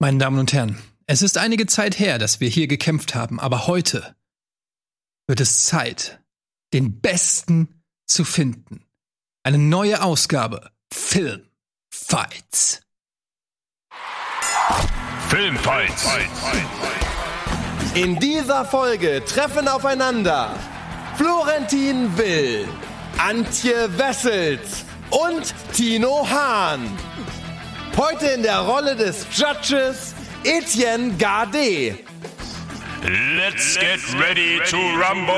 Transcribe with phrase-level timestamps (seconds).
[0.00, 3.66] Meine Damen und Herren, es ist einige Zeit her, dass wir hier gekämpft haben, aber
[3.66, 4.14] heute
[5.26, 6.20] wird es Zeit,
[6.72, 8.84] den Besten zu finden.
[9.42, 11.48] Eine neue Ausgabe Film
[11.92, 12.80] Fights.
[15.30, 16.08] Filmfights.
[17.94, 20.54] In dieser Folge treffen aufeinander
[21.16, 22.68] Florentin Will,
[23.18, 26.96] Antje Wessels und Tino Hahn.
[27.98, 31.98] Heute in der Rolle des Judges Etienne Gardet.
[33.02, 35.34] Let's get ready to rumble.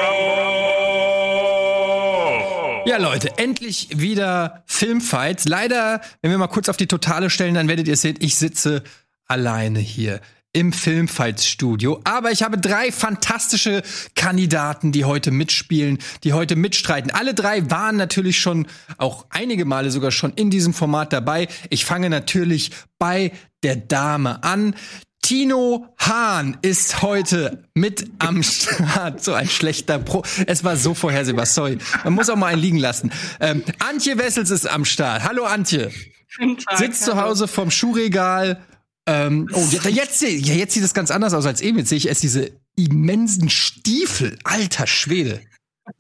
[2.85, 5.49] Ja, Leute, endlich wieder Filmfights.
[5.49, 8.83] Leider, wenn wir mal kurz auf die Totale stellen, dann werdet ihr sehen, ich sitze
[9.27, 10.21] alleine hier
[10.53, 12.01] im Filmfights-Studio.
[12.05, 13.83] Aber ich habe drei fantastische
[14.17, 17.11] Kandidaten, die heute mitspielen, die heute mitstreiten.
[17.11, 18.67] Alle drei waren natürlich schon
[18.99, 21.49] auch einige Male sogar schon in diesem Format dabei.
[21.69, 23.33] Ich fange natürlich bei
[23.63, 24.75] der Dame an.
[25.23, 29.23] Tino Hahn ist heute mit am Start.
[29.23, 30.25] So ein schlechter Pro.
[30.47, 31.79] Es war so vorhersehbar, sorry.
[32.03, 33.13] Man muss auch mal einen liegen lassen.
[33.39, 35.23] Ähm, Antje Wessels ist am Start.
[35.23, 35.93] Hallo Antje.
[36.39, 38.61] Tag, Sitzt zu Hause vom Schuhregal.
[39.07, 41.79] Ähm, oh, ja, jetzt, ja, jetzt sieht es ganz anders aus als eben.
[41.79, 44.39] Jetzt sehe ich erst diese immensen Stiefel.
[44.45, 45.41] Alter Schwede.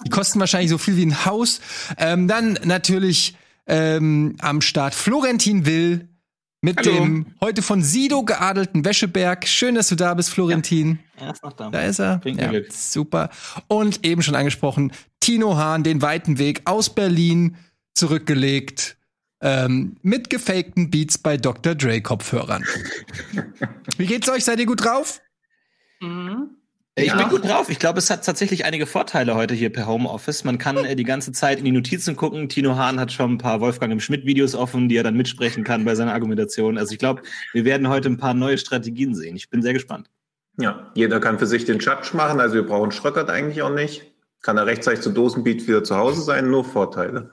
[0.04, 1.60] Die kosten wahrscheinlich so viel wie ein Haus.
[1.98, 6.08] Ähm, dann natürlich ähm, am Start Florentin Will
[6.62, 6.92] mit Hallo.
[6.92, 9.48] dem heute von Sido geadelten Wäscheberg.
[9.48, 10.98] Schön, dass du da bist, Florentin.
[11.16, 11.70] Er ist noch da.
[11.70, 12.18] Da ist er.
[12.18, 13.30] Bringt Ja, super.
[13.66, 17.56] Und eben schon angesprochen, Tino Hahn, den weiten Weg aus Berlin
[17.94, 18.96] zurückgelegt.
[19.42, 21.74] Ähm, mit gefakten Beats bei Dr.
[21.74, 22.64] Dre Kopfhörern.
[23.97, 24.44] Wie geht's euch?
[24.44, 25.20] Seid ihr gut drauf?
[26.00, 26.56] Mhm.
[26.97, 27.70] Ich bin gut drauf.
[27.70, 30.44] Ich glaube, es hat tatsächlich einige Vorteile heute hier per Homeoffice.
[30.44, 32.48] Man kann äh, die ganze Zeit in die Notizen gucken.
[32.48, 35.84] Tino Hahn hat schon ein paar Wolfgang im Schmidt-Videos offen, die er dann mitsprechen kann
[35.84, 36.77] bei seiner Argumentation.
[36.77, 39.36] Also ich glaube, wir werden heute ein paar neue Strategien sehen.
[39.36, 40.10] Ich bin sehr gespannt.
[40.58, 42.41] Ja, jeder kann für sich den Judge machen.
[42.41, 44.03] Also wir brauchen Schröckert eigentlich auch nicht.
[44.43, 46.50] Kann er rechtzeitig zu Dosenbeat wieder zu Hause sein.
[46.50, 47.31] Nur Vorteile.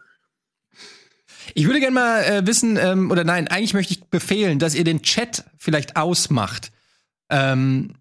[1.58, 4.84] Ich würde gerne mal äh, wissen, ähm, oder nein, eigentlich möchte ich befehlen, dass ihr
[4.84, 6.72] den Chat vielleicht ausmacht.
[7.32, 7.96] Ähm,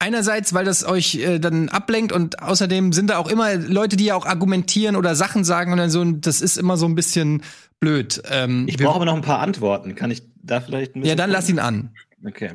[0.00, 4.06] einerseits, weil das euch äh, dann ablenkt und außerdem sind da auch immer Leute, die
[4.06, 6.96] ja auch argumentieren oder Sachen sagen und dann so, und das ist immer so ein
[6.96, 7.44] bisschen
[7.78, 8.20] blöd.
[8.28, 9.94] Ähm, Ich brauche aber noch ein paar Antworten.
[9.94, 11.94] Kann ich da vielleicht ein bisschen Ja, dann lass ihn an.
[12.26, 12.54] Okay.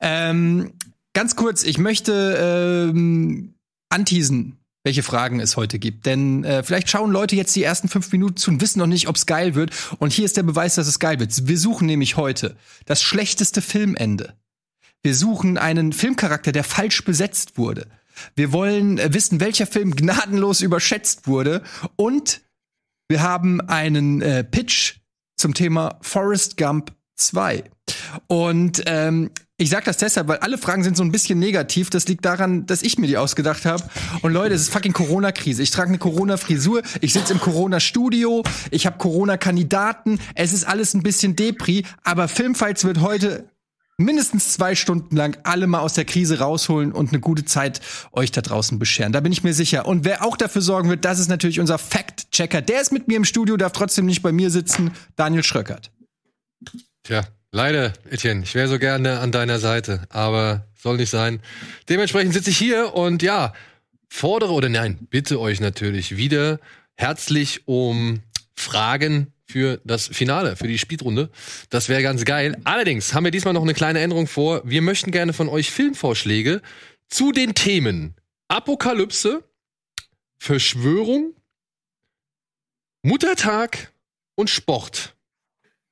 [0.00, 0.72] Ähm,
[1.12, 3.54] ganz kurz, ich möchte ähm,
[3.90, 6.06] anteasen, welche Fragen es heute gibt.
[6.06, 9.08] Denn äh, vielleicht schauen Leute jetzt die ersten fünf Minuten zu und wissen noch nicht,
[9.08, 9.72] ob es geil wird.
[9.98, 11.48] Und hier ist der Beweis, dass es geil wird.
[11.48, 14.34] Wir suchen nämlich heute das schlechteste Filmende.
[15.02, 17.86] Wir suchen einen Filmcharakter, der falsch besetzt wurde.
[18.36, 21.62] Wir wollen äh, wissen, welcher Film gnadenlos überschätzt wurde.
[21.96, 22.42] Und
[23.08, 24.96] wir haben einen äh, Pitch
[25.36, 27.64] zum Thema Forrest Gump 2.
[28.28, 31.88] Und ähm, ich sag das deshalb, weil alle Fragen sind so ein bisschen negativ.
[31.88, 33.84] Das liegt daran, dass ich mir die ausgedacht habe.
[34.22, 35.62] Und Leute, es ist fucking Corona-Krise.
[35.62, 40.18] Ich trage eine Corona-Frisur, ich sitze im Corona-Studio, ich habe Corona-Kandidaten.
[40.34, 43.48] Es ist alles ein bisschen Depri, aber Filmfights wird heute
[43.96, 48.32] mindestens zwei Stunden lang alle mal aus der Krise rausholen und eine gute Zeit euch
[48.32, 49.12] da draußen bescheren.
[49.12, 49.86] Da bin ich mir sicher.
[49.86, 52.60] Und wer auch dafür sorgen wird, das ist natürlich unser Fact-Checker.
[52.60, 54.90] Der ist mit mir im Studio, darf trotzdem nicht bei mir sitzen.
[55.14, 55.92] Daniel Schröckert.
[57.04, 58.42] Tja, leider, Etienne.
[58.42, 61.40] Ich wäre so gerne an deiner Seite, aber soll nicht sein.
[61.88, 63.54] Dementsprechend sitze ich hier und ja,
[64.08, 66.60] fordere oder nein, bitte euch natürlich wieder
[66.96, 68.20] herzlich um
[68.54, 71.30] Fragen für das Finale, für die Speedrunde.
[71.70, 72.60] Das wäre ganz geil.
[72.64, 74.62] Allerdings haben wir diesmal noch eine kleine Änderung vor.
[74.64, 76.60] Wir möchten gerne von euch Filmvorschläge
[77.08, 78.14] zu den Themen
[78.48, 79.44] Apokalypse,
[80.38, 81.34] Verschwörung,
[83.02, 83.92] Muttertag
[84.34, 85.13] und Sport.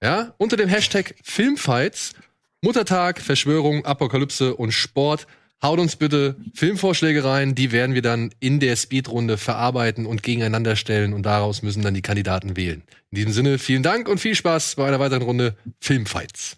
[0.02, 2.14] Ja, unter dem Hashtag Filmfights,
[2.60, 5.28] Muttertag, Verschwörung, Apokalypse und Sport.
[5.62, 10.74] Haut uns bitte Filmvorschläge rein, die werden wir dann in der Speedrunde verarbeiten und gegeneinander
[10.74, 12.82] stellen und daraus müssen dann die Kandidaten wählen.
[13.12, 16.56] In diesem Sinne, vielen Dank und viel Spaß bei einer weiteren Runde Filmfights.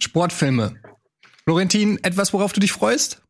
[0.00, 0.74] Sportfilme.
[1.44, 3.21] Florentin, etwas, worauf du dich freust?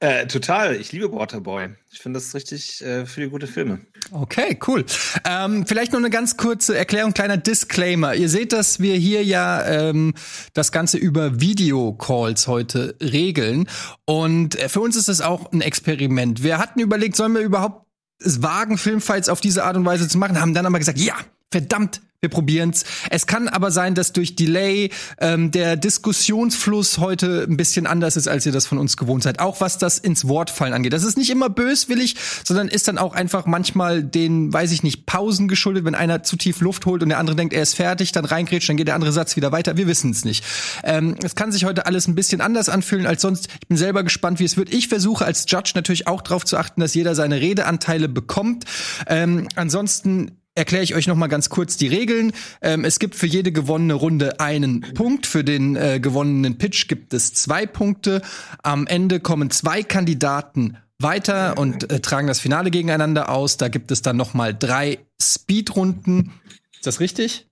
[0.00, 0.76] Äh, total.
[0.76, 1.70] Ich liebe Waterboy.
[1.90, 3.80] Ich finde das richtig äh, viele gute Filme.
[4.12, 4.84] Okay, cool.
[5.24, 8.14] Ähm, vielleicht noch eine ganz kurze Erklärung, kleiner Disclaimer.
[8.14, 10.14] Ihr seht, dass wir hier ja ähm,
[10.54, 13.68] das Ganze über Videocalls heute regeln.
[14.04, 16.44] Und äh, für uns ist es auch ein Experiment.
[16.44, 17.84] Wir hatten überlegt, sollen wir überhaupt
[18.20, 21.14] es wagen, Filmfights auf diese Art und Weise zu machen, haben dann aber gesagt, ja,
[21.50, 22.84] verdammt, Wir probieren's.
[23.10, 28.26] Es kann aber sein, dass durch Delay ähm, der Diskussionsfluss heute ein bisschen anders ist,
[28.26, 29.38] als ihr das von uns gewohnt seid.
[29.38, 30.92] Auch was das ins Wortfallen angeht.
[30.92, 35.06] Das ist nicht immer böswillig, sondern ist dann auch einfach manchmal den, weiß ich nicht,
[35.06, 38.10] Pausen geschuldet, wenn einer zu tief Luft holt und der andere denkt, er ist fertig,
[38.10, 39.76] dann reingrätscht, dann geht der andere Satz wieder weiter.
[39.76, 40.44] Wir wissen es nicht.
[40.82, 43.46] Ähm, es kann sich heute alles ein bisschen anders anfühlen als sonst.
[43.60, 44.74] Ich bin selber gespannt, wie es wird.
[44.74, 48.64] Ich versuche als Judge natürlich auch darauf zu achten, dass jeder seine Redeanteile bekommt.
[49.06, 52.32] Ähm, ansonsten erkläre ich euch noch mal ganz kurz die Regeln.
[52.60, 55.26] Ähm, es gibt für jede gewonnene Runde einen Punkt.
[55.26, 58.20] Für den äh, gewonnenen Pitch gibt es zwei Punkte.
[58.62, 63.56] Am Ende kommen zwei Kandidaten weiter und äh, tragen das Finale gegeneinander aus.
[63.56, 66.32] Da gibt es dann noch mal drei Speedrunden.
[66.74, 67.46] Ist das richtig?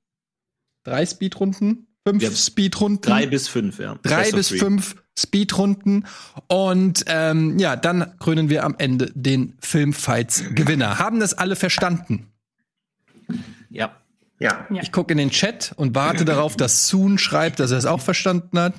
[0.85, 1.87] Drei Speedrunden?
[2.07, 3.03] Fünf Ja, Speedrunden?
[3.03, 3.99] Drei bis fünf, ja.
[4.03, 4.59] drei bis three.
[4.59, 6.07] fünf Speedrunden
[6.47, 10.99] und ähm, ja, dann krönen wir am Ende den Filmfights-Gewinner.
[11.01, 12.29] Haben das alle verstanden?
[13.71, 13.97] Ja.
[14.39, 14.67] Ja.
[14.71, 18.03] Ich gucke in den Chat und warte darauf, dass Soon schreibt, dass er es auch
[18.03, 18.75] verstanden hat.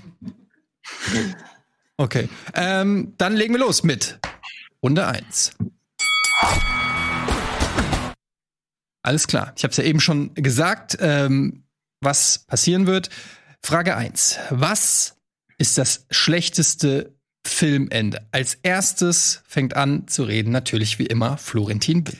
[1.98, 4.20] Okay, ähm, dann legen wir los mit
[4.84, 5.54] Runde 1.
[9.02, 11.64] Alles klar, ich habe es ja eben schon gesagt, ähm,
[12.02, 13.10] was passieren wird.
[13.64, 14.38] Frage 1.
[14.52, 15.16] Was
[15.58, 18.28] ist das schlechteste Filmende?
[18.32, 22.20] Als erstes fängt an zu reden natürlich wie immer Florentin Will.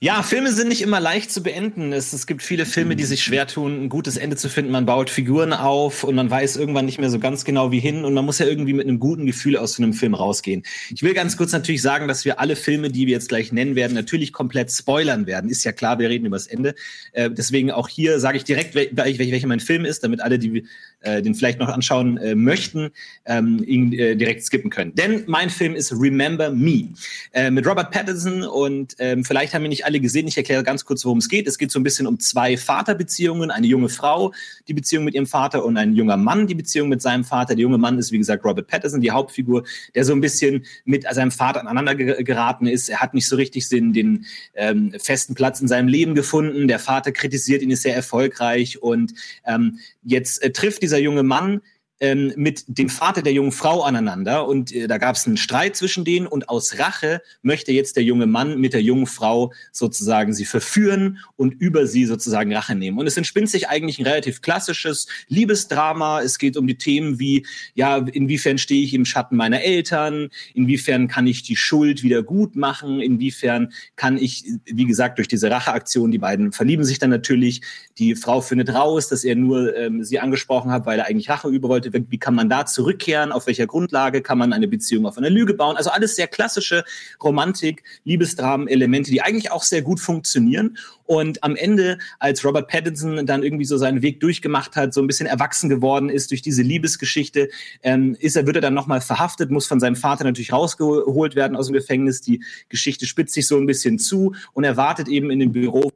[0.00, 1.92] Ja, Filme sind nicht immer leicht zu beenden.
[1.92, 4.70] Es, es gibt viele Filme, die sich schwer tun, ein gutes Ende zu finden.
[4.70, 8.04] Man baut Figuren auf und man weiß irgendwann nicht mehr so ganz genau wie hin
[8.04, 10.62] und man muss ja irgendwie mit einem guten Gefühl aus so einem Film rausgehen.
[10.94, 13.74] Ich will ganz kurz natürlich sagen, dass wir alle Filme, die wir jetzt gleich nennen
[13.74, 15.50] werden, natürlich komplett spoilern werden.
[15.50, 16.76] Ist ja klar, wir reden über das Ende.
[17.10, 20.38] Äh, deswegen auch hier sage ich direkt, wel wel welcher mein Film ist, damit alle,
[20.38, 20.64] die
[21.00, 22.90] äh, den vielleicht noch anschauen äh, möchten,
[23.24, 24.94] ähm, ihn äh, direkt skippen können.
[24.94, 26.88] Denn mein Film ist Remember Me
[27.32, 30.26] äh, mit Robert Pattinson und ähm, vielleicht haben wir nicht alle gesehen.
[30.26, 31.46] Ich erkläre ganz kurz, worum es geht.
[31.46, 34.32] Es geht so ein bisschen um zwei Vaterbeziehungen, eine junge Frau,
[34.66, 37.54] die Beziehung mit ihrem Vater und ein junger Mann, die Beziehung mit seinem Vater.
[37.54, 41.04] Der junge Mann ist, wie gesagt, Robert Pattinson, die Hauptfigur, der so ein bisschen mit
[41.10, 42.88] seinem Vater aneinander ge- geraten ist.
[42.88, 46.68] Er hat nicht so richtig den, den ähm, festen Platz in seinem Leben gefunden.
[46.68, 49.14] Der Vater kritisiert ihn, ist sehr erfolgreich und
[49.46, 51.60] ähm, jetzt äh, trifft dieser junge Mann
[52.00, 55.76] ähm, mit dem Vater der jungen Frau aneinander und äh, da gab es einen Streit
[55.76, 60.32] zwischen denen und aus Rache möchte jetzt der junge Mann mit der jungen Frau sozusagen
[60.32, 62.98] sie verführen und über sie sozusagen Rache nehmen.
[62.98, 66.22] Und es entspinnt sich eigentlich ein relativ klassisches Liebesdrama.
[66.22, 71.08] Es geht um die Themen wie, ja, inwiefern stehe ich im Schatten meiner Eltern, inwiefern
[71.08, 76.10] kann ich die Schuld wieder gut machen, inwiefern kann ich, wie gesagt, durch diese Racheaktion,
[76.10, 77.62] die beiden verlieben sich dann natürlich,
[77.98, 81.48] die Frau findet raus, dass er nur ähm, sie angesprochen hat, weil er eigentlich Rache
[81.48, 81.87] üben wollte.
[81.92, 83.32] Wie kann man da zurückkehren?
[83.32, 85.76] Auf welcher Grundlage kann man eine Beziehung auf einer Lüge bauen?
[85.76, 86.84] Also alles sehr klassische
[87.22, 90.76] Romantik, Liebesdramen-Elemente, die eigentlich auch sehr gut funktionieren.
[91.04, 95.06] Und am Ende, als Robert Pattinson dann irgendwie so seinen Weg durchgemacht hat, so ein
[95.06, 97.48] bisschen erwachsen geworden ist durch diese Liebesgeschichte,
[97.82, 101.56] ähm, ist er, wird er dann nochmal verhaftet, muss von seinem Vater natürlich rausgeholt werden
[101.56, 102.20] aus dem Gefängnis.
[102.20, 105.92] Die Geschichte spitzt sich so ein bisschen zu und er wartet eben in dem Büro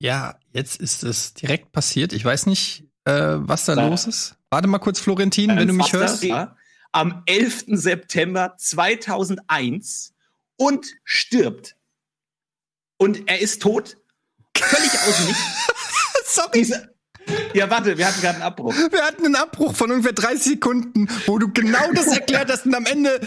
[0.00, 2.12] Ja, jetzt ist es direkt passiert.
[2.12, 3.86] Ich weiß nicht, äh, was da Ja.
[3.86, 4.34] los ist.
[4.50, 6.26] Warte mal kurz, Florentin, wenn du mich hörst.
[6.28, 6.56] war
[6.92, 7.76] Am 11.
[7.76, 10.12] September 2001
[10.56, 11.76] und stirbt.
[12.96, 13.96] Und er ist tot.
[14.56, 15.42] Völlig aus dem Nichts.
[16.34, 16.94] Sorry, Diese,
[17.54, 18.74] ja, warte, wir hatten gerade einen Abbruch.
[18.74, 22.74] wir hatten einen Abbruch von ungefähr 30 Sekunden, wo du genau das erklärt hast und
[22.74, 23.20] am Ende,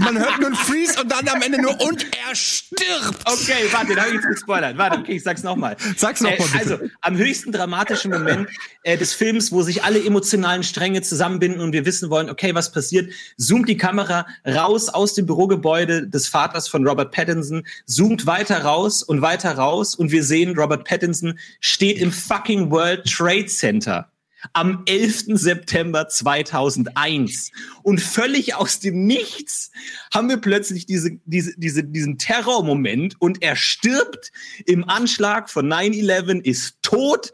[0.00, 3.20] man hört nur ein Freeze und dann am Ende nur und er stirbt.
[3.24, 4.78] Okay, warte, da habe ich jetzt gespoilert.
[4.78, 5.76] Warte, okay, ich sag's nochmal.
[5.96, 6.58] Sag's noch mal, bitte.
[6.58, 8.48] Also, am höchsten dramatischen Moment
[8.82, 12.72] äh, des Films, wo sich alle emotionalen Stränge zusammenbinden und wir wissen wollen, okay, was
[12.72, 18.62] passiert, zoomt die Kamera raus aus dem Bürogebäude des Vaters von Robert Pattinson, zoomt weiter
[18.62, 24.10] raus und weiter raus und wir sehen, Robert Pattinson steht im fucking World Trade Center
[24.52, 25.24] am 11.
[25.28, 27.52] September 2001.
[27.82, 29.70] Und völlig aus dem Nichts
[30.12, 34.32] haben wir plötzlich diese, diese, diese, diesen Terrormoment und er stirbt
[34.66, 37.32] im Anschlag von 9-11, ist tot.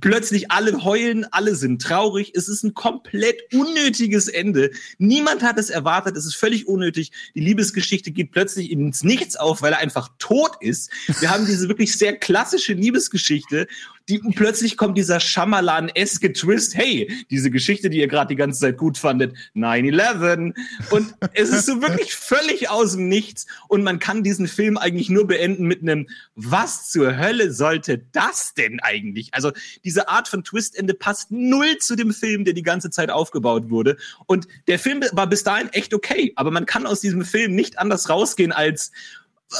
[0.00, 2.32] Plötzlich alle heulen, alle sind traurig.
[2.34, 4.72] Es ist ein komplett unnötiges Ende.
[4.98, 6.16] Niemand hat es erwartet.
[6.16, 7.12] Es ist völlig unnötig.
[7.36, 10.90] Die Liebesgeschichte geht plötzlich ins Nichts auf, weil er einfach tot ist.
[11.20, 13.68] Wir haben diese wirklich sehr klassische Liebesgeschichte,
[14.08, 16.74] die, und plötzlich kommt dieser Schamalan-eske Twist.
[16.74, 20.54] Hey, diese Geschichte, die ihr gerade die ganze Zeit gut fandet, 9-11.
[20.90, 23.46] Und es ist so wirklich völlig aus dem Nichts.
[23.68, 28.52] Und man kann diesen Film eigentlich nur beenden mit einem, was zur Hölle sollte das
[28.52, 29.32] denn eigentlich?
[29.32, 29.52] Also
[29.84, 33.96] diese Art von Twistende passt null zu dem Film, der die ganze Zeit aufgebaut wurde.
[34.26, 36.32] Und der Film war bis dahin echt okay.
[36.36, 38.92] Aber man kann aus diesem Film nicht anders rausgehen als,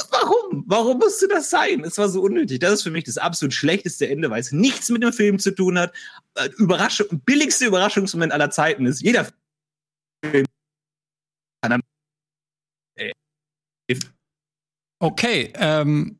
[0.09, 0.63] Warum?
[0.67, 1.83] Warum musste das sein?
[1.83, 2.59] Es war so unnötig.
[2.59, 5.51] Das ist für mich das absolut schlechteste Ende, weil es nichts mit dem Film zu
[5.51, 5.93] tun hat.
[6.35, 9.27] Äh, Überraschung, billigste Überraschungsmoment aller Zeiten ist, jeder
[10.23, 10.45] Film
[12.97, 13.11] äh,
[14.99, 16.19] Okay, ähm,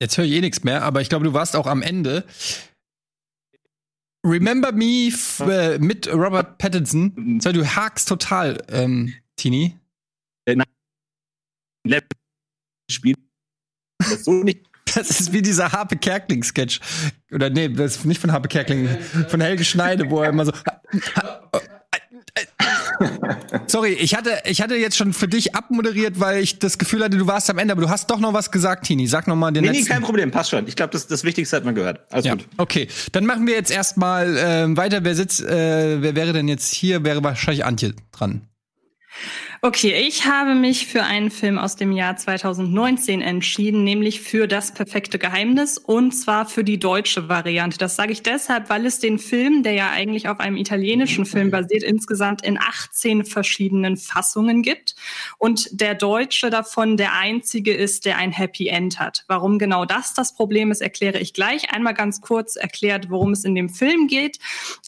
[0.00, 2.24] jetzt höre ich eh nichts mehr, aber ich glaube, du warst auch am Ende.
[4.26, 7.40] Remember Me äh, mit Robert Pattinson.
[7.40, 9.78] So, du hakst total, ähm, Tini.
[12.90, 13.14] Spiel.
[13.98, 14.66] Das so nicht.
[14.94, 16.80] Das ist wie dieser Harpe Kerkling-Sketch.
[17.32, 18.88] Oder nee, das ist nicht von Harpe Kerkling,
[19.28, 20.52] von Helge Schneide, wo er immer so.
[23.66, 27.16] Sorry, ich hatte, ich hatte jetzt schon für dich abmoderiert, weil ich das Gefühl hatte,
[27.18, 29.06] du warst am Ende, aber du hast doch noch was gesagt, Tini.
[29.06, 29.92] Sag noch mal den Nee, nee, letzten.
[29.92, 30.66] kein Problem, passt schon.
[30.66, 32.00] Ich glaube, das, das Wichtigste hat man gehört.
[32.12, 32.48] Alles Ja, gut.
[32.56, 32.88] okay.
[33.12, 35.04] Dann machen wir jetzt erstmal ähm, weiter.
[35.04, 37.04] Wer sitzt, äh, wer wäre denn jetzt hier?
[37.04, 38.48] Wäre wahrscheinlich Antje dran.
[39.60, 44.72] Okay, ich habe mich für einen Film aus dem Jahr 2019 entschieden, nämlich für Das
[44.72, 47.76] perfekte Geheimnis und zwar für die deutsche Variante.
[47.76, 51.50] Das sage ich deshalb, weil es den Film, der ja eigentlich auf einem italienischen Film
[51.50, 54.94] basiert, insgesamt in 18 verschiedenen Fassungen gibt
[55.38, 59.24] und der deutsche davon der einzige ist, der ein Happy End hat.
[59.26, 61.72] Warum genau das das Problem ist, erkläre ich gleich.
[61.72, 64.38] Einmal ganz kurz erklärt, worum es in dem Film geht.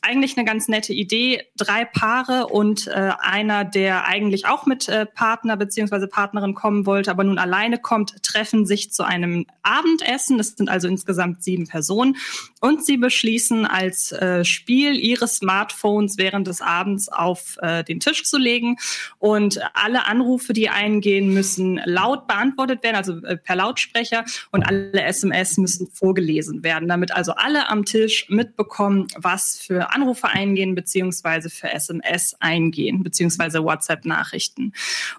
[0.00, 1.42] Eigentlich eine ganz nette Idee.
[1.56, 7.10] Drei Paare und äh, einer, der eigentlich auch mit äh, Partner beziehungsweise Partnerin kommen wollte,
[7.10, 10.38] aber nun alleine kommt, treffen sich zu einem Abendessen.
[10.38, 12.16] Das sind also insgesamt sieben Personen.
[12.60, 18.24] Und sie beschließen als äh, Spiel ihre Smartphones während des Abends auf äh, den Tisch
[18.24, 18.76] zu legen.
[19.18, 24.24] Und alle Anrufe, die eingehen, müssen laut beantwortet werden, also äh, per Lautsprecher.
[24.50, 30.28] Und alle SMS müssen vorgelesen werden, damit also alle am Tisch mitbekommen, was für Anrufe
[30.28, 34.49] eingehen, beziehungsweise für SMS eingehen, beziehungsweise WhatsApp-Nachrichten.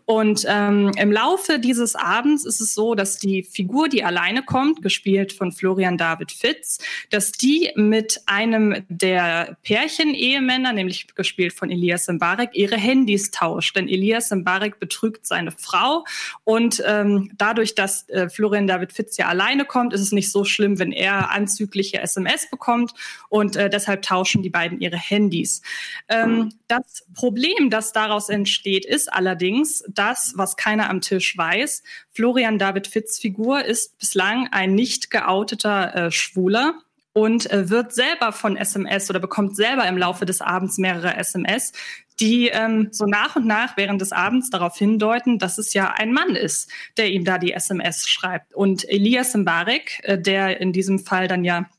[0.06, 4.82] Und ähm, im Laufe dieses Abends ist es so, dass die Figur, die alleine kommt,
[4.82, 12.08] gespielt von Florian David Fitz, dass die mit einem der Pärchen-Ehemänner, nämlich gespielt von Elias
[12.08, 13.76] Mbarek, ihre Handys tauscht.
[13.76, 16.06] Denn Elias Mbarek betrügt seine Frau
[16.44, 20.44] und ähm, dadurch, dass äh, Florian David Fitz ja alleine kommt, ist es nicht so
[20.44, 22.94] schlimm, wenn er anzügliche SMS bekommt
[23.30, 25.62] und äh, deshalb tauschen die beiden ihre Handys.
[26.10, 31.84] Ähm, das Problem, das daraus entsteht, ist allerdings das, was keiner am Tisch weiß.
[32.12, 36.74] Florian David Fitz Figur ist bislang ein nicht geouteter äh, Schwuler
[37.14, 41.72] und äh, wird selber von SMS oder bekommt selber im Laufe des Abends mehrere SMS,
[42.20, 46.14] die ähm, so nach und nach während des Abends darauf hindeuten, dass es ja ein
[46.14, 48.56] Mann ist, der ihm da die SMS schreibt.
[48.56, 51.70] Und Elias Mbarek, äh, der in diesem Fall dann ja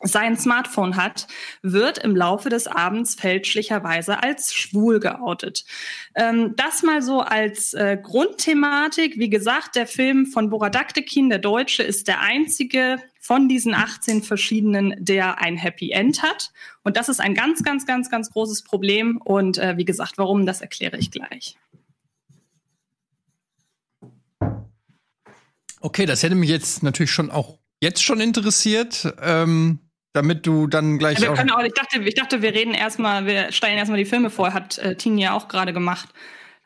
[0.00, 1.26] sein Smartphone hat,
[1.62, 5.64] wird im Laufe des Abends fälschlicherweise als schwul geoutet.
[6.14, 9.18] Ähm, das mal so als äh, Grundthematik.
[9.18, 14.94] Wie gesagt, der Film von Boradaktekin, der Deutsche, ist der einzige von diesen 18 verschiedenen,
[14.98, 16.52] der ein Happy End hat.
[16.84, 19.18] Und das ist ein ganz, ganz, ganz, ganz großes Problem.
[19.18, 21.56] Und äh, wie gesagt, warum, das erkläre ich gleich.
[25.80, 29.78] Okay, das hätte mich jetzt natürlich schon auch jetzt schon interessiert, ähm,
[30.12, 31.36] damit du dann gleich Wir auch.
[31.36, 34.52] können auch, ich dachte, ich dachte, wir reden erstmal, wir stellen erstmal die Filme vor,
[34.52, 36.08] hat äh, Tini ja auch gerade gemacht.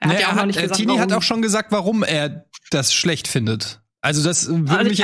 [0.01, 1.19] Er hat ja auch er noch hat, nicht äh, gesagt, Tini hat warum.
[1.19, 3.81] auch schon gesagt, warum er das schlecht findet.
[4.01, 5.01] Also das würde Also mich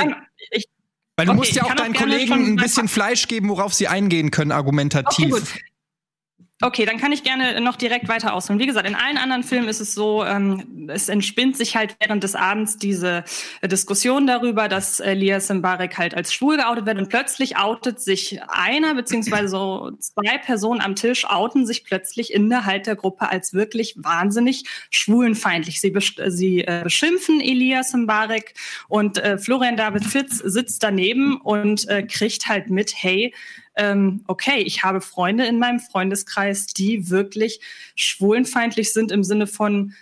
[0.51, 0.65] ich,
[1.15, 3.87] Weil du Okay, musst ja auch auch deinen Kollegen ein bisschen Fleisch geben, worauf sie
[3.87, 5.33] eingehen können, argumentativ.
[5.33, 5.59] Okay.
[6.61, 8.59] Okay, dann kann ich gerne noch direkt weiter ausholen.
[8.59, 12.21] Wie gesagt, in allen anderen Filmen ist es so, ähm, es entspinnt sich halt während
[12.21, 13.23] des Abends diese
[13.61, 18.41] äh, Diskussion darüber, dass Elias Mbarek halt als schwul geoutet wird und plötzlich outet sich
[18.49, 23.95] einer beziehungsweise so zwei Personen am Tisch outen sich plötzlich innerhalb der Gruppe als wirklich
[23.97, 25.79] wahnsinnig schwulenfeindlich.
[25.79, 28.53] Sie, besch sie äh, beschimpfen Elias Mbarek
[28.89, 33.33] und äh, Florian David Fitz sitzt daneben und äh, kriegt halt mit, hey,
[33.75, 37.61] ähm, okay, ich habe Freunde in meinem Freundeskreis, die wirklich
[37.95, 39.93] schwulenfeindlich sind im Sinne von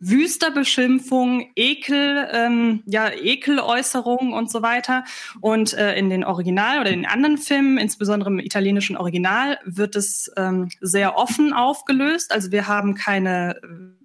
[0.00, 5.04] wüster Beschimpfung, Ekel, ähm, ja, Ekeläußerungen und so weiter.
[5.40, 10.32] Und äh, in den Original oder in anderen Filmen, insbesondere im italienischen Original, wird es
[10.36, 12.32] ähm, sehr offen aufgelöst.
[12.32, 14.04] Also wir haben keine, äh,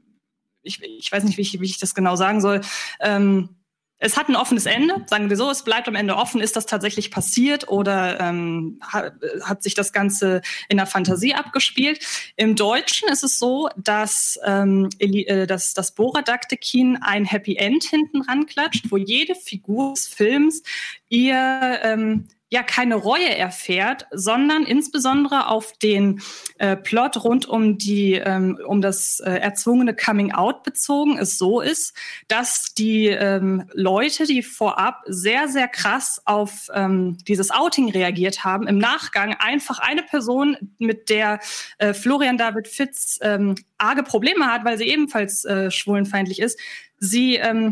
[0.63, 2.61] ich, ich weiß nicht, wie ich, wie ich das genau sagen soll,
[2.99, 3.55] ähm,
[3.97, 6.65] es hat ein offenes Ende, sagen wir so, es bleibt am Ende offen, ist das
[6.65, 12.05] tatsächlich passiert oder ähm, hat, hat sich das Ganze in der Fantasie abgespielt.
[12.35, 18.91] Im Deutschen ist es so, dass, ähm, äh, das Boradaktekin ein Happy End hinten ranklatscht,
[18.91, 20.61] wo jede Figur des Films
[21.07, 26.21] ihr ähm, ja keine Reue erfährt, sondern insbesondere auf den
[26.59, 31.17] äh, Plot rund um die ähm, um das äh, erzwungene Coming Out bezogen.
[31.17, 31.95] Es so ist,
[32.27, 38.67] dass die ähm, Leute, die vorab sehr sehr krass auf ähm, dieses Outing reagiert haben,
[38.67, 41.39] im Nachgang einfach eine Person, mit der
[41.79, 46.59] äh, Florian David Fitz ähm, arge Probleme hat, weil sie ebenfalls äh, schwulenfeindlich ist,
[46.99, 47.71] sie ähm,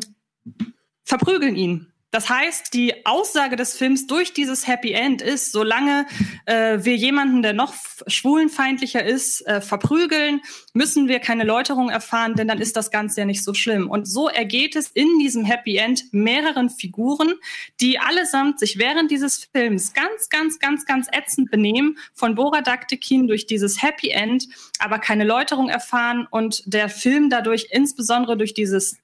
[1.03, 6.05] verprügeln ihn das heißt, die Aussage des Films durch dieses Happy End ist, solange
[6.45, 7.73] äh, wir jemanden, der noch
[8.05, 10.41] schwulenfeindlicher ist, äh, verprügeln,
[10.73, 13.89] müssen wir keine Läuterung erfahren, denn dann ist das Ganze ja nicht so schlimm.
[13.89, 17.33] Und so ergeht es in diesem Happy End mehreren Figuren,
[17.81, 23.27] die allesamt sich während dieses Films ganz, ganz, ganz, ganz ätzend benehmen, von Bora Daktekin
[23.27, 28.99] durch dieses Happy End, aber keine Läuterung erfahren und der Film dadurch insbesondere durch dieses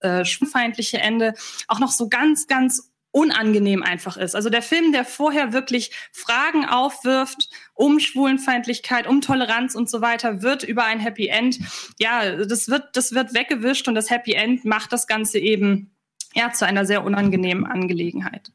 [0.00, 1.34] äh, schwulenfeindliche Ende
[1.68, 4.36] auch noch so ganz, ganz unangenehm einfach ist.
[4.36, 10.42] Also der Film, der vorher wirklich Fragen aufwirft um Schwulenfeindlichkeit, um Toleranz und so weiter,
[10.42, 11.58] wird über ein Happy End,
[11.98, 15.90] ja, das wird, das wird weggewischt und das Happy End macht das Ganze eben
[16.34, 18.52] ja zu einer sehr unangenehmen Angelegenheit.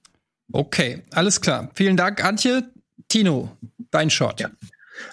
[0.52, 1.72] Okay, alles klar.
[1.74, 2.70] Vielen Dank, Antje.
[3.08, 3.58] Tino,
[3.92, 4.40] dein Shot.
[4.40, 4.50] Ja.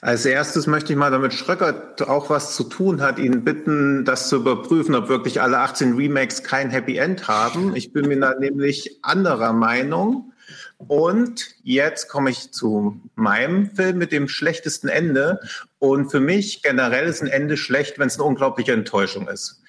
[0.00, 4.28] Als erstes möchte ich mal, damit Schröcker auch was zu tun hat, ihn bitten, das
[4.28, 7.74] zu überprüfen, ob wirklich alle 18 Remakes kein Happy End haben.
[7.76, 10.32] Ich bin mir da nämlich anderer Meinung.
[10.78, 15.40] Und jetzt komme ich zu meinem Film mit dem schlechtesten Ende.
[15.78, 19.62] Und für mich generell ist ein Ende schlecht, wenn es eine unglaubliche Enttäuschung ist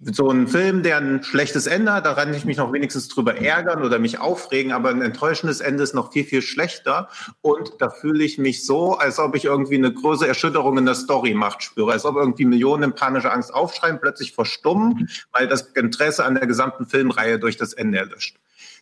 [0.00, 3.36] so ein Film, der ein schlechtes Ende hat, da kann ich mich noch wenigstens drüber
[3.36, 7.08] ärgern oder mich aufregen, aber ein enttäuschendes Ende ist noch viel, viel schlechter.
[7.40, 10.94] Und da fühle ich mich so, als ob ich irgendwie eine größere Erschütterung in der
[10.94, 15.62] Story macht spüre, als ob irgendwie Millionen in panischer Angst aufschreien, plötzlich verstummen, weil das
[15.74, 18.36] Interesse an der gesamten Filmreihe durch das Ende erlischt.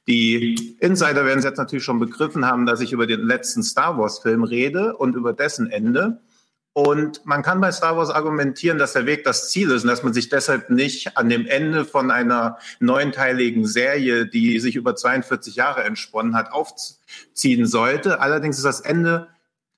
[0.06, 3.98] Die Insider werden es jetzt natürlich schon begriffen haben, dass ich über den letzten Star
[3.98, 6.20] Wars Film rede und über dessen Ende.
[6.76, 10.02] Und man kann bei Star Wars argumentieren, dass der Weg das Ziel ist und dass
[10.02, 15.56] man sich deshalb nicht an dem Ende von einer neunteiligen Serie, die sich über 42
[15.56, 18.20] Jahre entsponnen hat, aufziehen sollte.
[18.20, 19.28] Allerdings ist das Ende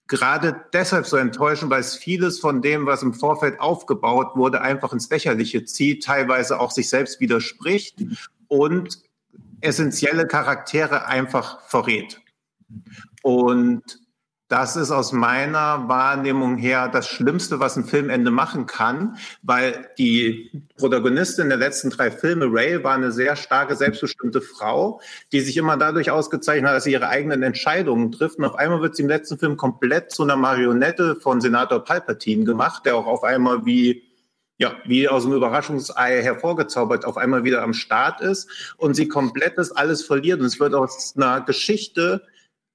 [0.08, 4.92] gerade deshalb so enttäuschend, weil es vieles von dem, was im Vorfeld aufgebaut wurde, einfach
[4.92, 8.02] ins Lächerliche zieht, teilweise auch sich selbst widerspricht
[8.48, 8.98] und
[9.60, 12.20] essentielle Charaktere einfach verrät.
[13.22, 14.00] Und
[14.48, 20.50] das ist aus meiner Wahrnehmung her das Schlimmste, was ein Filmende machen kann, weil die
[20.78, 25.76] Protagonistin der letzten drei Filme, Ray, war eine sehr starke, selbstbestimmte Frau, die sich immer
[25.76, 28.38] dadurch ausgezeichnet hat, dass sie ihre eigenen Entscheidungen trifft.
[28.38, 32.44] Und auf einmal wird sie im letzten Film komplett zu einer Marionette von Senator Palpatine
[32.44, 34.02] gemacht, der auch auf einmal wie
[34.60, 39.56] ja, wie aus dem Überraschungsei hervorgezaubert, auf einmal wieder am Start ist und sie komplett
[39.56, 40.40] das alles verliert.
[40.40, 42.22] Und es wird aus einer Geschichte,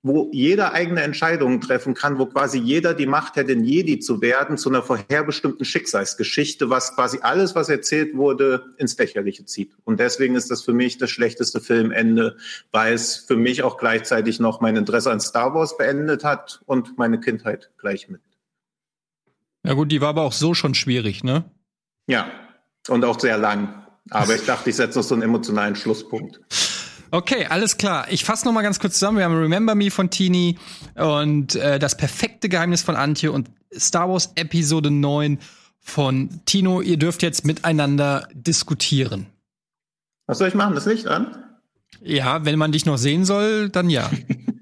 [0.05, 4.21] wo jeder eigene Entscheidungen treffen kann, wo quasi jeder die Macht hätte, ein Jedi zu
[4.21, 9.71] werden, zu einer vorherbestimmten Schicksalsgeschichte, was quasi alles, was erzählt wurde, ins Lächerliche zieht.
[9.85, 12.35] Und deswegen ist das für mich das schlechteste Filmende,
[12.73, 16.97] weil es für mich auch gleichzeitig noch mein Interesse an Star Wars beendet hat und
[16.97, 18.21] meine Kindheit gleich mit.
[19.65, 21.45] Ja gut, die war aber auch so schon schwierig, ne?
[22.07, 22.29] Ja,
[22.89, 23.85] und auch sehr lang.
[24.09, 26.41] Aber ich dachte, ich setze noch so einen emotionalen Schlusspunkt.
[27.13, 28.07] Okay, alles klar.
[28.09, 29.19] Ich fasse noch mal ganz kurz zusammen.
[29.19, 30.57] Wir haben Remember Me von Tini
[30.95, 35.37] und äh, das perfekte Geheimnis von Antje und Star Wars Episode 9
[35.79, 36.81] von Tino.
[36.81, 39.27] Ihr dürft jetzt miteinander diskutieren.
[40.25, 40.73] Was soll ich machen?
[40.73, 41.37] Das Licht an?
[42.01, 44.09] Ja, wenn man dich noch sehen soll, dann ja.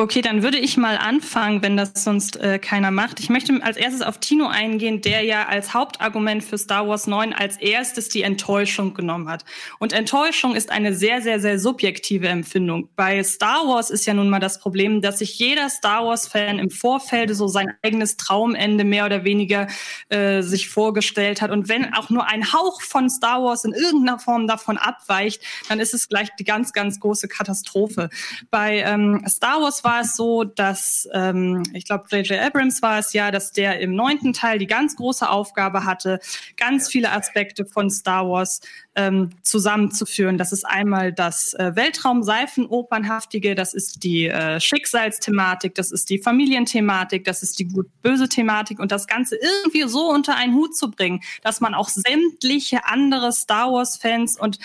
[0.00, 3.18] Okay, dann würde ich mal anfangen, wenn das sonst äh, keiner macht.
[3.18, 7.32] Ich möchte als erstes auf Tino eingehen, der ja als Hauptargument für Star Wars 9
[7.32, 9.44] als erstes die Enttäuschung genommen hat.
[9.80, 12.88] Und Enttäuschung ist eine sehr, sehr, sehr subjektive Empfindung.
[12.94, 16.70] Bei Star Wars ist ja nun mal das Problem, dass sich jeder Star Wars-Fan im
[16.70, 19.66] Vorfeld so sein eigenes Traumende mehr oder weniger
[20.10, 21.50] äh, sich vorgestellt hat.
[21.50, 25.80] Und wenn auch nur ein Hauch von Star Wars in irgendeiner Form davon abweicht, dann
[25.80, 28.10] ist es gleich die ganz, ganz große Katastrophe.
[28.52, 32.38] Bei ähm, Star Wars war es so, dass ähm, ich glaube, J.J.
[32.38, 36.20] Abrams war es ja, dass der im neunten Teil die ganz große Aufgabe hatte,
[36.58, 38.60] ganz viele Aspekte von Star Wars
[38.96, 40.36] ähm, zusammenzuführen.
[40.36, 47.24] Das ist einmal das äh, Weltraum-Seifenopernhaftige, das ist die äh, Schicksalsthematik, das ist die Familienthematik,
[47.24, 51.20] das ist die gut-böse Thematik und das Ganze irgendwie so unter einen Hut zu bringen,
[51.42, 54.58] dass man auch sämtliche andere Star Wars-Fans und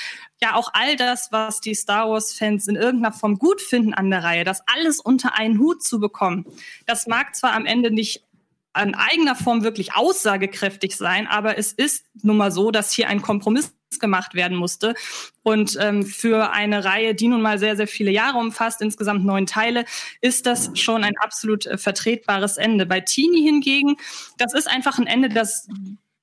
[0.43, 4.23] ja auch all das, was die Star Wars-Fans in irgendeiner Form gut finden an der
[4.23, 6.45] Reihe, das alles unter einen Hut zu bekommen.
[6.85, 8.23] Das mag zwar am Ende nicht
[8.73, 13.21] an eigener Form wirklich aussagekräftig sein, aber es ist nun mal so, dass hier ein
[13.21, 14.95] Kompromiss gemacht werden musste.
[15.43, 19.45] Und ähm, für eine Reihe, die nun mal sehr, sehr viele Jahre umfasst, insgesamt neun
[19.45, 19.85] Teile,
[20.19, 22.87] ist das schon ein absolut äh, vertretbares Ende.
[22.87, 23.97] Bei Teenie hingegen,
[24.39, 25.67] das ist einfach ein Ende, das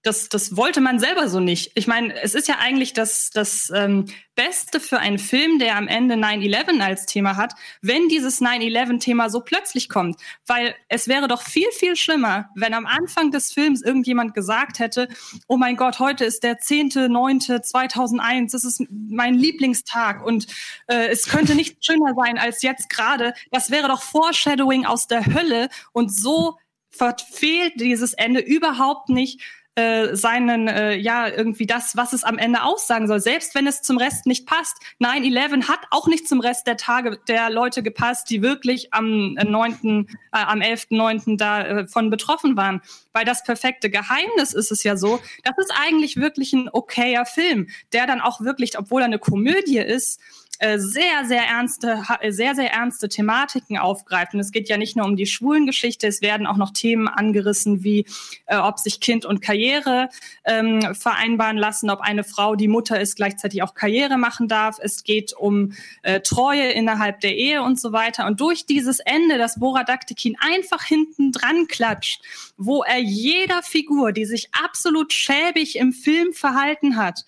[0.02, 1.72] das, das wollte man selber so nicht.
[1.74, 5.88] Ich meine, es ist ja eigentlich das, das ähm, Beste für einen Film, der am
[5.88, 10.18] Ende 9-11 als Thema hat, wenn dieses 9-11-Thema so plötzlich kommt.
[10.46, 15.08] Weil es wäre doch viel, viel schlimmer, wenn am Anfang des Films irgendjemand gesagt hätte,
[15.48, 20.46] oh mein Gott, heute ist der 10.9.2001, das ist mein Lieblingstag und
[20.86, 23.34] äh, es könnte nicht schöner sein als jetzt gerade.
[23.50, 26.56] Das wäre doch Foreshadowing aus der Hölle und so
[26.90, 29.40] verfehlt dieses Ende überhaupt nicht
[29.80, 33.20] äh, seinen, äh, ja, irgendwie das, was es am Ende aussagen soll.
[33.20, 34.76] Selbst wenn es zum Rest nicht passt.
[35.00, 40.06] 9-11 hat auch nicht zum Rest der Tage der Leute gepasst, die wirklich am 9.,
[40.32, 41.36] äh, am 11.9.
[41.36, 42.82] davon äh, betroffen waren.
[43.12, 47.68] Weil das perfekte Geheimnis ist es ja so, das ist eigentlich wirklich ein okayer Film,
[47.92, 50.20] der dann auch wirklich, obwohl er eine Komödie ist,
[50.60, 54.34] äh, sehr, sehr ernste, sehr, sehr ernste Thematiken aufgreift.
[54.34, 57.08] Und es geht ja nicht nur um die schwulen Geschichte, es werden auch noch Themen
[57.08, 58.04] angerissen, wie
[58.44, 60.10] äh, ob sich Kind und Karriere
[60.44, 64.76] ähm, vereinbaren lassen, ob eine Frau, die Mutter ist, gleichzeitig auch Karriere machen darf.
[64.78, 68.26] Es geht um äh, Treue innerhalb der Ehe und so weiter.
[68.26, 72.22] Und durch dieses Ende, das Bora Daktikin einfach hinten dran klatscht,
[72.58, 77.24] wo er jeder Figur, die sich absolut schäbig im Film verhalten hat,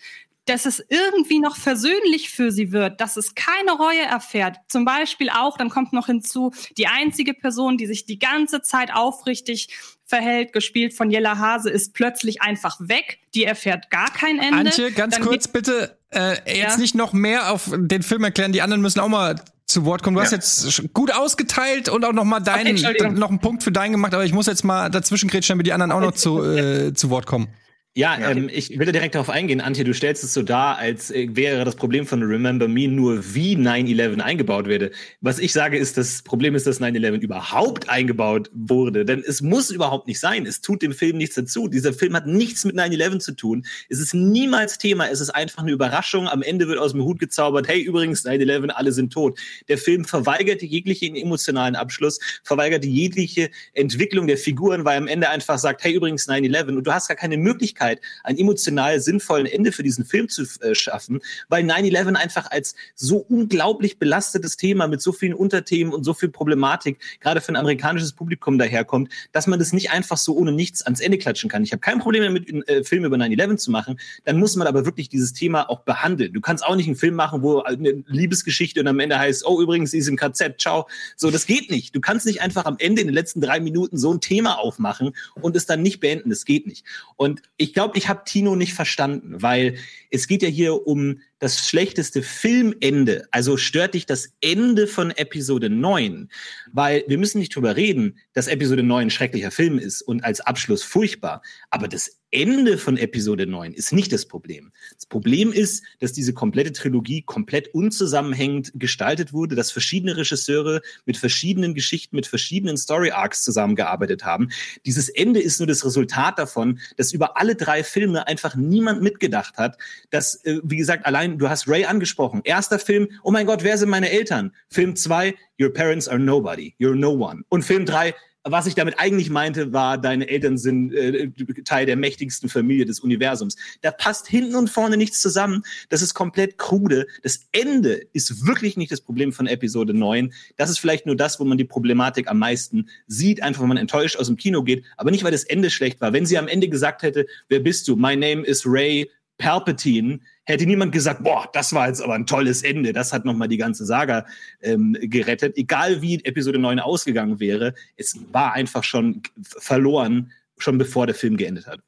[0.47, 4.57] dass es irgendwie noch versöhnlich für sie wird, dass es keine Reue erfährt.
[4.69, 8.93] Zum Beispiel auch, dann kommt noch hinzu, die einzige Person, die sich die ganze Zeit
[8.93, 9.69] aufrichtig
[10.05, 13.21] verhält, gespielt von Jella Hase, ist plötzlich einfach weg.
[13.35, 14.71] Die erfährt gar kein Ende.
[14.71, 16.77] Antje, ganz dann kurz bitte, äh, jetzt ja?
[16.77, 18.53] nicht noch mehr auf den Film erklären.
[18.53, 20.17] Die anderen müssen auch mal zu Wort kommen.
[20.17, 20.25] Du ja.
[20.25, 23.93] hast jetzt gut ausgeteilt und auch noch mal deinen, okay, noch einen Punkt für deinen
[23.93, 26.93] gemacht, aber ich muss jetzt mal dazwischen grätschen, damit die anderen auch noch zu, äh,
[26.93, 27.49] zu Wort kommen.
[27.95, 31.29] Ja, ähm, ich will direkt darauf eingehen, Antje, du stellst es so dar, als äh,
[31.37, 34.93] wäre das Problem von Remember Me nur wie 9-11 eingebaut werde.
[35.21, 39.05] Was ich sage, ist, das Problem ist, dass 9-11 überhaupt eingebaut wurde.
[39.05, 40.47] Denn es muss überhaupt nicht sein.
[40.47, 41.69] Es tut dem Film nichts dazu.
[41.69, 43.67] Dieser Film hat nichts mit 9-11 zu tun.
[43.91, 45.11] Es ist niemals Thema.
[45.11, 46.29] Es ist einfach eine Überraschung.
[46.29, 49.39] Am Ende wird aus dem Hut gezaubert, hey, übrigens, 9-11, alle sind tot.
[49.69, 55.29] Der Film verweigert jeglichen emotionalen Abschluss, verweigert jegliche Entwicklung der Figuren, weil er am Ende
[55.29, 56.79] einfach sagt, hey, übrigens, 9-11.
[56.79, 60.43] Und du hast gar keine Möglichkeit, Möglichkeit, einen emotional sinnvollen Ende für diesen Film zu
[60.61, 66.05] äh, schaffen, weil 9-11 einfach als so unglaublich belastetes Thema mit so vielen Unterthemen und
[66.05, 70.37] so viel Problematik gerade für ein amerikanisches Publikum daherkommt, dass man das nicht einfach so
[70.37, 71.65] ohne nichts ans Ende klatschen kann.
[71.65, 74.67] Ich habe kein Problem damit, einen äh, Film über 9-11 zu machen, dann muss man
[74.67, 76.33] aber wirklich dieses Thema auch behandeln.
[76.33, 79.61] Du kannst auch nicht einen Film machen, wo eine Liebesgeschichte und am Ende heißt, oh,
[79.61, 80.89] übrigens, sie ist im KZ, ciao.
[81.17, 81.95] So, das geht nicht.
[81.95, 85.13] Du kannst nicht einfach am Ende in den letzten drei Minuten so ein Thema aufmachen
[85.41, 86.31] und es dann nicht beenden.
[86.31, 86.85] Das geht nicht.
[87.17, 89.77] Und ich ich glaube, ich habe Tino nicht verstanden, weil
[90.11, 93.27] es geht ja hier um das schlechteste Filmende.
[93.33, 96.31] Also stört dich das Ende von Episode 9?
[96.71, 100.41] Weil wir müssen nicht drüber reden, dass Episode 9 ein schrecklicher Film ist und als
[100.41, 101.43] Abschluss furchtbar.
[101.71, 104.73] Aber das Ende von Episode 9 ist nicht das Problem.
[104.95, 111.19] Das Problem ist, dass diese komplette Trilogie komplett unzusammenhängend gestaltet wurde, dass verschiedene Regisseure mit
[111.19, 114.49] verschiedenen Geschichten, mit verschiedenen Story Arcs zusammengearbeitet haben.
[114.87, 119.59] Dieses Ende ist nur das Resultat davon, dass über alle drei Filme einfach niemand mitgedacht
[119.59, 119.77] hat,
[120.09, 122.41] dass, äh, wie gesagt, allein du hast Ray angesprochen.
[122.45, 124.53] Erster Film, oh mein Gott, wer sind meine Eltern?
[124.69, 127.45] Film zwei, Your parents are nobody, you're no one.
[127.49, 128.15] Und Film drei,
[128.45, 131.31] was ich damit eigentlich meinte, war, deine Eltern sind äh,
[131.65, 133.57] Teil der mächtigsten Familie des Universums.
[133.83, 135.63] Da passt hinten und vorne nichts zusammen.
[135.89, 137.07] Das ist komplett krude.
[137.23, 140.33] Das Ende ist wirklich nicht das Problem von Episode 9.
[140.57, 143.77] Das ist vielleicht nur das, wo man die Problematik am meisten sieht, einfach wenn man
[143.77, 146.13] enttäuscht aus dem Kino geht, aber nicht, weil das Ende schlecht war.
[146.13, 147.95] Wenn sie am Ende gesagt hätte, wer bist du?
[147.95, 152.63] My name is Ray Palpatine, hätte niemand gesagt, boah, das war jetzt aber ein tolles
[152.63, 152.93] Ende.
[152.93, 154.27] Das hat nochmal die ganze Saga
[154.61, 155.57] ähm, gerettet.
[155.57, 161.37] Egal wie Episode 9 ausgegangen wäre, es war einfach schon verloren, schon bevor der Film
[161.37, 161.81] geendet hat.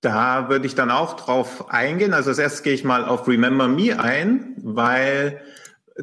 [0.00, 2.12] Da würde ich dann auch drauf eingehen.
[2.12, 5.40] Also als erstes gehe ich mal auf Remember Me ein, weil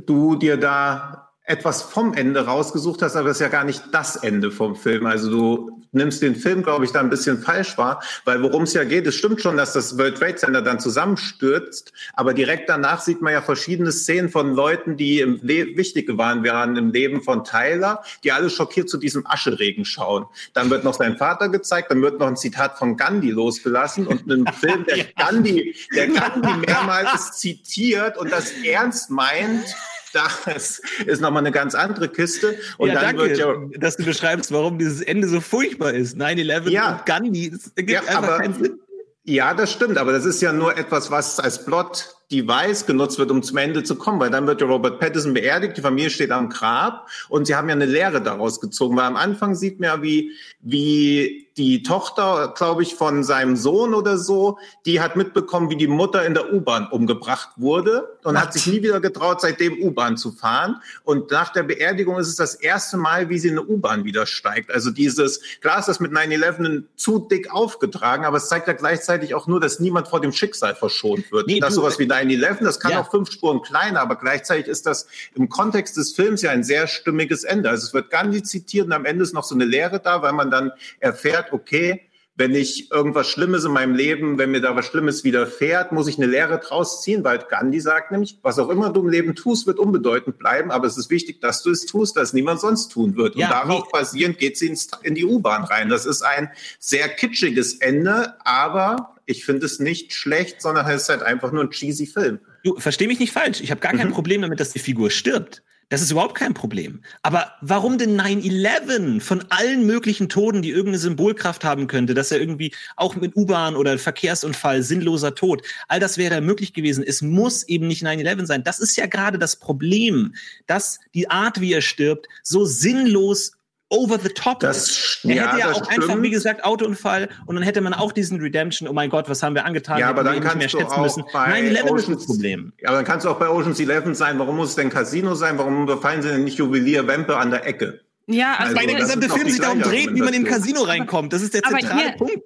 [0.07, 4.15] du dir da etwas vom Ende rausgesucht hast, aber das ist ja gar nicht das
[4.15, 5.05] Ende vom Film.
[5.05, 8.73] Also du nimmst den Film, glaube ich, da ein bisschen falsch wahr, weil worum es
[8.73, 13.01] ja geht, es stimmt schon, dass das World Trade Center dann zusammenstürzt, aber direkt danach
[13.01, 17.21] sieht man ja verschiedene Szenen von Leuten, die im Le wichtig waren, waren im Leben
[17.21, 20.25] von Tyler, die alle schockiert zu diesem Ascheregen schauen.
[20.53, 24.29] Dann wird noch sein Vater gezeigt, dann wird noch ein Zitat von Gandhi losgelassen und
[24.29, 29.75] ein Film, der Gandhi, der Gandhi mehrmals zitiert und das ernst meint,
[30.13, 32.55] das ist nochmal eine ganz andere Kiste.
[32.77, 36.17] Und ja, dann danke, ja, dass du beschreibst, warum dieses Ende so furchtbar ist.
[36.17, 36.97] 9-11 Ja.
[36.97, 38.79] und Gandhi, das ergibt Ja, einfach aber- keinen Sinn.
[39.23, 43.29] ja, das stimmt, aber das ist ja nur etwas, was als Plot Device genutzt wird,
[43.29, 46.31] um zum Ende zu kommen, weil dann wird ja Robert Pattinson beerdigt, die Familie steht
[46.31, 49.87] am Grab und sie haben ja eine Lehre daraus gezogen, weil am Anfang sieht man
[49.89, 55.69] ja, wie, wie die Tochter, glaube ich, von seinem Sohn oder so, die hat mitbekommen,
[55.69, 59.81] wie die Mutter in der U-Bahn umgebracht wurde und hat sich nie wieder getraut, seitdem
[59.81, 60.81] U-Bahn zu fahren.
[61.03, 64.25] Und nach der Beerdigung ist es das erste Mal, wie sie in eine U-Bahn wieder
[64.25, 64.71] steigt.
[64.71, 69.35] Also dieses, klar ist das mit 9-11 zu dick aufgetragen, aber es zeigt ja gleichzeitig
[69.35, 71.47] auch nur, dass niemand vor dem Schicksal verschont wird.
[71.47, 73.01] Nee, das sowas wie 9-11, das kann Ja.
[73.01, 76.87] auch fünf Spuren kleiner, aber gleichzeitig ist das im Kontext des Films ja ein sehr
[76.87, 77.69] stimmiges Ende.
[77.69, 80.33] Also es wird Gandhi zitiert und am Ende ist noch so eine Lehre da, weil
[80.33, 82.01] man dann erfährt, okay,
[82.35, 86.17] wenn ich irgendwas Schlimmes in meinem Leben, wenn mir da was Schlimmes widerfährt, muss ich
[86.17, 89.67] eine Lehre draus ziehen, weil Gandhi sagt nämlich, was auch immer du im Leben tust,
[89.67, 93.15] wird unbedeutend bleiben, aber es ist wichtig, dass du es tust, dass niemand sonst tun
[93.17, 93.35] wird.
[93.35, 95.89] Ja, und darauf basierend geht sie ins, in die U-Bahn rein.
[95.89, 96.49] Das ist ein
[96.79, 101.63] sehr kitschiges Ende, aber ich finde es nicht schlecht, sondern es ist halt einfach nur
[101.63, 102.39] ein cheesy Film.
[102.63, 103.59] Du, versteh mich nicht falsch.
[103.61, 104.13] Ich habe gar kein Mhm.
[104.13, 105.63] Problem damit, dass die Figur stirbt.
[105.91, 107.01] Das ist überhaupt kein Problem.
[107.21, 112.39] Aber warum denn 9-11 von allen möglichen Toten, die irgendeine Symbolkraft haben könnte, dass er
[112.39, 117.03] irgendwie auch mit U-Bahn oder Verkehrsunfall, sinnloser Tod, all das wäre möglich gewesen.
[117.05, 118.63] Es muss eben nicht 9-11 sein.
[118.63, 120.33] Das ist ja gerade das Problem,
[120.65, 123.51] dass die Art, wie er stirbt, so sinnlos
[123.91, 125.19] over the top Das- ist.
[125.25, 126.23] Er ja, hätte ja das auch einfach, stimmt.
[126.23, 129.53] wie gesagt, Autounfall und dann hätte man auch diesen Redemption, oh mein Gott, was haben
[129.53, 129.99] wir angetan?
[129.99, 131.23] Ja, aber dann nicht kannst du mehr schätzen auch müssen.
[131.31, 132.73] bei 9-11 ist das Oceans- Problem.
[132.81, 134.39] Ja, aber dann kannst du auch bei Ocean's Eleven sein.
[134.39, 135.57] Warum muss es denn Casino sein?
[135.57, 138.01] Warum befallen sie denn nicht Juwelier Wempe an der Ecke?
[138.27, 140.51] Ja, also, Also, ist doch Film die sich darum dreht, wie man in ein.
[140.51, 141.33] Casino reinkommt.
[141.33, 142.37] Das ist der zentrale hier- Punkt.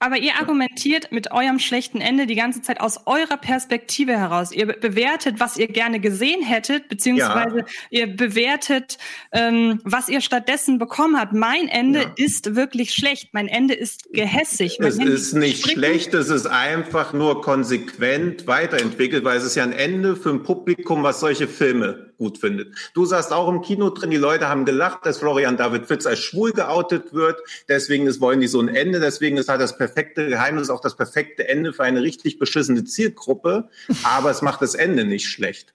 [0.00, 4.50] Aber ihr argumentiert mit eurem schlechten Ende die ganze Zeit aus eurer Perspektive heraus.
[4.50, 8.98] Ihr be- bewertet, was ihr gerne gesehen hättet, beziehungsweise ihr bewertet,
[9.32, 11.32] ähm, was ihr stattdessen bekommen habt.
[11.34, 12.12] Mein Ende Ja.
[12.16, 13.28] ist wirklich schlecht.
[13.32, 14.78] Mein Ende ist gehässig.
[14.80, 19.44] Mein Es Ende ist nicht spricht- schlecht, es ist einfach nur konsequent weiterentwickelt, weil es
[19.44, 22.74] ist ja ein Ende für ein Publikum, was solche Filme gut findet.
[22.92, 26.18] Du saßt auch im Kino drin, die Leute haben gelacht, dass Florian David Fitz als
[26.18, 27.38] schwul geoutet wird.
[27.68, 30.96] Deswegen ist, wollen die so ein Ende, deswegen ist halt das perfekte Geheimnis auch das
[30.96, 33.68] perfekte Ende für eine richtig beschissene Zielgruppe.
[34.04, 35.74] Aber es macht das Ende nicht schlecht.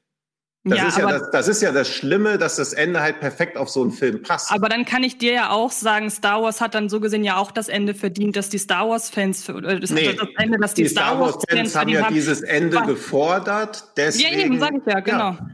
[0.68, 3.56] Das, Ja, ist ja das, das ist ja das Schlimme, dass das Ende halt perfekt
[3.56, 4.52] auf so einen Film passt.
[4.52, 7.38] Aber dann kann ich dir ja auch sagen, Star Wars hat dann so gesehen ja
[7.38, 10.90] auch das Ende verdient, dass die Star Wars-Fans, das, Nee, das Ende, dass die, die
[10.90, 13.76] Star Wars-Fans haben verdient ja dieses Ende gefordert.
[13.76, 15.18] Ja, Deswegen, eben, sag ich ja, genau.
[15.18, 15.48] Ja,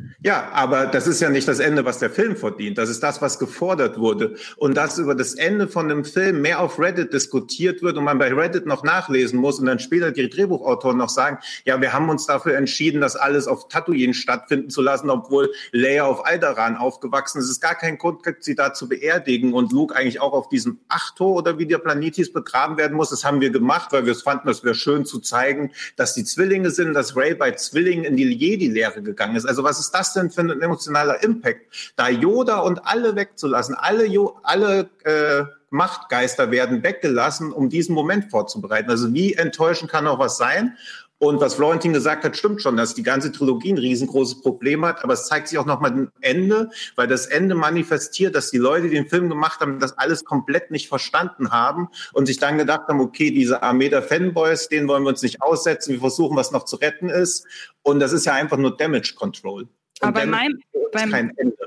[0.52, 2.78] aber das ist ja nicht das Ende, was der Film verdient.
[2.78, 4.36] Das ist das, was gefordert wurde.
[4.58, 8.20] Und dass über das Ende von einem Film mehr auf Reddit diskutiert wird und man
[8.20, 12.08] bei Reddit noch nachlesen muss und dann später die Drehbuchautoren noch sagen, ja, wir haben
[12.10, 17.40] uns dafür entschieden, das alles auf Tatooine stattfinden zu lassen, obwohl Leia auf Alderaan aufgewachsen
[17.40, 17.46] ist.
[17.46, 20.82] Es ist gar kein Grund, sie da zu beerdigen und Luke eigentlich auch auf diesem
[20.88, 23.10] Achto oder wie der Planet hieß begraben werden muss.
[23.10, 26.24] Das haben wir gemacht, weil wir es fanden, es wäre schön zu zeigen, dass die
[26.24, 29.48] Zwillinge sind, dass Ray bei Zwillingen in die Jedi-Lehre gegangen ist.
[29.48, 31.94] Also was ist das denn für ein emotionaler Impact?
[31.96, 38.30] Da Yoda und alle wegzulassen, alle, jo alle äh, Machtgeister werden weggelassen, um diesen Moment
[38.30, 38.90] vorzubereiten.
[38.90, 40.78] Also wie enttäuschend kann auch was sein?
[41.22, 45.04] Und was Florentin gesagt hat, stimmt schon, dass die ganze Trilogie ein riesengroßes Problem hat,
[45.04, 48.90] aber es zeigt sich auch nochmal ein Ende, weil das Ende manifestiert, dass die Leute,
[48.90, 52.88] die den Film gemacht haben, das alles komplett nicht verstanden haben und sich dann gedacht
[52.88, 56.50] haben, okay, diese Armee der Fanboys, denen wollen wir uns nicht aussetzen, wir versuchen, was
[56.52, 57.46] noch zu retten ist.
[57.84, 59.68] Und das ist ja einfach nur Damage Control.
[60.02, 61.58] Und Aber ist beim, kein Ende.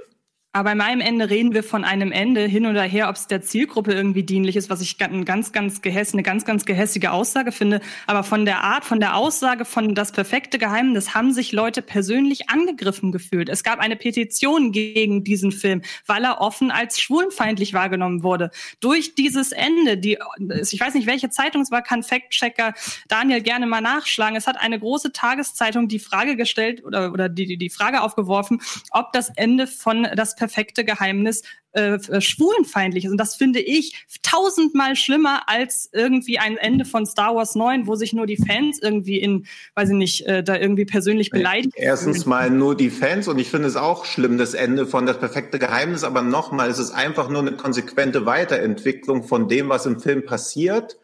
[0.57, 3.43] Aber bei meinem Ende reden wir von einem Ende hin oder her, ob es der
[3.43, 7.11] Zielgruppe irgendwie dienlich ist, was ich ga- ein ganz, ganz gehäss, eine ganz, ganz gehässige
[7.11, 7.81] Aussage finde.
[8.07, 12.51] Aber von der Art, von der Aussage von das perfekte Geheimnis haben sich Leute persönlich
[12.51, 13.49] angegriffen gefühlt.
[13.49, 18.53] Es gab eine Petition gegen diesen Film, weil er offen als schwulenfeindlich wahrgenommen wurde.
[18.79, 22.75] Durch dieses Ende, die, ich weiß nicht, welche Zeitung es war, kann Fact-Checker
[23.09, 24.37] Daniel gerne mal nachschlagen.
[24.37, 28.63] Es hat eine große Tageszeitung die Frage gestellt oder, oder die, die Frage aufgeworfen,
[28.93, 33.11] ob das Ende von das perfekte Geheimnis äh, äh, schwulenfeindlich ist.
[33.11, 37.95] Und das finde ich tausendmal schlimmer als irgendwie ein Ende von Star Wars 9, wo
[37.97, 41.75] sich nur die Fans irgendwie in, weiß ich nicht, äh, da irgendwie persönlich beleidigt.
[41.77, 45.19] Erstens mal nur die Fans und ich finde es auch schlimm, das Ende von Das
[45.19, 49.99] perfekte Geheimnis, aber nochmal, es ist einfach nur eine konsequente Weiterentwicklung von dem, was im
[50.01, 50.97] Film passiert.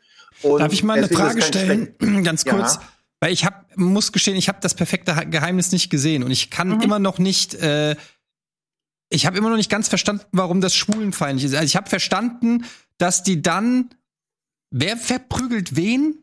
[0.43, 1.95] Und Darf ich mal eine Frage stellen?
[2.01, 2.55] schlecht- Ganz Ja.
[2.55, 2.79] kurz.
[3.23, 6.69] Weil ich hab, muss gestehen, ich habe das perfekte Geheimnis nicht gesehen und ich kann
[6.77, 6.81] Mhm.
[6.81, 7.95] immer noch nicht, äh,
[9.11, 11.55] ich habe immer noch nicht ganz verstanden, warum das schwulenfeindlich ist.
[11.55, 12.65] Also ich habe verstanden,
[12.97, 13.91] dass die dann,
[14.71, 16.23] wer verprügelt wen?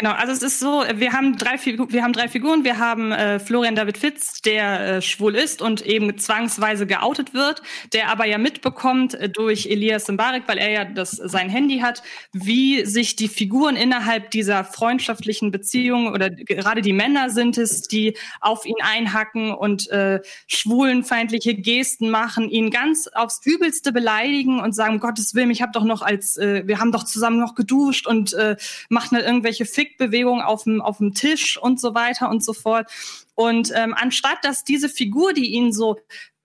[0.00, 2.62] Genau, also es ist so, wir haben drei, wir haben drei Figuren.
[2.62, 7.62] Wir haben äh, Florian David Fitz, der äh, schwul ist und eben zwangsweise geoutet wird,
[7.92, 12.04] der aber ja mitbekommt äh, durch Elias Mbarek, weil er ja das sein Handy hat,
[12.32, 18.16] wie sich die Figuren innerhalb dieser freundschaftlichen Beziehung oder gerade die Männer sind es, die
[18.40, 24.94] auf ihn einhacken und äh, schwulenfeindliche Gesten machen, ihn ganz aufs Übelste beleidigen und sagen,
[24.94, 28.06] um Gottes Willen, ich habe doch noch als, äh, wir haben doch zusammen noch geduscht
[28.06, 28.54] und äh,
[28.90, 32.90] machen dann irgendwelche Fickbewegungen auf dem, auf dem Tisch und so weiter und so fort.
[33.34, 35.96] Und ähm, anstatt dass diese Figur, die ihn so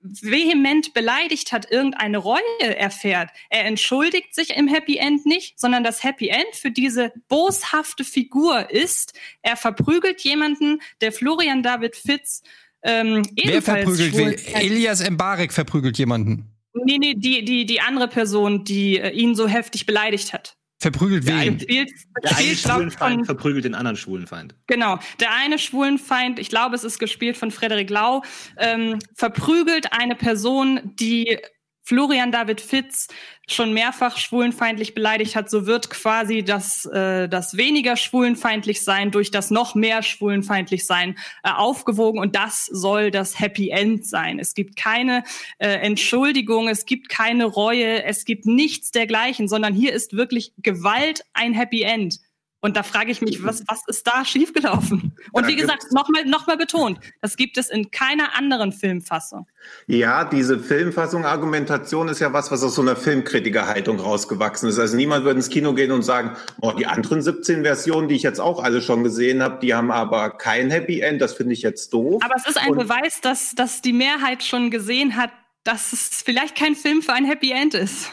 [0.02, 3.30] vehement beleidigt hat, irgendeine Reue erfährt.
[3.50, 8.70] Er entschuldigt sich im Happy End nicht, sondern das Happy End für diese boshafte Figur
[8.70, 12.44] ist, er verprügelt jemanden, der Florian David Fitz
[12.84, 16.50] ähm, Wer verprügelt schwul- Elias Mbarek verprügelt jemanden.
[16.74, 20.58] Nee, nee, die, die, die andere Person, die äh, ihn so heftig beleidigt hat.
[20.84, 21.60] Verprügelt Der wen?
[21.62, 21.92] Spielt,
[22.24, 24.54] Der eine spielt, glaub, Schwulenfeind von, verprügelt den anderen Schwulenfeind.
[24.68, 28.22] Genau, der eine Schwulenfeind, ich glaube, es ist gespielt von Frederik Lau,
[28.58, 31.40] ähm, verprügelt eine Person, die
[31.84, 33.08] Florian David Fitz
[33.48, 39.32] schon mehrfach schwulenfeindlich beleidigt hat, so wird quasi das, äh, das weniger schwulenfeindlich sein durch
[39.32, 44.40] das noch mehr schwulenfeindlich sein äh, aufgewogen und das soll das Happy End sein.
[44.40, 45.24] Es gibt keine
[45.58, 51.26] äh, Entschuldigung, es gibt keine Reue, es gibt nichts dergleichen, sondern hier ist wirklich Gewalt
[51.34, 52.20] ein Happy End.
[52.64, 55.12] Und da frage ich mich, was, was ist da schiefgelaufen?
[55.34, 59.48] Und wie gesagt, nochmal noch mal betont, das gibt es in keiner anderen Filmfassung.
[59.88, 64.80] Ja, diese Filmfassung-Argumentation ist ja was, was aus so einer Filmkritikerhaltung rausgewachsen ist.
[64.80, 68.24] Also niemand würde ins Kino gehen und sagen, oh, die anderen 17 Versionen, die ich
[68.24, 71.22] jetzt auch alle schon gesehen habe, die haben aber kein Happy End.
[71.22, 72.24] Das finde ich jetzt doof.
[72.24, 75.32] Aber es ist ein Und- Beweis, dass, dass die Mehrheit schon gesehen hat,
[75.66, 78.10] dass es vielleicht kein Film für ein Happy End ist.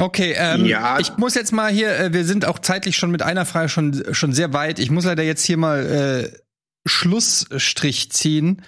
[0.00, 0.98] Okay, ähm, Ja.
[0.98, 4.02] ich muss jetzt mal hier, äh, wir sind auch zeitlich schon mit einer Frage schon,
[4.14, 4.78] schon sehr weit.
[4.78, 5.84] Ich muss leider jetzt hier mal
[6.34, 6.38] äh,
[6.86, 8.62] Schlussstrich ziehen.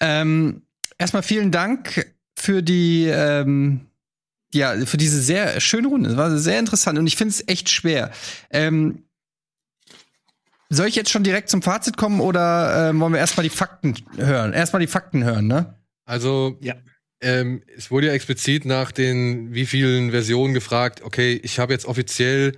[0.00, 0.62] Ähm,
[0.98, 3.86] erstmal vielen Dank für die, ähm,
[4.54, 6.08] ja, für diese sehr schöne Runde.
[6.08, 8.10] Das war sehr interessant und ich finde es echt schwer.
[8.50, 9.04] Ähm,
[10.70, 13.94] soll ich jetzt schon direkt zum Fazit kommen oder ähm, wollen wir erstmal die Fakten
[14.16, 14.54] hören?
[14.54, 15.74] Erstmal die Fakten hören, ne?
[16.06, 16.74] Also, Ja.
[17.22, 21.86] Ähm, es wurde ja explizit nach den wie vielen Versionen gefragt, okay, ich habe jetzt
[21.86, 22.52] offiziell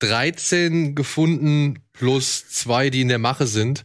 [0.00, 3.84] 13 gefunden plus zwei, die in der Mache sind.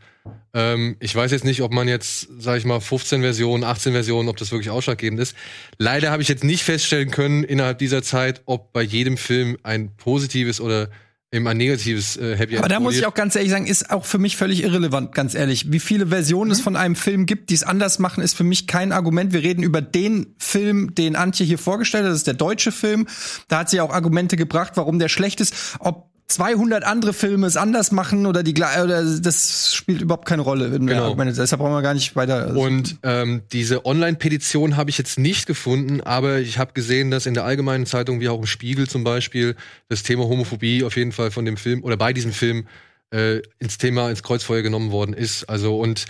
[0.54, 4.30] Ähm, ich weiß jetzt nicht, ob man jetzt, sag ich mal, 15 Versionen, 18 Versionen,
[4.30, 5.36] ob das wirklich ausschlaggebend ist.
[5.78, 9.96] Leider habe ich jetzt nicht feststellen können innerhalb dieser Zeit, ob bei jedem Film ein
[9.98, 10.90] positives oder
[11.36, 13.92] eben ein negatives äh, Happy End Aber da muss ich auch ganz ehrlich sagen, ist
[13.92, 15.72] auch für mich völlig irrelevant, ganz ehrlich.
[15.72, 18.68] Wie viele Versionen es von einem Film gibt, die es anders machen, ist für mich
[18.68, 19.34] kein Argument.
[19.34, 22.12] Wir reden über den Film, den Antje hier vorgestellt hat.
[22.12, 23.08] Das ist der deutsche Film.
[23.48, 25.54] Da hat sie auch Argumente gebracht, warum der schlecht ist.
[25.80, 30.72] Ob 200 andere Filme es anders machen oder die oder das spielt überhaupt keine Rolle.
[30.72, 31.04] Genau.
[31.04, 31.36] Argumente.
[31.36, 32.56] Deshalb brauchen wir gar nicht weiter.
[32.56, 37.36] Und ähm, diese Online-Petition habe ich jetzt nicht gefunden, aber ich habe gesehen, dass in
[37.36, 39.56] der Allgemeinen Zeitung, wie auch im Spiegel zum Beispiel,
[39.88, 42.66] das Thema Homophobie auf jeden Fall von dem Film oder bei diesem Film
[43.12, 45.44] äh, ins Thema, ins Kreuzfeuer genommen worden ist.
[45.48, 46.06] Also und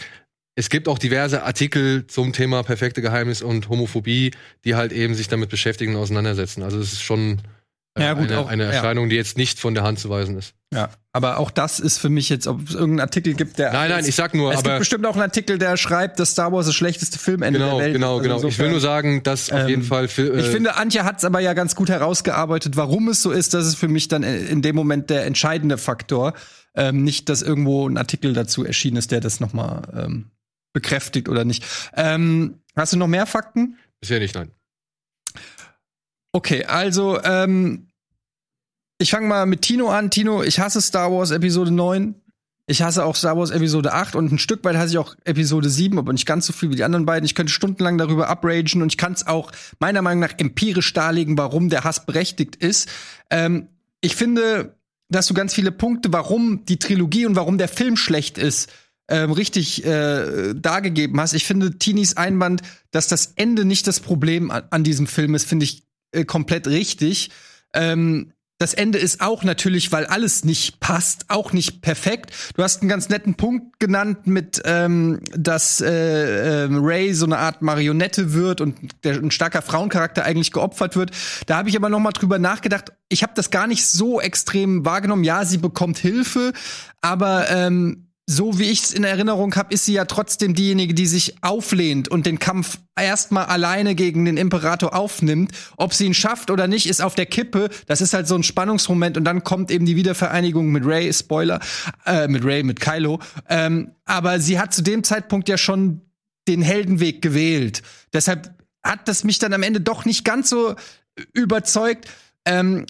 [0.56, 4.32] es gibt auch diverse Artikel zum Thema perfekte Geheimnis und Homophobie,
[4.64, 6.64] die halt eben sich damit beschäftigen und auseinandersetzen.
[6.64, 7.42] Also es ist schon
[7.98, 8.72] Ja, gut, eine, auch- eine ja.
[8.72, 10.54] Erscheinung, die jetzt nicht von der Hand zu weisen ist.
[10.74, 13.90] ja, aber auch das ist für mich jetzt, ob es irgendeinen Artikel gibt, der Nein,
[13.90, 16.52] nein, ich sag nur, es gibt aber bestimmt auch einen Artikel, der schreibt, dass Star
[16.52, 18.24] Wars das schlechteste Filmende genau, der Welt genau, ist.
[18.24, 18.36] genau.
[18.36, 21.06] Also Ich will nur sagen, dass auf Ähm, jeden Fall Fil- Ich äh, finde, Antje
[21.06, 23.54] hat es aber ja ganz gut herausgearbeitet, warum es so ist.
[23.54, 26.34] Das ist für mich dann in dem Moment der entscheidende Faktor.
[26.76, 30.32] Ähm, nicht, dass irgendwo ein Artikel dazu erschienen ist, der das noch mal ähm,
[30.74, 31.64] bekräftigt oder nicht.
[31.96, 33.78] Ähm, hast du noch mehr Fakten?
[34.02, 34.52] bisher nicht, nein.
[36.36, 37.88] Okay, also ähm,
[38.98, 40.12] ich fange mal mit Tino an.
[40.12, 42.14] Tino, ich hasse Star Wars Episode 9.
[42.68, 45.70] Ich hasse auch Star Wars Episode 8 und ein Stück weit hasse ich auch Episode
[45.70, 47.26] 7, aber nicht ganz so viel wie die anderen beiden.
[47.26, 51.38] Ich könnte stundenlang darüber upragen und ich kann es auch meiner Meinung nach empirisch darlegen,
[51.38, 52.90] warum der Hass berechtigt ist.
[53.30, 53.70] Ähm,
[54.02, 54.76] ich finde,
[55.08, 58.70] dass du ganz viele Punkte, warum die Trilogie und warum der Film schlecht ist,
[59.08, 61.32] ähm, richtig äh, dargegeben hast.
[61.32, 65.48] Ich finde Tinis Einwand, dass das Ende nicht das Problem an, an diesem Film ist,
[65.48, 67.30] finde ich äh, komplett richtig.
[67.74, 72.32] Ähm, das Ende ist auch natürlich, weil alles nicht passt, auch nicht perfekt.
[72.56, 77.38] Du hast einen ganz netten Punkt genannt mit, ähm, dass äh, äh, Ray so eine
[77.38, 81.12] Art Marionette wird und der, ein starker Frauencharakter eigentlich geopfert wird.
[81.48, 82.94] Da habe ich aber noch mal drüber nachgedacht.
[83.10, 85.26] Ich habe das gar nicht so extrem wahrgenommen.
[85.26, 86.54] Ja, sie bekommt Hilfe,
[87.02, 91.06] aber ähm, so wie ich es in Erinnerung habe, ist sie ja trotzdem diejenige, die
[91.06, 95.52] sich auflehnt und den Kampf erstmal alleine gegen den Imperator aufnimmt.
[95.78, 97.70] Ob sie ihn schafft oder nicht, ist auf der Kippe.
[97.86, 101.60] Das ist halt so ein Spannungsmoment und dann kommt eben die Wiedervereinigung mit Ray, Spoiler,
[102.06, 103.20] äh, mit Ray, mit Kylo.
[103.48, 106.02] Ähm, aber sie hat zu dem Zeitpunkt ja schon
[106.48, 107.84] den Heldenweg gewählt.
[108.12, 110.76] Deshalb hat das mich dann am Ende doch nicht ganz so
[111.34, 112.08] überzeugt.
[112.46, 112.86] Ähm,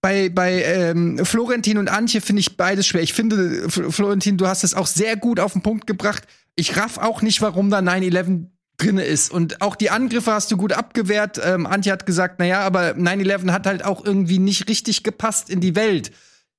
[0.00, 3.02] bei, bei ähm, Florentin und Antje finde ich beides schwer.
[3.02, 6.26] Ich finde, Florentin, du hast es auch sehr gut auf den Punkt gebracht.
[6.56, 8.46] Ich raff auch nicht, warum da 9-11
[8.78, 9.30] drinne ist.
[9.30, 11.40] Und auch die Angriffe hast du gut abgewehrt.
[11.44, 15.60] Ähm, Antje hat gesagt, naja, aber 9-11 hat halt auch irgendwie nicht richtig gepasst in
[15.60, 16.10] die Welt.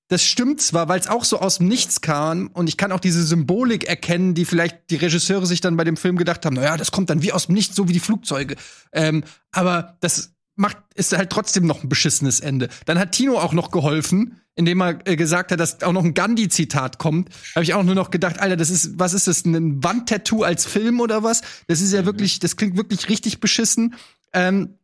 [0.07, 2.99] Das stimmt zwar, weil es auch so aus dem Nichts kam und ich kann auch
[2.99, 6.75] diese Symbolik erkennen, die vielleicht die Regisseure sich dann bei dem Film gedacht haben, naja,
[6.75, 8.57] das kommt dann wie aus dem Nichts, so wie die Flugzeuge.
[8.91, 9.23] Ähm,
[9.53, 12.69] aber das macht, ist halt trotzdem noch ein beschissenes Ende.
[12.85, 16.13] Dann hat Tino auch noch geholfen, indem er äh, gesagt hat, dass auch noch ein
[16.13, 17.29] Gandhi-Zitat kommt.
[17.55, 20.65] Habe ich auch nur noch gedacht, Alter, das ist, was ist das, ein Wandtattoo als
[20.65, 21.41] Film oder was?
[21.67, 22.07] Das ist ja mhm.
[22.07, 23.95] wirklich, das klingt wirklich richtig beschissen.
[24.33, 24.77] Ähm,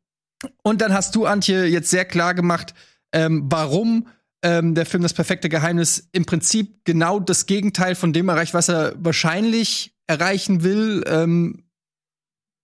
[0.64, 2.74] und dann hast du, Antje, jetzt sehr klar gemacht,
[3.12, 4.08] ähm, warum
[4.44, 8.70] ähm, der Film Das perfekte Geheimnis im Prinzip genau das Gegenteil von dem erreicht, was
[8.70, 11.04] er wahrscheinlich erreichen will.
[11.08, 11.64] Ähm,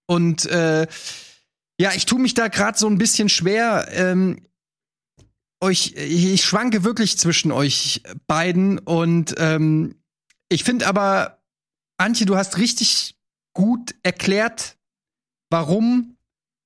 [0.05, 0.87] und äh,
[1.79, 3.87] ja, ich tue mich da gerade so ein bisschen schwer.
[3.91, 4.41] Ähm,
[5.61, 9.95] euch, ich schwanke wirklich zwischen euch beiden und ähm,
[10.49, 11.41] ich finde aber,
[11.97, 13.15] Antje, du hast richtig
[13.53, 14.77] gut erklärt,
[15.49, 16.17] warum,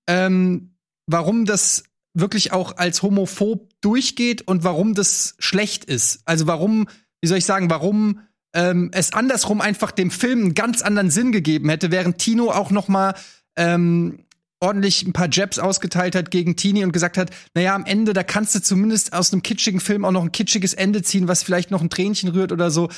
[0.09, 1.83] ähm, warum das
[2.13, 6.21] wirklich auch als homophob durchgeht und warum das schlecht ist.
[6.25, 6.89] Also warum,
[7.21, 8.21] wie soll ich sagen, warum
[8.55, 12.71] ähm, es andersrum einfach dem Film einen ganz anderen Sinn gegeben hätte, während Tino auch
[12.71, 13.13] noch mal
[13.55, 14.25] ähm,
[14.59, 18.23] ordentlich ein paar Jabs ausgeteilt hat gegen Tini und gesagt hat, naja, am Ende, da
[18.23, 21.71] kannst du zumindest aus einem kitschigen Film auch noch ein kitschiges Ende ziehen, was vielleicht
[21.71, 22.89] noch ein Tränchen rührt oder so.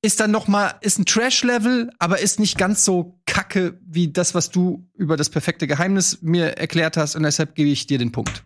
[0.00, 4.34] Ist dann noch mal, ist ein Trash-Level, aber ist nicht ganz so kacke wie das,
[4.34, 8.12] was du über das perfekte Geheimnis mir erklärt hast und deshalb gebe ich dir den
[8.12, 8.44] Punkt.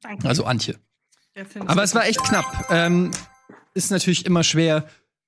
[0.00, 0.28] Danke.
[0.28, 0.76] Also Antje.
[1.66, 2.66] Aber es war echt knapp.
[2.70, 3.10] Ähm,
[3.74, 4.86] ist natürlich immer schwer,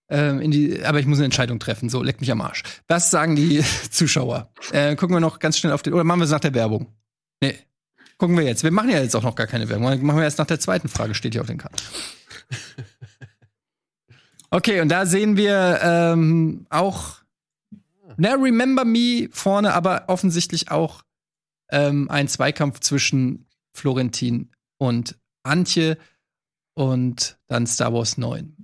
[0.08, 1.88] ähm, in die, aber ich muss eine Entscheidung treffen.
[1.88, 2.62] So, leck mich am Arsch.
[2.88, 4.50] Was sagen die Zuschauer?
[4.72, 6.86] Äh, gucken wir noch ganz schnell auf den, oder machen wir es nach der Werbung?
[7.40, 7.54] Nee.
[8.18, 8.62] Gucken wir jetzt.
[8.62, 9.84] Wir machen ja jetzt auch noch gar keine Werbung.
[9.84, 11.76] Machen wir erst nach der zweiten Frage, steht hier auf den Karten.
[14.50, 17.16] Okay, und da sehen wir ähm, auch
[18.16, 21.02] na, Remember Me vorne, aber offensichtlich auch
[21.70, 25.98] ähm, ein Zweikampf zwischen Florentin und Antje
[26.74, 28.54] und dann Star Wars 9.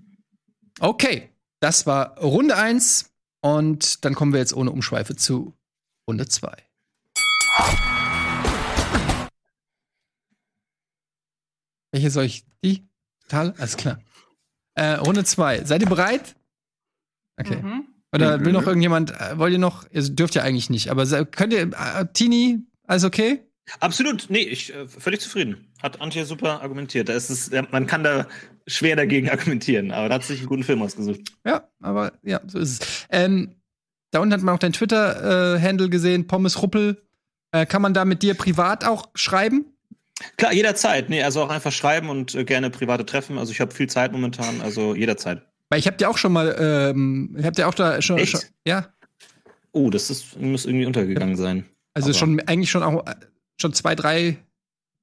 [0.81, 1.32] Okay,
[1.63, 5.55] das war Runde 1 und dann kommen wir jetzt ohne Umschweife zu
[6.09, 6.51] Runde 2.
[11.93, 12.45] Welche soll ich?
[12.65, 12.89] Die?
[13.23, 13.55] Total?
[13.59, 14.01] Alles klar.
[14.75, 15.65] Äh, Runde 2.
[15.65, 16.35] Seid ihr bereit?
[17.39, 17.63] Okay.
[17.63, 17.87] Mhm.
[18.13, 21.53] Oder will noch irgendjemand, äh, wollt ihr noch, ihr dürft ja eigentlich nicht, aber könnt
[21.53, 23.41] ihr, äh, Tini, alles okay?
[23.79, 25.73] Absolut, nee, ich äh, völlig zufrieden.
[25.81, 27.09] Hat Antje super argumentiert.
[27.09, 28.27] Da ist es, man kann da
[28.67, 31.21] schwer dagegen argumentieren, aber da hat sich einen guten Film ausgesucht.
[31.45, 33.07] Ja, aber ja, so ist es.
[33.11, 33.55] Ähm,
[34.11, 37.03] da unten hat man auch dein Twitter-Handle gesehen, Pommes Ruppel.
[37.53, 39.67] Äh, kann man da mit dir privat auch schreiben?
[40.37, 41.11] Klar, jederzeit.
[41.11, 43.39] Nee, also auch einfach schreiben und äh, gerne private Treffen.
[43.39, 45.43] Also ich habe viel Zeit momentan, also jederzeit.
[45.69, 48.41] Weil ich habe dir auch schon mal, ähm, ich habe dir auch da schon, schon
[48.67, 48.89] ja.
[49.73, 51.65] Oh, das ist, muss irgendwie untergegangen sein.
[51.95, 53.05] Also aber schon eigentlich schon auch
[53.61, 54.37] schon zwei, drei.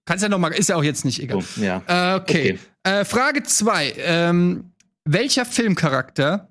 [0.09, 1.37] Kannst ja noch mal, ist ja auch jetzt nicht egal.
[1.37, 1.83] Oh, ja.
[1.85, 2.57] Äh, okay.
[2.57, 2.59] okay.
[2.81, 4.71] Äh, Frage zwei: ähm,
[5.05, 6.49] Welcher Filmcharakter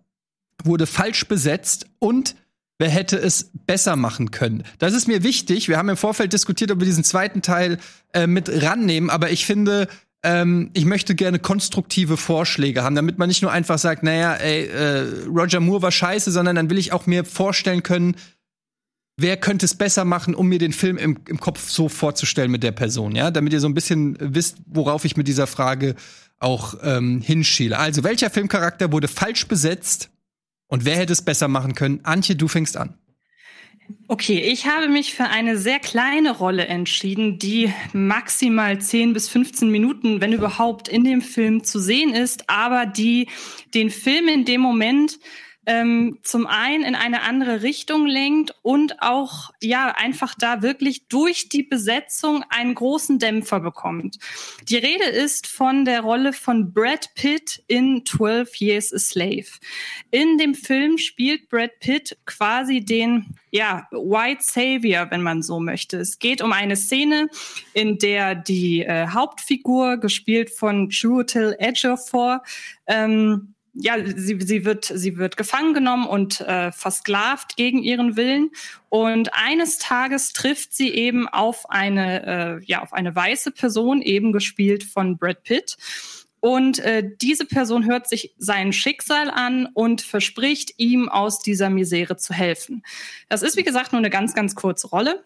[0.62, 2.36] wurde falsch besetzt und
[2.78, 4.62] wer hätte es besser machen können?
[4.78, 5.68] Das ist mir wichtig.
[5.68, 7.78] Wir haben im Vorfeld diskutiert, ob wir diesen zweiten Teil
[8.12, 9.88] äh, mit rannehmen, aber ich finde,
[10.22, 14.66] ähm, ich möchte gerne konstruktive Vorschläge haben, damit man nicht nur einfach sagt, naja, ey,
[14.66, 18.14] äh, Roger Moore war scheiße, sondern dann will ich auch mir vorstellen können,
[19.18, 22.62] wer könnte es besser machen, um mir den Film im, im Kopf so vorzustellen mit
[22.62, 25.96] der Person, ja, damit ihr so ein bisschen wisst, worauf ich mit dieser Frage
[26.38, 27.76] auch ähm, hinschiele.
[27.76, 30.08] Also, welcher Filmcharakter wurde falsch besetzt
[30.68, 32.00] und wer hätte es besser machen können?
[32.04, 32.94] Antje, du fängst an.
[34.06, 39.70] Okay, ich habe mich für eine sehr kleine Rolle entschieden, die maximal 10 bis 15
[39.70, 43.28] Minuten, wenn überhaupt, in dem Film zu sehen ist, aber die
[43.74, 45.18] den Film in dem Moment
[45.68, 51.50] ähm, zum einen in eine andere Richtung lenkt und auch ja einfach da wirklich durch
[51.50, 54.18] die Besetzung einen großen Dämpfer bekommt.
[54.66, 59.46] Die Rede ist von der Rolle von Brad Pitt in 12 Years a Slave.
[60.10, 65.98] In dem Film spielt Brad Pitt quasi den ja, White Savior, wenn man so möchte.
[65.98, 67.28] Es geht um eine Szene,
[67.74, 72.42] in der die äh, Hauptfigur, gespielt von Chiwetel Ejiofor,
[72.86, 78.50] ähm, ja, sie, sie wird, sie wird gefangen genommen und äh, versklavt gegen ihren Willen.
[78.88, 84.32] Und eines Tages trifft sie eben auf eine, äh, ja, auf eine weiße Person, eben
[84.32, 85.76] gespielt von Brad Pitt.
[86.40, 92.16] Und äh, diese Person hört sich sein Schicksal an und verspricht ihm aus dieser Misere
[92.16, 92.82] zu helfen.
[93.28, 95.24] Das ist, wie gesagt, nur eine ganz, ganz kurze Rolle.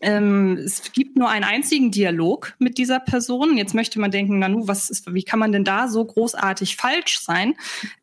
[0.00, 3.56] Ähm, es gibt nur einen einzigen Dialog mit dieser Person.
[3.56, 7.20] Jetzt möchte man denken, Nanu, was ist, wie kann man denn da so großartig falsch
[7.20, 7.54] sein?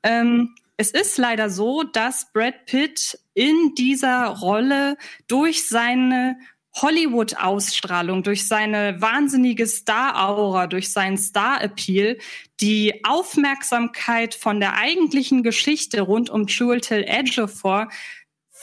[0.03, 6.37] Ähm, es ist leider so, dass Brad Pitt in dieser Rolle durch seine
[6.73, 12.17] Hollywood-Ausstrahlung, durch seine wahnsinnige Star-Aura, durch seinen Star-Appeal
[12.61, 17.89] die Aufmerksamkeit von der eigentlichen Geschichte rund um Chiwetel Ejiofor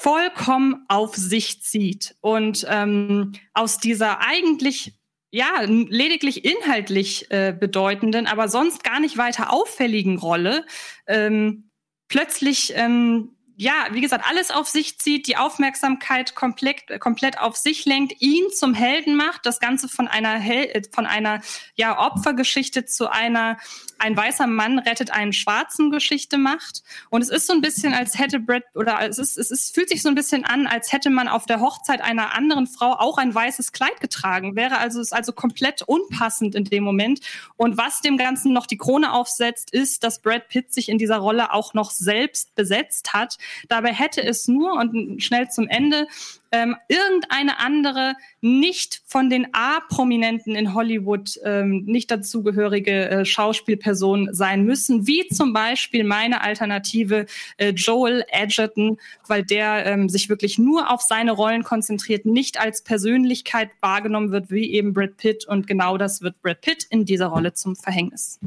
[0.01, 4.94] vollkommen auf sich zieht und ähm, aus dieser eigentlich
[5.32, 10.64] ja lediglich inhaltlich äh, bedeutenden, aber sonst gar nicht weiter auffälligen Rolle
[11.09, 11.70] ähm,
[12.07, 17.84] plötzlich ähm, ja, wie gesagt, alles auf sich zieht, die Aufmerksamkeit komplett, komplett auf sich
[17.86, 21.40] lenkt, ihn zum Helden macht, das Ganze von einer Hel von einer
[21.74, 23.59] ja Opfergeschichte zu einer
[23.98, 26.82] ein weißer Mann rettet einen schwarzen Geschichte macht.
[27.11, 29.88] Und es ist so ein bisschen, als hätte Brad, oder es ist, es ist, fühlt
[29.88, 33.18] sich so ein bisschen an, als hätte man auf der Hochzeit einer anderen Frau auch
[33.18, 34.54] ein weißes Kleid getragen.
[34.54, 37.20] Wäre also, ist also komplett unpassend in dem Moment.
[37.56, 41.16] Und was dem Ganzen noch die Krone aufsetzt, ist, dass Brad Pitt sich in dieser
[41.16, 43.36] Rolle auch noch selbst besetzt hat.
[43.68, 46.07] Dabei hätte es nur, und schnell zum Ende,
[46.51, 54.64] ähm, irgendeine andere nicht von den A-Prominenten in Hollywood ähm, nicht dazugehörige äh, Schauspielperson sein
[54.64, 57.26] müssen, wie zum Beispiel meine Alternative
[57.59, 62.82] äh, Joel Edgerton, weil der ähm, sich wirklich nur auf seine Rollen konzentriert, nicht als
[62.82, 65.46] Persönlichkeit wahrgenommen wird, wie eben Brad Pitt.
[65.46, 68.40] Und genau das wird Brad Pitt in dieser Rolle zum Verhängnis.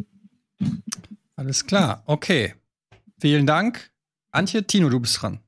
[1.35, 2.55] Alles klar, okay.
[3.19, 3.90] Vielen Dank.
[4.31, 5.39] Antje, Tino, du bist dran.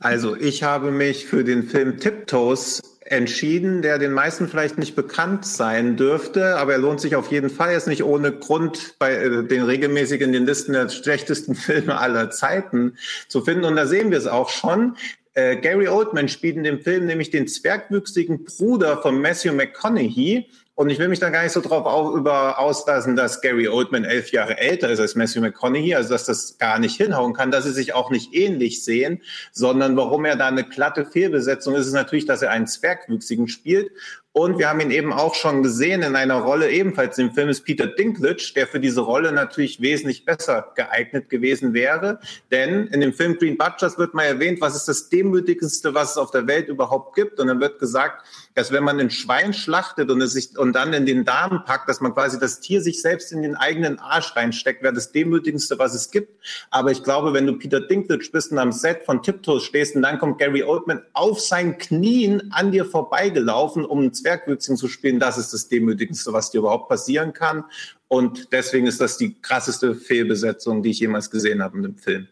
[0.00, 5.44] Also ich habe mich für den Film Tiptoes entschieden, der den meisten vielleicht nicht bekannt
[5.44, 7.70] sein dürfte, aber er lohnt sich auf jeden Fall.
[7.70, 11.98] Er ist nicht ohne Grund bei äh, den regelmäßig in den Listen der schlechtesten Filme
[11.98, 12.96] aller Zeiten
[13.28, 13.64] zu finden.
[13.64, 14.96] Und da sehen wir es auch schon.
[15.34, 20.48] Äh, Gary Oldman spielt in dem Film nämlich den zwergwüchsigen Bruder von Matthew McConaughey.
[20.74, 24.04] Und ich will mich da gar nicht so drauf auf, über auslassen, dass Gary Oldman
[24.04, 27.64] elf Jahre älter ist als Matthew McConaughey, also dass das gar nicht hinhauen kann, dass
[27.64, 31.92] sie sich auch nicht ähnlich sehen, sondern warum er da eine glatte Fehlbesetzung ist, ist
[31.92, 33.90] natürlich, dass er einen Zwergwüchsigen spielt.
[34.34, 37.66] Und wir haben ihn eben auch schon gesehen in einer Rolle, ebenfalls im Film ist
[37.66, 42.18] Peter Dinklage, der für diese Rolle natürlich wesentlich besser geeignet gewesen wäre.
[42.50, 46.16] Denn in dem Film Green Butchers wird mal erwähnt, was ist das Demütigendste, was es
[46.16, 47.40] auf der Welt überhaupt gibt.
[47.40, 48.24] Und dann wird gesagt,
[48.54, 51.90] dass wenn man ein Schwein schlachtet und es sich und dann in den Darm packt,
[51.90, 55.78] dass man quasi das Tier sich selbst in den eigenen Arsch reinsteckt, wäre das demütigendste,
[55.78, 56.40] was es gibt.
[56.70, 60.00] Aber ich glaube, wenn du Peter Dinklage bist und am Set von Tiptoes stehst und
[60.00, 65.38] dann kommt Gary Oldman auf seinen Knien an dir vorbeigelaufen, um Zwergwüchsigen zu spielen, das
[65.38, 67.64] ist das demütigendste, was dir überhaupt passieren kann.
[68.08, 72.28] Und deswegen ist das die krasseste Fehlbesetzung, die ich jemals gesehen habe in dem Film.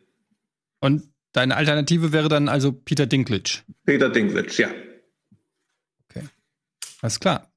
[0.81, 3.63] Und deine Alternative wäre dann also Peter Dinklage?
[3.85, 4.71] Peter Dinklage, ja.
[7.03, 7.51] Alles klar.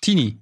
[0.00, 0.40] Tini.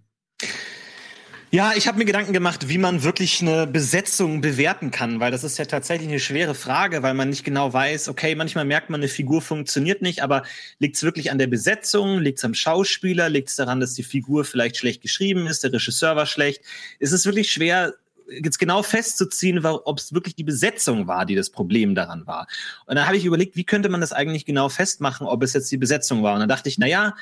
[1.55, 5.45] Ja, ich habe mir Gedanken gemacht, wie man wirklich eine Besetzung bewerten kann, weil das
[5.45, 9.01] ist ja tatsächlich eine schwere Frage, weil man nicht genau weiß, okay, manchmal merkt man,
[9.01, 10.45] eine Figur funktioniert nicht, aber
[10.79, 14.03] liegt es wirklich an der Besetzung, liegt es am Schauspieler, liegt es daran, dass die
[14.03, 16.63] Figur vielleicht schlecht geschrieben ist, der Regisseur war schlecht?
[17.01, 17.93] Es ist wirklich schwer,
[18.31, 22.47] jetzt genau festzuziehen, ob es wirklich die Besetzung war, die das Problem daran war.
[22.87, 25.71] Und dann habe ich überlegt, wie könnte man das eigentlich genau festmachen, ob es jetzt
[25.71, 26.33] die Besetzung war?
[26.33, 27.15] Und dann dachte ich, na ja,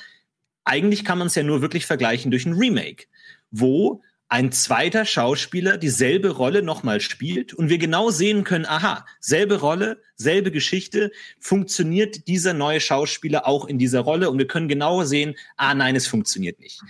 [0.62, 3.06] eigentlich kann man es ja nur wirklich vergleichen durch ein Remake,
[3.50, 9.56] wo ein zweiter Schauspieler dieselbe Rolle nochmal spielt und wir genau sehen können, aha, selbe
[9.56, 11.10] Rolle, selbe Geschichte,
[11.40, 15.96] funktioniert dieser neue Schauspieler auch in dieser Rolle und wir können genau sehen, ah nein,
[15.96, 16.80] es funktioniert nicht.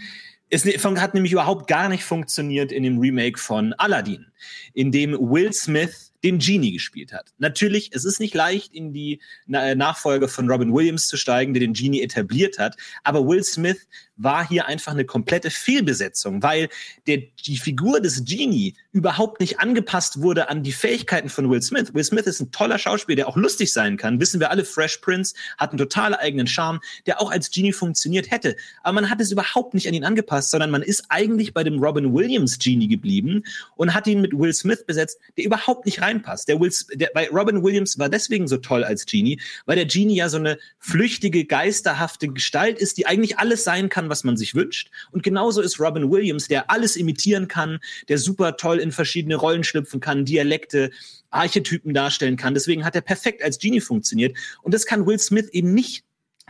[0.51, 4.27] Es hat nämlich überhaupt gar nicht funktioniert in dem Remake von Aladdin.
[4.75, 7.33] in dem Will Smith den Genie gespielt hat.
[7.39, 11.73] Natürlich, es ist nicht leicht, in die Nachfolge von Robin Williams zu steigen, der den
[11.73, 13.89] Genie etabliert hat, aber Will Smith
[14.23, 16.69] war hier einfach eine komplette Fehlbesetzung, weil
[17.07, 21.95] der, die Figur des Genie überhaupt nicht angepasst wurde an die Fähigkeiten von Will Smith.
[21.95, 24.21] Will Smith ist ein toller Schauspieler, der auch lustig sein kann.
[24.21, 28.31] Wissen wir alle, Fresh Prince hat einen total eigenen Charme, der auch als Genie funktioniert
[28.31, 28.57] hätte.
[28.83, 31.83] Aber man hat es überhaupt nicht an ihn angepasst, sondern man ist eigentlich bei dem
[31.83, 33.45] Robin Williams Genie geblieben
[33.77, 36.49] und hat ihn mit Will Smith besetzt, der überhaupt nicht reinpasst.
[36.49, 40.17] Der Will, der, weil Robin Williams war deswegen so toll als Genie, weil der Genie
[40.17, 44.55] ja so eine flüchtige, geisterhafte Gestalt ist, die eigentlich alles sein kann, was man sich
[44.55, 44.91] wünscht.
[45.13, 49.65] Und genauso ist Robin Williams, der alles imitieren kann, der super toll in verschiedene Rollen
[49.65, 50.91] schlüpfen kann, Dialekte,
[51.31, 52.55] Archetypen darstellen kann.
[52.55, 54.37] Deswegen hat er perfekt als Genie funktioniert.
[54.63, 56.05] Und das kann Will Smith eben nicht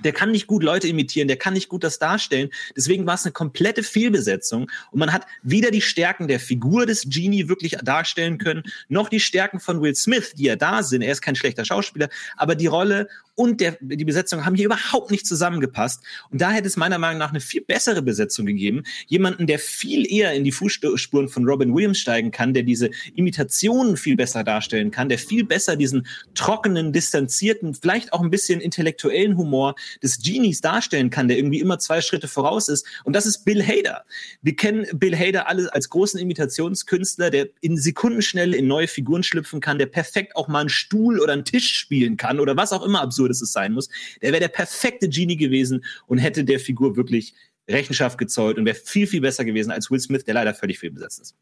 [0.05, 2.51] der kann nicht gut Leute imitieren, der kann nicht gut das darstellen.
[2.77, 7.07] Deswegen war es eine komplette Fehlbesetzung und man hat weder die Stärken der Figur des
[7.09, 11.03] Genie wirklich darstellen können, noch die Stärken von Will Smith, die ja da sind.
[11.03, 13.09] Er ist kein schlechter Schauspieler, aber die Rolle
[13.41, 16.03] und der, die Besetzung haben hier überhaupt nicht zusammengepasst.
[16.28, 18.82] Und da hätte es meiner Meinung nach eine viel bessere Besetzung gegeben.
[19.07, 23.97] Jemanden, der viel eher in die Fußspuren von Robin Williams steigen kann, der diese Imitationen
[23.97, 29.38] viel besser darstellen kann, der viel besser diesen trockenen, distanzierten, vielleicht auch ein bisschen intellektuellen
[29.38, 32.84] Humor des Genies darstellen kann, der irgendwie immer zwei Schritte voraus ist.
[33.05, 34.05] Und das ist Bill Hader.
[34.43, 39.61] Wir kennen Bill Hader alle als großen Imitationskünstler, der in Sekundenschnelle in neue Figuren schlüpfen
[39.61, 42.84] kann, der perfekt auch mal einen Stuhl oder einen Tisch spielen kann oder was auch
[42.84, 43.89] immer absurd dass es sein muss.
[44.20, 47.35] Der wäre der perfekte Genie gewesen und hätte der Figur wirklich
[47.68, 51.20] Rechenschaft gezollt und wäre viel, viel besser gewesen als Will Smith, der leider völlig fehlbesetzt
[51.20, 51.37] ist.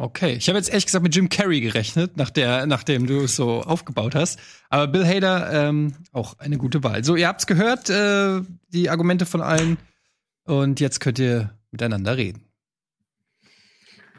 [0.00, 3.34] Okay, ich habe jetzt ehrlich gesagt mit Jim Carrey gerechnet, nach der, nachdem du es
[3.34, 4.38] so aufgebaut hast.
[4.68, 7.02] Aber Bill Hader ähm, auch eine gute Wahl.
[7.02, 8.40] So, ihr habt's gehört, äh,
[8.72, 9.76] die Argumente von allen.
[10.44, 12.47] Und jetzt könnt ihr miteinander reden.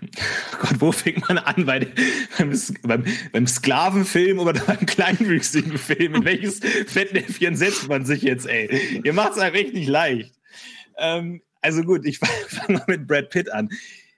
[0.60, 1.66] Gott, wo fängt man an?
[1.66, 1.88] Bei,
[2.38, 6.16] beim, beim, beim Sklavenfilm oder beim kleinwüchsigen Film?
[6.16, 9.02] In welches Fettnäpfchen setzt man sich jetzt, ey?
[9.04, 10.34] Ihr macht es halt richtig leicht.
[10.98, 13.70] Ähm, also gut, ich fange mal mit Brad Pitt an.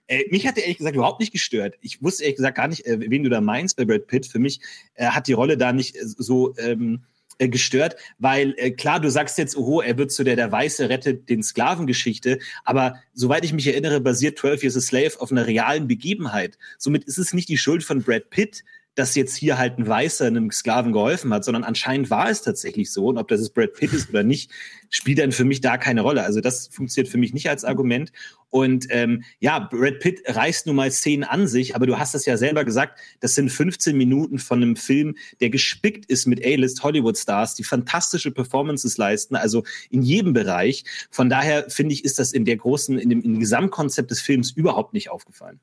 [0.06, 1.76] Äh, mich hat er ehrlich gesagt überhaupt nicht gestört.
[1.80, 4.26] Ich wusste ehrlich gesagt gar nicht, äh, wen du da meinst bei Brad Pitt.
[4.26, 4.60] Für mich
[4.94, 7.04] äh, hat die Rolle da nicht so ähm,
[7.42, 10.88] äh, gestört, weil äh, klar, du sagst jetzt, oh, er wird zu der der Weiße
[10.88, 15.46] rettet den Sklavengeschichte, aber soweit ich mich erinnere, basiert 12 Years a Slave auf einer
[15.46, 16.56] realen Begebenheit.
[16.78, 18.62] Somit ist es nicht die Schuld von Brad Pitt,
[18.94, 22.92] dass jetzt hier halt ein Weißer einem Sklaven geholfen hat, sondern anscheinend war es tatsächlich
[22.92, 23.06] so.
[23.06, 24.50] Und ob das jetzt Brad Pitt ist oder nicht,
[24.90, 26.24] spielt dann für mich da keine Rolle.
[26.24, 28.12] Also das funktioniert für mich nicht als Argument.
[28.52, 32.26] Und ähm, ja, Brad Pitt reißt nun mal Szenen an sich, aber du hast das
[32.26, 36.82] ja selber gesagt, das sind 15 Minuten von einem Film, der gespickt ist mit A-List
[36.82, 40.84] Hollywood-Stars, die fantastische Performances leisten, also in jedem Bereich.
[41.10, 44.20] Von daher finde ich, ist das in der großen, in dem, in dem Gesamtkonzept des
[44.20, 45.58] Films überhaupt nicht aufgefallen.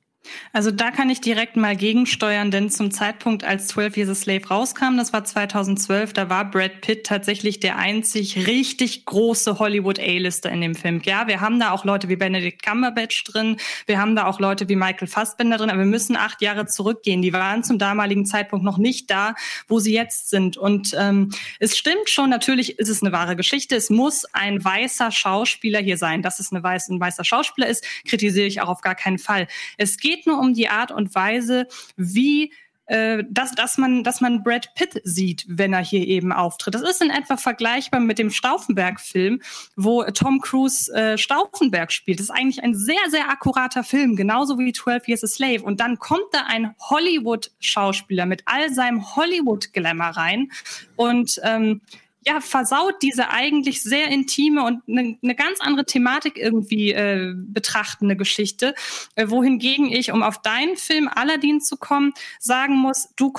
[0.52, 4.48] Also da kann ich direkt mal gegensteuern, denn zum Zeitpunkt, als 12 Years a Slave
[4.48, 10.52] rauskam, das war 2012, da war Brad Pitt tatsächlich der einzig richtig große Hollywood A-Lister
[10.52, 11.02] in dem Film.
[11.06, 14.68] Ja, wir haben da auch Leute wie Benedict Cumberbatch drin, wir haben da auch Leute
[14.70, 17.22] wie Michael Fassbender drin, aber wir müssen acht Jahre zurückgehen.
[17.22, 19.36] Die waren zum damaligen Zeitpunkt noch nicht da,
[19.68, 20.58] wo sie jetzt sind.
[20.58, 23.76] Und ähm, es stimmt schon, natürlich ist es eine wahre Geschichte.
[23.76, 26.22] Es muss ein weißer Schauspieler hier sein.
[26.22, 29.48] Dass es eine weiß, ein weißer Schauspieler ist, kritisiere ich auch auf gar keinen Fall.
[29.78, 32.52] Es geht geht nur um die Art und Weise, wie
[32.90, 36.74] äh, dass, dass, man, dass man Brad Pitt sieht, wenn er hier eben auftritt.
[36.74, 39.42] Das ist in etwa vergleichbar mit dem Stauffenberg-Film,
[39.76, 42.20] wo Tom Cruise äh, Stauffenberg spielt.
[42.20, 45.62] Das ist eigentlich ein sehr, sehr akkurater Film, genauso wie 12 Years a Slave.
[45.62, 50.52] Und dann kommt da ein Hollywood-Schauspieler mit all seinem Hollywood-Glamour rein
[50.96, 51.82] und ähm,
[52.30, 58.16] ja, versaut diese eigentlich sehr intime und eine ne ganz andere Thematik irgendwie äh, betrachtende
[58.16, 58.76] Geschichte,
[59.16, 63.34] äh, wohingegen ich, um auf deinen Film Aladdin zu kommen, sagen muss, du,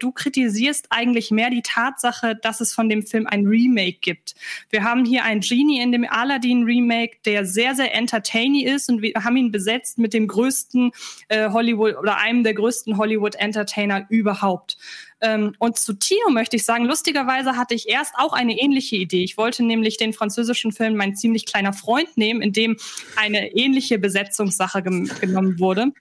[0.00, 4.34] du kritisierst eigentlich mehr die Tatsache, dass es von dem Film ein Remake gibt.
[4.68, 9.00] Wir haben hier einen Genie in dem Aladdin Remake, der sehr, sehr entertaining ist und
[9.00, 10.90] wir haben ihn besetzt mit dem größten
[11.28, 14.76] äh, Hollywood oder einem der größten Hollywood Entertainer überhaupt.
[15.20, 19.24] Ähm, und zu Tino möchte ich sagen, lustigerweise hatte ich erst auch eine ähnliche Idee.
[19.24, 22.76] Ich wollte nämlich den französischen Film Mein ziemlich kleiner Freund nehmen, in dem
[23.16, 25.92] eine ähnliche Besetzungssache genommen wurde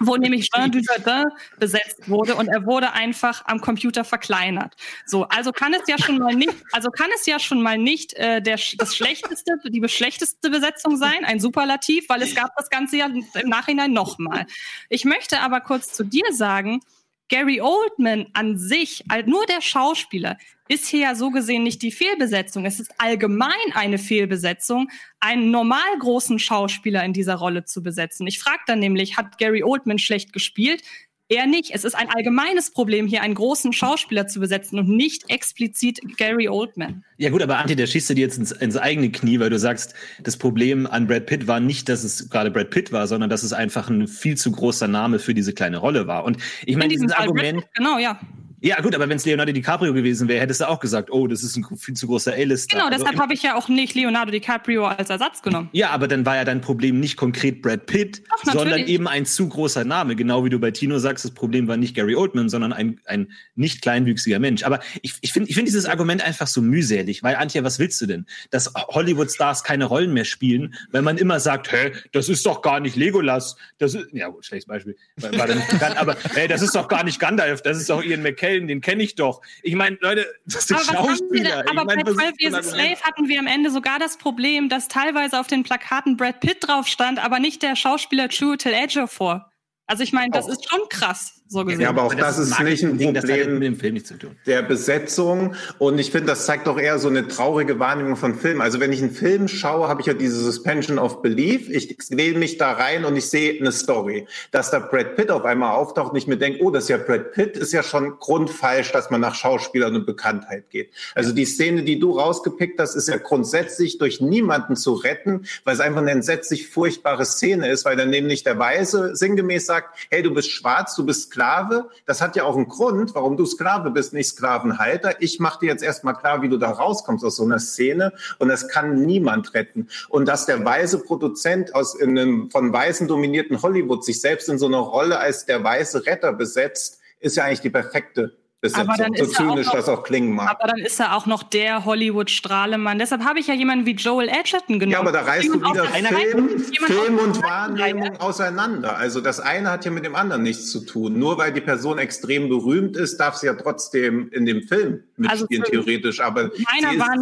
[0.00, 1.24] wo nämlich Jean Dujardin
[1.58, 4.76] besetzt wurde und er wurde einfach am Computer verkleinert.
[5.06, 8.14] So, also kann es ja schon mal nicht, also kann es ja schon mal nicht
[8.14, 12.98] äh, der das schlechteste, die schlechteste Besetzung sein, ein Superlativ, weil es gab das Ganze
[12.98, 14.46] ja im Nachhinein nochmal.
[14.88, 16.80] Ich möchte aber kurz zu dir sagen,
[17.28, 22.64] Gary Oldman an sich, nur der Schauspieler, ist hier ja so gesehen nicht die Fehlbesetzung.
[22.64, 24.88] Es ist allgemein eine Fehlbesetzung,
[25.20, 28.26] einen normal großen Schauspieler in dieser Rolle zu besetzen.
[28.26, 30.82] Ich frage dann nämlich, hat Gary Oldman schlecht gespielt?
[31.30, 31.72] Eher nicht.
[31.74, 36.48] Es ist ein allgemeines Problem, hier einen großen Schauspieler zu besetzen und nicht explizit Gary
[36.48, 37.04] Oldman.
[37.18, 39.94] Ja gut, aber Anti, der schießt dir jetzt ins, ins eigene Knie, weil du sagst,
[40.22, 43.42] das Problem an Brad Pitt war nicht, dass es gerade Brad Pitt war, sondern dass
[43.42, 46.24] es einfach ein viel zu großer Name für diese kleine Rolle war.
[46.24, 47.60] Und ich meine, dieses Argument.
[47.60, 48.18] Pitt, genau, ja.
[48.60, 51.44] Ja, gut, aber wenn es Leonardo DiCaprio gewesen wäre, hättest du auch gesagt, oh, das
[51.44, 52.76] ist ein viel zu großer A-Lister.
[52.76, 55.68] Genau, Also deshalb habe ich ja auch nicht Leonardo DiCaprio als Ersatz genommen.
[55.72, 59.26] Ja, aber dann war ja dein Problem nicht konkret Brad Pitt, Doch, sondern eben ein
[59.26, 60.16] zu großer Name.
[60.16, 63.30] Genau wie du bei Tino sagst, das Problem war nicht Gary Oldman, sondern ein, ein
[63.54, 64.64] nicht kleinwüchsiger Mensch.
[64.64, 68.00] Aber ich, ich finde ich find dieses Argument einfach so mühselig, weil Antje, was willst
[68.00, 68.26] du denn?
[68.50, 72.80] Dass Hollywood-Stars keine Rollen mehr spielen, weil man immer sagt, hä, das ist doch gar
[72.80, 73.56] nicht Legolas.
[73.78, 76.74] Das ist, ja gut, schlechtes Beispiel, war, war da nicht bekannt, aber hey, das ist
[76.74, 79.40] doch gar nicht Gandalf, das ist doch Ian McKellen, den kenne ich doch.
[79.62, 81.64] Ich meine, Leute, das sind Aber, Schauspieler.
[81.64, 82.70] Ich aber mein, bei was ist 12 das für ein Years a?
[82.70, 86.66] Slave hatten wir am Ende sogar das Problem, dass teilweise auf den Plakaten Brad Pitt
[86.66, 89.50] drauf stand, aber nicht der Schauspieler Chiwetel Ejiofor.
[89.86, 90.50] Also ich meine, das Auch.
[90.50, 91.80] ist schon krass, so gesehen.
[91.80, 93.54] Ja, aber auch das ist nicht ein Das hat Problem.
[93.54, 94.36] mit dem Film nichts zu tun.
[94.46, 98.60] der Besetzung und ich finde, das zeigt doch eher so eine traurige Wahrnehmung von Filmen.
[98.60, 101.68] Also wenn ich einen Film schaue, habe ich ja diese Suspension of Belief.
[101.68, 104.26] Ich wähle mich da rein und ich sehe eine Story.
[104.50, 106.98] Dass da Brad Pitt auf einmal auftaucht und ich mir denke, oh, das ist ja
[106.98, 110.90] Brad Pitt, ist ja schon grundfalsch, dass man nach Schauspielern und Bekanntheit geht.
[111.14, 115.74] Also die Szene, die du rausgepickt hast, ist ja grundsätzlich durch niemanden zu retten, weil
[115.74, 120.22] es einfach eine entsetzlich furchtbare Szene ist, weil dann nämlich der Weise sinngemäß sagt, hey,
[120.22, 121.88] du bist schwarz, du bist Sklave.
[122.04, 125.22] Das hat ja auch einen Grund, warum du Sklave bist, nicht Sklavenhalter.
[125.22, 128.48] Ich mache dir jetzt erstmal klar, wie du da rauskommst aus so einer Szene und
[128.48, 129.88] das kann niemand retten.
[130.08, 134.58] Und dass der weise Produzent aus in einem von Weißen dominierten Hollywood sich selbst in
[134.58, 138.94] so einer Rolle als der weiße Retter besetzt, ist ja eigentlich die perfekte Besetzung.
[138.98, 140.50] dann So ist er auch zynisch noch- das auch klingen mag.
[140.50, 142.98] aber dann ist er auch noch der Hollywood-Strahlemann.
[142.98, 144.92] Deshalb habe ich ja jemanden wie Joel Edgerton genommen.
[144.92, 148.96] Ja, aber da reißt du wieder Film, Film und Wahrnehmung auseinander.
[148.96, 151.18] Also das eine hat ja mit dem anderen nichts zu tun.
[151.18, 155.62] Nur weil die Person extrem berühmt ist, darf sie ja trotzdem in dem Film mitspielen,
[155.62, 156.20] Also theoretisch.
[156.20, 156.66] Aber ist,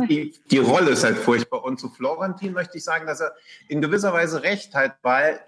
[0.08, 1.64] die, die Rolle ist halt furchtbar.
[1.64, 3.34] Und zu Florentin möchte ich sagen, dass er
[3.68, 5.40] in gewisser Weise recht hat, weil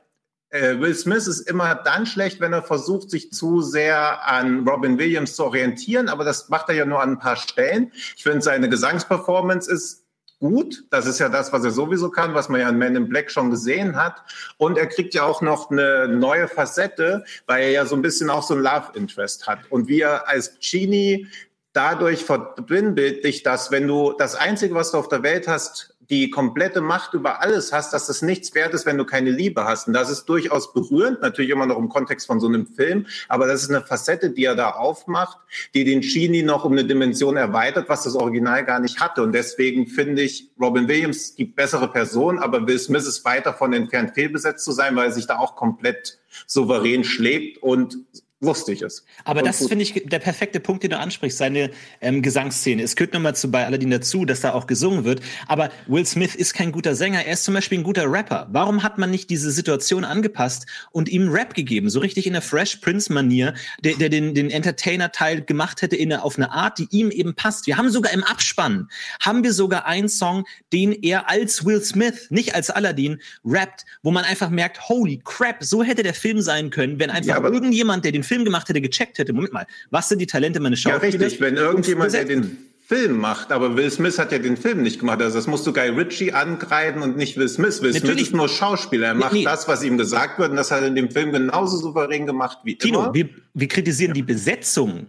[0.51, 5.37] Will Smith ist immer dann schlecht, wenn er versucht, sich zu sehr an Robin Williams
[5.37, 7.93] zu orientieren, aber das macht er ja nur an ein paar Stellen.
[8.17, 10.05] Ich finde, seine Gesangsperformance ist
[10.41, 10.85] gut.
[10.91, 13.31] Das ist ja das, was er sowieso kann, was man ja in Man in Black
[13.31, 14.23] schon gesehen hat.
[14.57, 18.31] Und er kriegt ja auch noch eine neue Facette, weil er ja so ein bisschen
[18.31, 19.61] auch so ein Love Interest hat.
[19.71, 21.27] Und wie er als Genie
[21.73, 26.81] dadurch verbindbildlich, dass wenn du das Einzige, was du auf der Welt hast, die komplette
[26.81, 29.89] Macht über alles hast, dass das nichts wert ist, wenn du keine Liebe hast.
[29.89, 33.47] Und das ist durchaus berührend, natürlich immer noch im Kontext von so einem Film, aber
[33.47, 35.39] das ist eine Facette, die er da aufmacht,
[35.75, 39.23] die den Genie noch um eine Dimension erweitert, was das Original gar nicht hatte.
[39.23, 43.73] Und deswegen finde ich Robin Williams die bessere Person, aber Will Smith ist weit davon
[43.73, 47.99] entfernt, fehlbesetzt zu sein, weil er sich da auch komplett souverän schlägt und
[48.41, 49.05] lustig ist.
[49.25, 51.71] Aber Und das finde ich der perfekte Punkt, den du ansprichst, seine
[52.01, 52.83] ähm, Gesangsszene.
[52.83, 55.21] Es gehört nochmal zu bei Aladdin dazu, dass da auch gesungen wird.
[55.49, 58.47] Aber Will Smith ist kein guter Sänger, er ist zum Beispiel ein guter Rapper.
[58.53, 61.91] Warum hat man nicht diese Situation angepasst und ihm Rap gegeben?
[61.91, 66.37] So richtig in der Fresh Prince-Manier, der, der den, den Entertainer-Teil gemacht hätte in auf
[66.37, 67.67] eine Art, die ihm eben passt.
[67.67, 68.89] Wir haben sogar im Abspann,
[69.21, 74.11] haben wir sogar einen Song, den er als Will Smith, nicht als Aladdin, rappt, wo
[74.13, 77.53] man einfach merkt, holy crap, so hätte der Film sein können, wenn einfach Ja, aber-
[77.53, 80.83] irgendjemand, der den Film gemacht hätte, gecheckt hätte, Moment mal, was sind die Talente meines
[80.85, 81.21] Ja, Schauspielers?
[81.21, 81.41] richtig.
[81.41, 82.57] Wenn irgendjemand, der den
[82.87, 85.21] Film macht, aber Will Smith hat ja den Film nicht gemacht.
[85.21, 87.83] Also das musst du Guy Ritchie angreifen und nicht Will Smith.
[87.83, 88.23] Will Smith Natürlich.
[88.29, 89.09] ist nur Schauspieler.
[89.09, 89.45] Er Nee, macht nee.
[89.45, 92.59] das, was ihm gesagt wird und das hat er in dem Film genauso souverän gemacht
[92.65, 93.15] wie Tino, immer.
[93.15, 95.07] wir, wir kritisieren die Besetzung,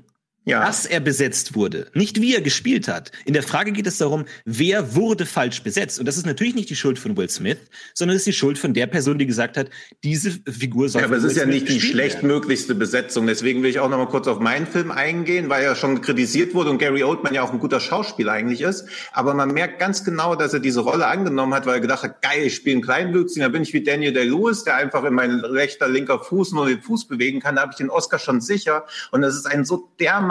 [0.50, 0.66] Ja.
[0.66, 3.12] dass er besetzt wurde, nicht wie er gespielt hat.
[3.26, 6.00] In der Frage geht es darum, wer wurde falsch besetzt.
[6.00, 7.58] Und das ist natürlich nicht die Schuld von Will Smith,
[7.94, 9.70] sondern es ist die Schuld von der Person, die gesagt hat,
[10.04, 13.28] diese Figur soll Ja, aber es ist Will ja Smith nicht die schlechtmöglichste Besetzung.
[13.28, 16.54] Deswegen will ich auch noch mal kurz auf meinen Film eingehen, weil er schon kritisiert
[16.54, 18.86] wurde und Gary Oldman ja auch ein guter Schauspieler eigentlich ist.
[19.12, 22.22] Aber man merkt ganz genau, dass er diese Rolle angenommen hat, weil er gedacht hat,
[22.22, 25.40] geil, ich spiele einen Kleinwüchsigen, da bin ich wie Daniel Day-Lewis, der einfach in mein
[25.40, 27.56] rechter, linker Fuß nur den Fuß bewegen kann.
[27.56, 28.86] Da habe ich den Oscar schon sicher.
[29.12, 29.90] Und das ist ein so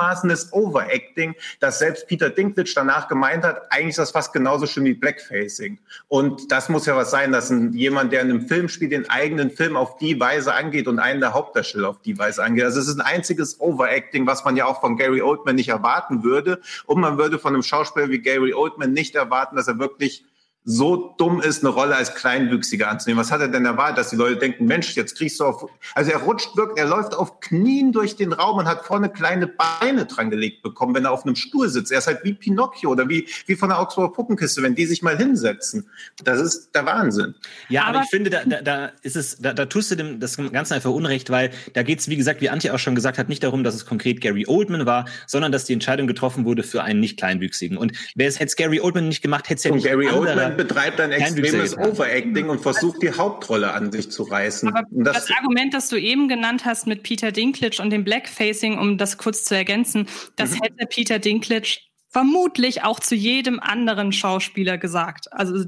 [0.09, 4.87] dermaßenes Overacting, dass selbst Peter Dinklage danach gemeint hat, eigentlich ist das fast genauso schlimm
[4.87, 5.79] wie Blackfacing.
[6.09, 9.09] Und das muss ja was sein, dass ein, jemand, der in einem Film spielt, den
[9.11, 12.65] eigenen Film auf die Weise angeht und einen der Hauptdarsteller auf die Weise angeht.
[12.65, 16.23] Also es ist ein einziges Overacting, was man ja auch von Gary Oldman nicht erwarten
[16.25, 16.61] würde.
[16.87, 20.25] Und man würde von einem Schauspieler wie Gary Oldman nicht erwarten, dass er wirklich
[20.71, 23.19] so dumm ist, eine Rolle als Kleinwüchsiger anzunehmen.
[23.19, 25.65] Was hat er denn erwartet, dass die Leute denken, Mensch, jetzt kriegst du auf,
[25.95, 29.47] also er rutscht wirklich, er läuft auf Knien durch den Raum und hat vorne kleine
[29.47, 31.91] Beine dran gelegt bekommen, wenn er auf einem Stuhl sitzt.
[31.91, 35.01] Er ist halt wie Pinocchio oder wie, wie von der Augsburger Puppenkiste, wenn die sich
[35.03, 35.89] mal hinsetzen.
[36.23, 37.35] Das ist der Wahnsinn.
[37.71, 40.21] Ja, aber, Aber- ich finde, da, da, da ist es, da, da tust du dem
[40.21, 43.31] das Ganze einfach Unrecht, weil da geht's, wie gesagt, wie Antje auch schon gesagt hat,
[43.31, 46.83] nicht darum, dass es konkret Gary Oldman war, sondern dass die Entscheidung getroffen wurde für
[46.83, 47.79] einen nicht kleinwüchsigen.
[47.79, 50.58] Und wer es hätte Gary Oldman nicht gemacht, hätte es ja nicht Gary anderer- Oldman
[50.59, 51.79] betreibt ein extremes.
[51.79, 54.69] Overacting und versucht, die Hauptrolle an sich zu reißen.
[54.69, 58.77] Aber Und das, Argument, das du eben genannt hast mit Peter Dinklage und dem Blackfacing,
[58.77, 60.07] um das kurz zu ergänzen,
[60.37, 60.61] das Mhm.
[60.63, 61.79] hätte Peter Dinklage
[62.11, 65.33] vermutlich auch zu jedem anderen Schauspieler gesagt.
[65.33, 65.65] Also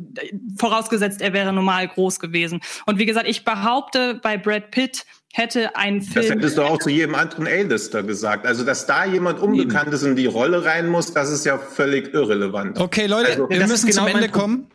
[0.59, 2.61] vorausgesetzt, er wäre normal groß gewesen.
[2.87, 6.39] Und wie gesagt, ich behaupte, bei Brad Pitt hätte ein Das Film.
[6.39, 8.47] hättest du auch zu jedem anderen A-Lister gesagt.
[8.47, 12.81] Also, dass da jemand Unbekanntes in die Rolle rein muss, das ist ja völlig irrelevant.
[12.81, 14.67] Okay, Leute, Also, wir das müssen genau zum Ende kommen.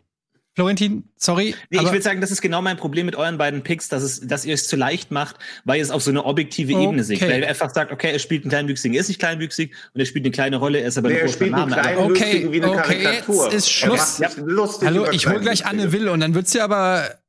[0.56, 1.54] Florentin, sorry.
[1.70, 4.22] Nee, ich würde sagen, das ist genau mein Problem mit euren beiden Picks, dass, es,
[4.22, 5.36] dass ihr es zu leicht macht,
[5.66, 7.22] weil ihr es auf so eine objektive Ebene seht.
[7.22, 7.30] Okay.
[7.30, 10.06] Weil ihr einfach sagt, okay, er spielt einen Kleinwüchsigen, er ist nicht kleinwüchsig und er
[10.06, 11.82] spielt eine kleine Rolle, er ist aber Nee, ein er großer spielt einen Name.
[11.82, 13.44] Kleinen Okay, wie eine okay, Karikatur.
[13.46, 14.22] jetzt ist Schluss.
[14.38, 15.66] lustig Hallo, ich hol gleich.
[15.66, 17.20] Anne Will und dann wird's ja aber.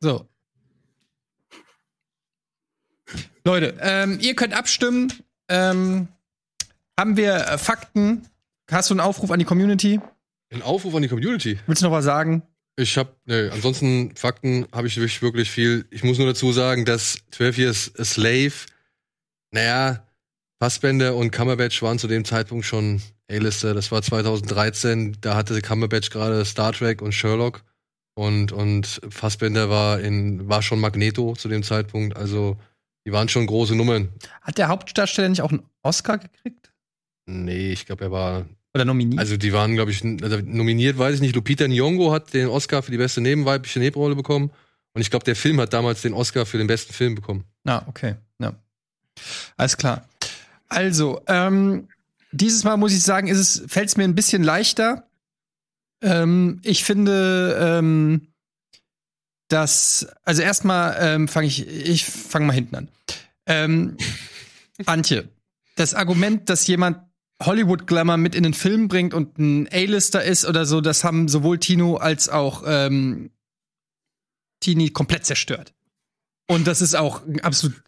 [0.00, 0.28] So.
[3.44, 5.12] Leute, ähm, ihr könnt abstimmen.
[5.48, 6.08] Ähm,
[6.98, 8.26] haben wir äh, Fakten?
[8.68, 10.00] Hast du einen Aufruf an die Community?
[10.54, 11.58] Ein Aufruf an die Community.
[11.66, 12.42] Willst du noch was sagen?
[12.76, 15.86] Ich habe, ne, ansonsten Fakten habe ich wirklich, wirklich viel.
[15.90, 18.52] Ich muss nur dazu sagen, dass 12 Years a Slave,
[19.52, 20.06] naja,
[20.60, 23.74] Fassbender und Cumberbatch waren zu dem Zeitpunkt schon A-Lister.
[23.74, 27.62] Das war 2013, da hatte Cumberbatch gerade Star Trek und Sherlock
[28.14, 32.16] und, und Fassbender war in, war schon Magneto zu dem Zeitpunkt.
[32.16, 32.56] Also,
[33.06, 34.08] die waren schon große Nummern.
[34.40, 36.72] Hat der Hauptdarsteller nicht auch einen Oscar gekriegt?
[37.26, 39.20] Nee, ich glaube, er war Oder nominiert?
[39.20, 41.36] Also die waren, glaube ich, also nominiert, weiß ich nicht.
[41.36, 44.50] Lupita Nyong'o hat den Oscar für die beste nebenweibliche Nebenrolle bekommen.
[44.94, 47.44] Und ich glaube, der Film hat damals den Oscar für den besten Film bekommen.
[47.64, 48.16] Ah, okay.
[48.38, 48.54] Ja.
[49.56, 50.08] Alles klar.
[50.68, 51.88] Also, ähm,
[52.32, 53.32] dieses Mal muss ich sagen,
[53.68, 55.08] fällt es mir ein bisschen leichter.
[56.02, 58.28] Ähm, ich finde, ähm,
[59.48, 62.88] dass, also erstmal ähm, fange ich, ich fange mal hinten an.
[63.46, 63.96] Ähm,
[64.86, 65.28] Antje,
[65.76, 66.98] das Argument, dass jemand
[67.46, 71.58] Hollywood-Glamour mit in den Film bringt und ein A-Lister ist oder so, das haben sowohl
[71.58, 73.30] Tino als auch ähm,
[74.60, 75.74] Tini komplett zerstört.
[76.48, 77.83] Und das ist auch ein absolut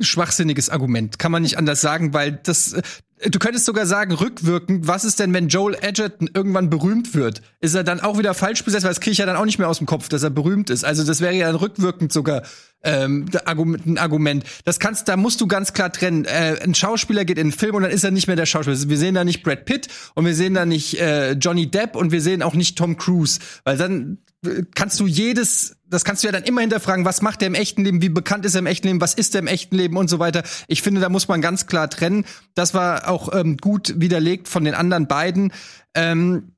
[0.00, 1.18] schwachsinniges Argument.
[1.18, 2.72] Kann man nicht anders sagen, weil das.
[2.72, 2.82] äh,
[3.28, 7.42] Du könntest sogar sagen, rückwirkend, was ist denn, wenn Joel Edgerton irgendwann berühmt wird?
[7.60, 8.84] Ist er dann auch wieder falsch besetzt?
[8.84, 10.70] Weil das kriege ich ja dann auch nicht mehr aus dem Kopf, dass er berühmt
[10.70, 10.84] ist.
[10.84, 12.44] Also das wäre ja dann rückwirkend sogar
[12.84, 14.44] ähm, ein Argument.
[14.64, 16.26] Das kannst, da musst du ganz klar trennen.
[16.26, 18.78] Äh, ein Schauspieler geht in einen Film und dann ist er nicht mehr der Schauspieler.
[18.88, 22.12] Wir sehen da nicht Brad Pitt und wir sehen da nicht äh, Johnny Depp und
[22.12, 24.18] wir sehen auch nicht Tom Cruise, weil dann
[24.74, 27.84] kannst du jedes, das kannst du ja dann immer hinterfragen, was macht er im echten
[27.84, 30.08] Leben, wie bekannt ist er im echten Leben, was ist er im echten Leben und
[30.08, 30.42] so weiter.
[30.68, 32.24] Ich finde, da muss man ganz klar trennen.
[32.54, 35.52] Das war auch ähm, gut widerlegt von den anderen beiden.
[35.94, 36.52] Ähm,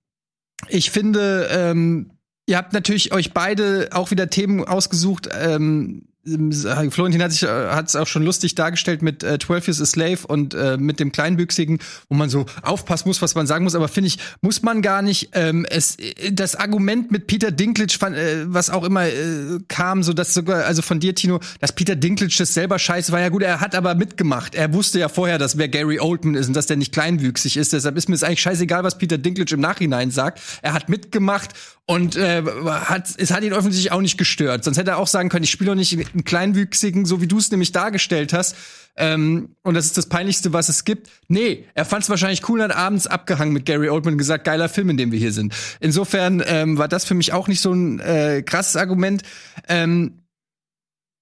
[0.68, 2.10] ich finde, ähm,
[2.46, 5.28] ihr habt natürlich euch beide auch wieder Themen ausgesucht.
[5.32, 9.86] Ähm, Florentin hat sich hat es auch schon lustig dargestellt mit äh, 12 Years a
[9.86, 11.78] Slave und äh, mit dem Kleinwüchsigen,
[12.10, 13.74] wo man so aufpassen muss, was man sagen muss.
[13.74, 15.30] Aber finde ich, muss man gar nicht.
[15.32, 20.02] Ähm, es, äh, das Argument mit Peter Dinklage, fand, äh, was auch immer äh, kam,
[20.02, 23.20] so dass sogar, also von dir, Tino, dass Peter Dinklage das selber scheiße war.
[23.20, 24.54] Ja gut, er hat aber mitgemacht.
[24.54, 27.72] Er wusste ja vorher, dass wer Gary Oldman ist und dass der nicht kleinwüchsig ist.
[27.72, 30.40] Deshalb ist mir es eigentlich scheißegal, was Peter Dinklage im Nachhinein sagt.
[30.60, 31.54] Er hat mitgemacht
[31.86, 34.62] und äh, hat, es hat ihn offensichtlich auch nicht gestört.
[34.62, 37.38] Sonst hätte er auch sagen können, ich spiele doch nicht einen Kleinwüchsigen, so wie du
[37.38, 38.56] es nämlich dargestellt hast.
[38.96, 41.08] Ähm, und das ist das Peinlichste, was es gibt.
[41.28, 44.44] Nee, er fand es wahrscheinlich cool und hat abends abgehangen mit Gary Oldman und gesagt,
[44.44, 45.54] geiler Film, in dem wir hier sind.
[45.80, 49.22] Insofern ähm, war das für mich auch nicht so ein äh, krasses Argument.
[49.68, 50.18] Ähm,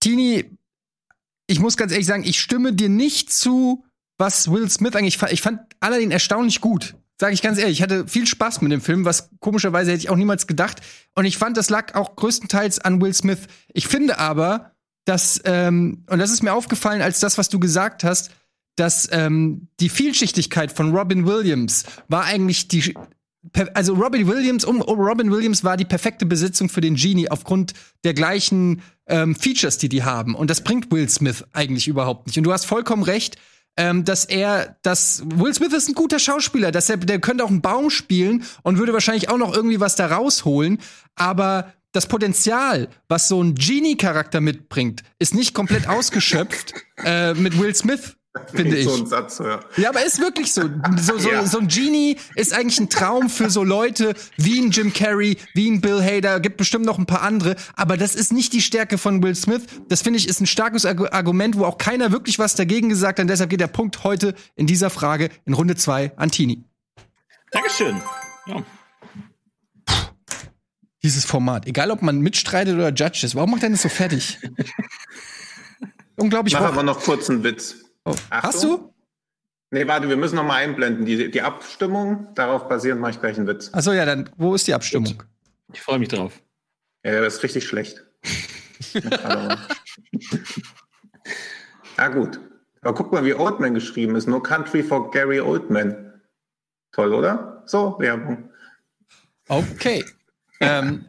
[0.01, 0.45] Tini,
[1.47, 3.85] ich muss ganz ehrlich sagen, ich stimme dir nicht zu,
[4.19, 5.33] was Will Smith eigentlich fand.
[5.33, 6.95] Ich fand Aladdin erstaunlich gut.
[7.21, 10.11] Sage ich ganz ehrlich, ich hatte viel Spaß mit dem Film, was komischerweise hätte ich
[10.11, 10.81] auch niemals gedacht.
[11.17, 13.41] Und ich fand, das lag auch größtenteils an Will Smith.
[13.73, 14.73] Ich finde aber,
[15.09, 18.31] dass, ähm, und das ist mir aufgefallen als das, was du gesagt hast,
[18.77, 22.95] dass ähm, die Vielschichtigkeit von Robin Williams war eigentlich die,
[23.73, 27.73] also Robin Williams, um Robin Williams war die perfekte Besitzung für den Genie aufgrund
[28.05, 30.35] der gleichen ähm, Features, die die haben.
[30.35, 32.37] Und das bringt Will Smith eigentlich überhaupt nicht.
[32.37, 33.37] Und du hast vollkommen recht,
[33.79, 37.51] ähm, dass er, dass Will Smith ist ein guter Schauspieler, dass er, der könnte auch
[37.51, 40.79] einen Baum spielen und würde wahrscheinlich auch noch irgendwie was da rausholen.
[41.15, 46.73] Aber das Potenzial, was so ein Genie-Charakter mitbringt, ist nicht komplett ausgeschöpft
[47.05, 48.15] äh, mit Will Smith.
[48.55, 48.85] finde ich.
[48.87, 49.61] So ein Satz höre.
[49.77, 50.63] Ja, aber ist wirklich so.
[51.01, 51.45] So, so, Ja.
[51.45, 55.69] so ein Genie ist eigentlich ein Traum für so Leute wie ein Jim Carrey, wie
[55.69, 57.57] ein Bill Hader, gibt bestimmt noch ein paar andere.
[57.75, 59.63] Aber das ist nicht die Stärke von Will Smith.
[59.89, 63.19] Das finde ich ist ein starkes Argu- Argument, wo auch keiner wirklich was dagegen gesagt
[63.19, 63.25] hat.
[63.25, 66.63] Und deshalb geht der Punkt heute in dieser Frage in Runde zwei an Tini.
[67.51, 68.01] Dankeschön.
[68.47, 68.63] Ja.
[71.03, 71.67] Dieses Format.
[71.67, 73.35] Egal, ob man mitstreitet oder Judge ist.
[73.35, 74.39] Warum macht er das so fertig?
[76.17, 76.55] Unglaublich.
[76.55, 77.77] Ich mache aber noch kurz einen Witz.
[78.05, 78.15] Oh.
[78.31, 78.93] Hast du?
[79.71, 81.05] Nee, warte, wir müssen noch mal einblenden.
[81.05, 83.71] Die, die Abstimmung, darauf basierend mache ich gleich einen Witz.
[83.73, 85.23] Achso, ja, dann, wo ist die Abstimmung?
[85.73, 86.41] Ich freue mich drauf.
[87.05, 88.05] Ja, der ist richtig schlecht.
[91.99, 92.41] ja, gut.
[92.81, 94.27] Aber guck mal, wie Oldman geschrieben ist.
[94.27, 96.23] No Country for Gary Oldman.
[96.93, 97.63] Toll, oder?
[97.67, 98.51] So, Werbung.
[99.49, 100.05] Okay.
[100.61, 101.05] Ähm,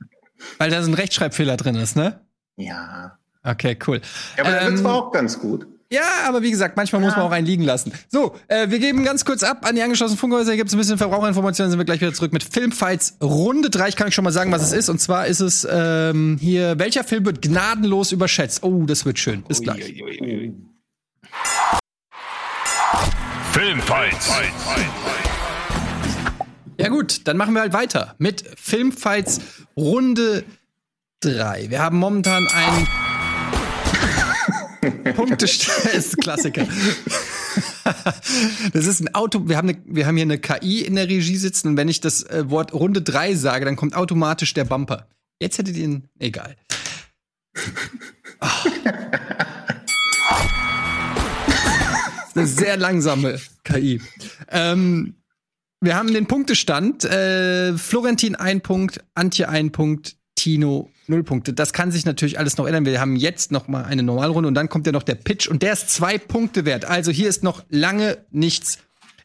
[0.58, 2.22] weil da so ein Rechtschreibfehler drin ist, ne?
[2.58, 3.18] Ja.
[3.44, 4.02] Okay, cool.
[4.38, 5.68] Ja, aber der Ähm, Witz war auch ganz gut.
[5.92, 7.92] Ja, aber wie gesagt, manchmal muss man auch einen liegen lassen.
[8.10, 10.52] So, äh, wir geben ganz kurz ab an die angeschlossenen Funkhäuser.
[10.52, 13.88] Hier gibt es ein bisschen Verbraucherinformationen, sind wir gleich wieder zurück mit Filmfights Runde 3.
[13.90, 14.90] Ich kann euch schon mal sagen, was es ist.
[14.90, 18.62] Und zwar ist es ähm, hier, welcher Film wird gnadenlos überschätzt?
[18.62, 19.42] Oh, das wird schön.
[19.44, 19.96] Bis gleich.
[23.52, 24.30] Filmfights.
[26.80, 29.42] Ja gut, dann machen wir halt weiter mit Filmfights
[29.76, 30.46] Runde
[31.20, 31.70] 3.
[31.70, 32.88] Wir haben momentan einen
[35.14, 36.66] Punkte ist ein Klassiker.
[38.72, 41.36] Das ist ein Auto, wir haben, eine, wir haben hier eine KI in der Regie
[41.36, 45.10] sitzen und wenn ich das äh, Wort Runde 3 sage, dann kommt automatisch der Bumper.
[45.42, 46.56] Jetzt hättet ihr ihn, egal.
[52.30, 54.02] Ist eine sehr langsame KI.
[54.50, 55.16] Ähm,
[55.82, 57.06] wir haben den Punktestand.
[57.06, 61.54] Äh, Florentin ein Punkt, Antje ein Punkt, Tino null Punkte.
[61.54, 62.86] Das kann sich natürlich alles noch ändern.
[62.86, 65.64] Wir haben jetzt noch mal eine Normalrunde und dann kommt ja noch der Pitch und
[65.64, 66.86] der ist zwei Punkte wert.
[66.86, 68.80] Also hier ist noch lange nichts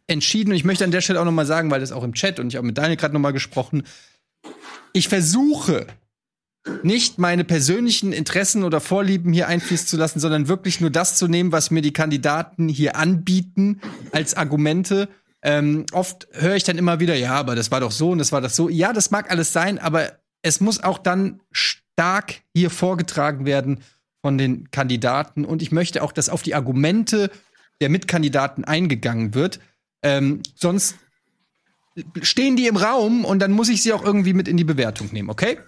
[0.07, 0.51] entschieden.
[0.51, 2.41] Und ich möchte an der Stelle auch noch mal sagen, weil das auch im Chat
[2.41, 3.85] und ich habe mit Daniel gerade noch mal gesprochen.
[4.93, 5.87] Ich versuche
[6.83, 11.29] nicht meine persönlichen Interessen oder Vorlieben hier einfließen zu lassen, sondern wirklich nur das zu
[11.29, 13.81] nehmen, was mir die Kandidaten hier anbieten
[14.13, 15.09] als Argumente.
[15.45, 18.33] Ähm, oft höre ich dann immer wieder, ja, aber das war doch so und das
[18.33, 18.71] war das so.
[18.71, 23.81] Ja, das mag alles sein, aber es muss auch dann stark hier vorgetragen werden
[24.23, 25.45] von den Kandidaten.
[25.45, 27.31] Und ich möchte auch, dass auf die Argumente
[27.83, 29.61] der Mitkandidaten eingegangen wird.
[30.03, 30.97] Ähm, sonst
[32.23, 35.13] stehen die im Raum und dann muss ich sie auch irgendwie mit in die Bewertung
[35.13, 35.59] nehmen, okay?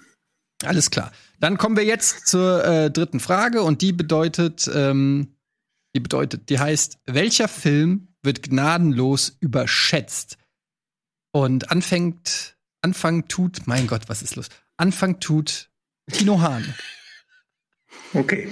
[0.64, 1.12] Alles klar.
[1.38, 5.36] Dann kommen wir jetzt zur äh, dritten Frage und die bedeutet, ähm,
[5.94, 10.36] die bedeutet, die heißt, welcher Film wird gnadenlos überschätzt?
[11.32, 14.48] Und anfängt, Anfang tut, mein Gott, was ist los?
[14.76, 15.70] Anfang tut
[16.12, 16.74] Tino Hahn.
[18.12, 18.48] Okay.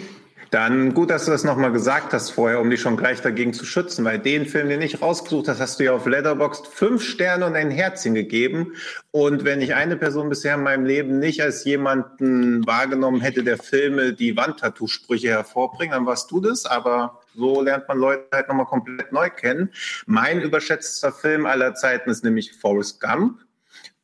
[0.51, 3.67] Dann gut, dass du das nochmal gesagt hast vorher, um dich schon gleich dagegen zu
[3.67, 7.47] schützen, weil den Film, den ich rausgesucht hast, hast du ja auf Letterboxd fünf Sterne
[7.47, 8.75] und ein Herzchen gegeben.
[9.11, 13.59] Und wenn ich eine Person bisher in meinem Leben nicht als jemanden wahrgenommen hätte, der
[13.59, 16.67] Filme, die Wandtattoo-Sprüche hervorbringt, dann warst du das.
[16.67, 19.71] Aber so lernt man Leute halt nochmal komplett neu kennen.
[20.07, 23.41] Mein überschätzter Film aller Zeiten ist nämlich Forrest Gump.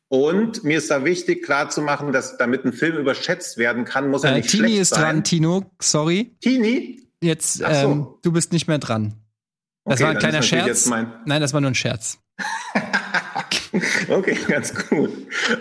[0.09, 4.31] Und mir ist da wichtig klarzumachen, dass damit ein Film überschätzt werden kann, muss er
[4.33, 5.01] Äh, nicht Tini schlecht ist sein.
[5.01, 6.35] dran, Tino, sorry.
[6.41, 7.07] Tini?
[7.21, 7.63] Jetzt, so.
[7.65, 9.13] ähm, du bist nicht mehr dran.
[9.85, 10.87] Das Okay, war ein kleiner Scherz.
[10.87, 12.19] Nein, das war nur ein Scherz.
[14.09, 15.11] Okay, ganz gut.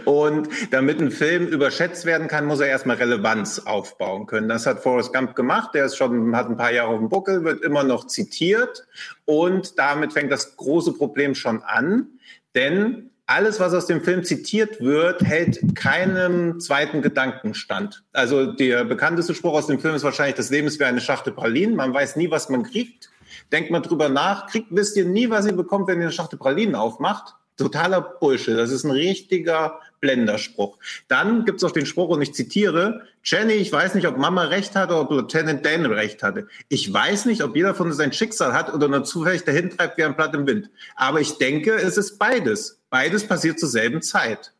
[0.05, 4.49] Und damit ein Film überschätzt werden kann, muss er erstmal Relevanz aufbauen können.
[4.49, 5.71] Das hat Forrest Gump gemacht.
[5.75, 8.87] Der ist schon, hat ein paar Jahre auf dem Buckel, wird immer noch zitiert.
[9.25, 12.09] Und damit fängt das große Problem schon an.
[12.55, 18.03] Denn alles, was aus dem Film zitiert wird, hält keinem zweiten Gedanken stand.
[18.13, 21.33] Also der bekannteste Spruch aus dem Film ist wahrscheinlich, das Leben ist wie eine Schachtel
[21.33, 21.77] Pralinen.
[21.77, 23.09] Man weiß nie, was man kriegt.
[23.53, 24.49] Denkt mal drüber nach.
[24.49, 27.37] Kriegt, wisst ihr nie, was ihr bekommt, wenn ihr eine Schachtel Pralinen aufmacht.
[27.61, 28.57] Totaler Bullshit.
[28.57, 30.79] Das ist ein richtiger Blenderspruch.
[31.09, 34.75] Dann gibt's auch den Spruch, und ich zitiere, Jenny, ich weiß nicht, ob Mama recht
[34.75, 36.49] hatte oder ob Lieutenant Dan recht hatte.
[36.69, 39.99] Ich weiß nicht, ob jeder von uns sein Schicksal hat oder nur zufällig dahin treibt
[39.99, 40.71] wie ein Blatt im Wind.
[40.97, 42.81] Aber ich denke, es ist beides.
[42.89, 44.53] Beides passiert zur selben Zeit.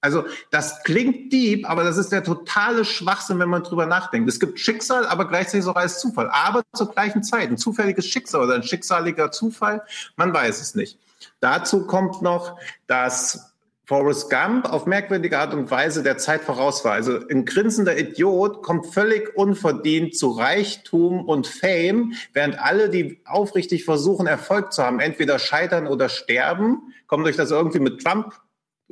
[0.00, 4.28] Also das klingt deep, aber das ist der totale Schwachsinn, wenn man drüber nachdenkt.
[4.28, 6.30] Es gibt Schicksal, aber gleichzeitig auch als Zufall.
[6.30, 7.50] Aber zur gleichen Zeit.
[7.50, 9.82] Ein zufälliges Schicksal oder ein schicksaliger Zufall,
[10.16, 10.98] man weiß es nicht.
[11.40, 13.54] Dazu kommt noch, dass
[13.88, 16.92] Forrest Gump auf merkwürdige Art und Weise der Zeit voraus war.
[16.92, 23.86] Also ein grinsender Idiot kommt völlig unverdient zu Reichtum und Fame, während alle, die aufrichtig
[23.86, 26.92] versuchen, Erfolg zu haben, entweder scheitern oder sterben.
[27.06, 28.34] Kommt euch das irgendwie mit Trump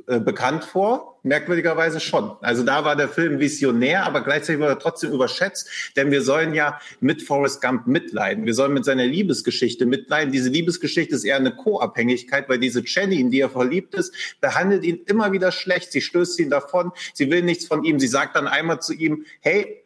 [0.05, 2.31] äh, bekannt vor, merkwürdigerweise schon.
[2.41, 6.53] Also da war der Film visionär, aber gleichzeitig war er trotzdem überschätzt, denn wir sollen
[6.53, 8.45] ja mit Forrest Gump mitleiden.
[8.45, 10.31] Wir sollen mit seiner Liebesgeschichte mitleiden.
[10.31, 14.83] Diese Liebesgeschichte ist eher eine Co-Abhängigkeit, weil diese Jenny, in die er verliebt ist, behandelt
[14.83, 15.91] ihn immer wieder schlecht.
[15.91, 17.99] Sie stößt ihn davon, sie will nichts von ihm.
[17.99, 19.83] Sie sagt dann einmal zu ihm, hey,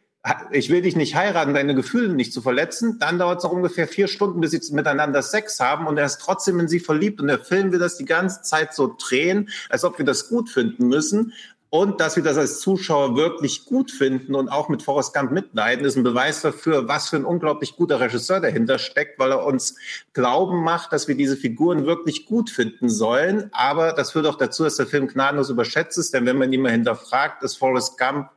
[0.52, 2.98] ich will dich nicht heiraten, deine Gefühle nicht zu verletzen.
[3.00, 6.20] Dann dauert es noch ungefähr vier Stunden, bis sie miteinander Sex haben und er ist
[6.20, 9.84] trotzdem in sie verliebt und der Film will das die ganze Zeit so drehen, als
[9.84, 11.32] ob wir das gut finden müssen.
[11.74, 15.86] Und dass wir das als Zuschauer wirklich gut finden und auch mit Forrest Gump mitleiden,
[15.86, 19.76] ist ein Beweis dafür, was für ein unglaublich guter Regisseur dahinter steckt, weil er uns
[20.12, 23.48] glauben macht, dass wir diese Figuren wirklich gut finden sollen.
[23.52, 26.60] Aber das führt auch dazu, dass der Film gnadenlos überschätzt ist, denn wenn man ihn
[26.60, 28.28] mal hinterfragt, ist Forrest Gump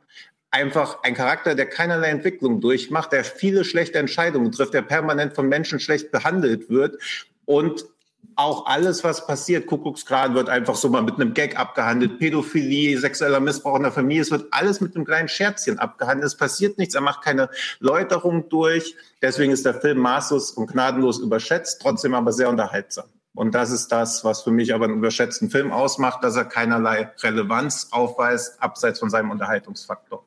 [0.50, 5.48] einfach ein Charakter, der keinerlei Entwicklung durchmacht, der viele schlechte Entscheidungen trifft, der permanent von
[5.48, 6.96] Menschen schlecht behandelt wird
[7.44, 7.86] und
[8.34, 13.40] auch alles, was passiert, Kuckuckskragen wird einfach so mal mit einem Gag abgehandelt, Pädophilie, sexueller
[13.40, 16.26] Missbrauch in der Familie, es wird alles mit einem kleinen Scherzchen abgehandelt.
[16.26, 18.94] Es passiert nichts, er macht keine Läuterung durch.
[19.22, 23.06] Deswegen ist der Film maßlos und gnadenlos überschätzt, trotzdem aber sehr unterhaltsam.
[23.34, 27.10] Und das ist das, was für mich aber einen überschätzten Film ausmacht, dass er keinerlei
[27.22, 30.26] Relevanz aufweist, abseits von seinem Unterhaltungsfaktor.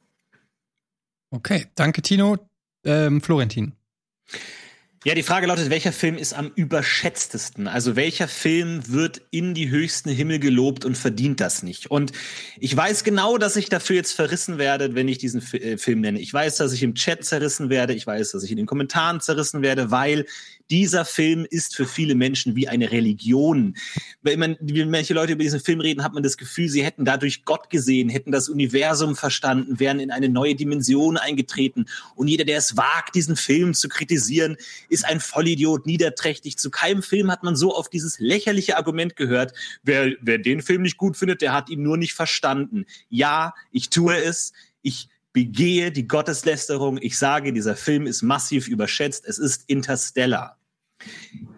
[1.32, 2.38] Okay, danke Tino.
[2.86, 3.74] Ähm, Florentin.
[5.06, 7.70] Ja, die Frage lautet, welcher Film ist am überschätztesten?
[7.70, 11.90] Also welcher Film wird in die höchsten Himmel gelobt und verdient das nicht?
[11.90, 12.12] Und
[12.58, 16.02] ich weiß genau, dass ich dafür jetzt verrissen werde, wenn ich diesen F äh, Film
[16.02, 16.20] nenne.
[16.20, 17.94] Ich weiß, dass ich im Chat zerrissen werde.
[17.94, 20.26] Ich weiß, dass ich in den Kommentaren zerrissen werde, weil
[20.70, 23.76] dieser Film ist für viele Menschen wie eine Religion.
[24.22, 27.06] Wenn man, wenn manche Leute über diesen Film reden, hat man das Gefühl, sie hätten
[27.06, 31.86] dadurch Gott gesehen, hätten das Universum verstanden, wären in eine neue Dimension eingetreten.
[32.16, 34.58] Und jeder, der es wagt, diesen Film zu kritisieren,
[34.90, 36.58] ist ein Vollidiot, niederträchtig.
[36.58, 39.54] Zu keinem Film hat man so auf dieses lächerliche Argument gehört.
[39.84, 42.86] Wer, wer den Film nicht gut findet, der hat ihn nur nicht verstanden.
[43.10, 44.54] Ja, ich tue es.
[44.82, 47.00] Ich begehe die Gotteslästerung.
[47.02, 49.26] Ich sage, dieser Film ist massiv überschätzt.
[49.26, 50.59] Es ist Interstellar.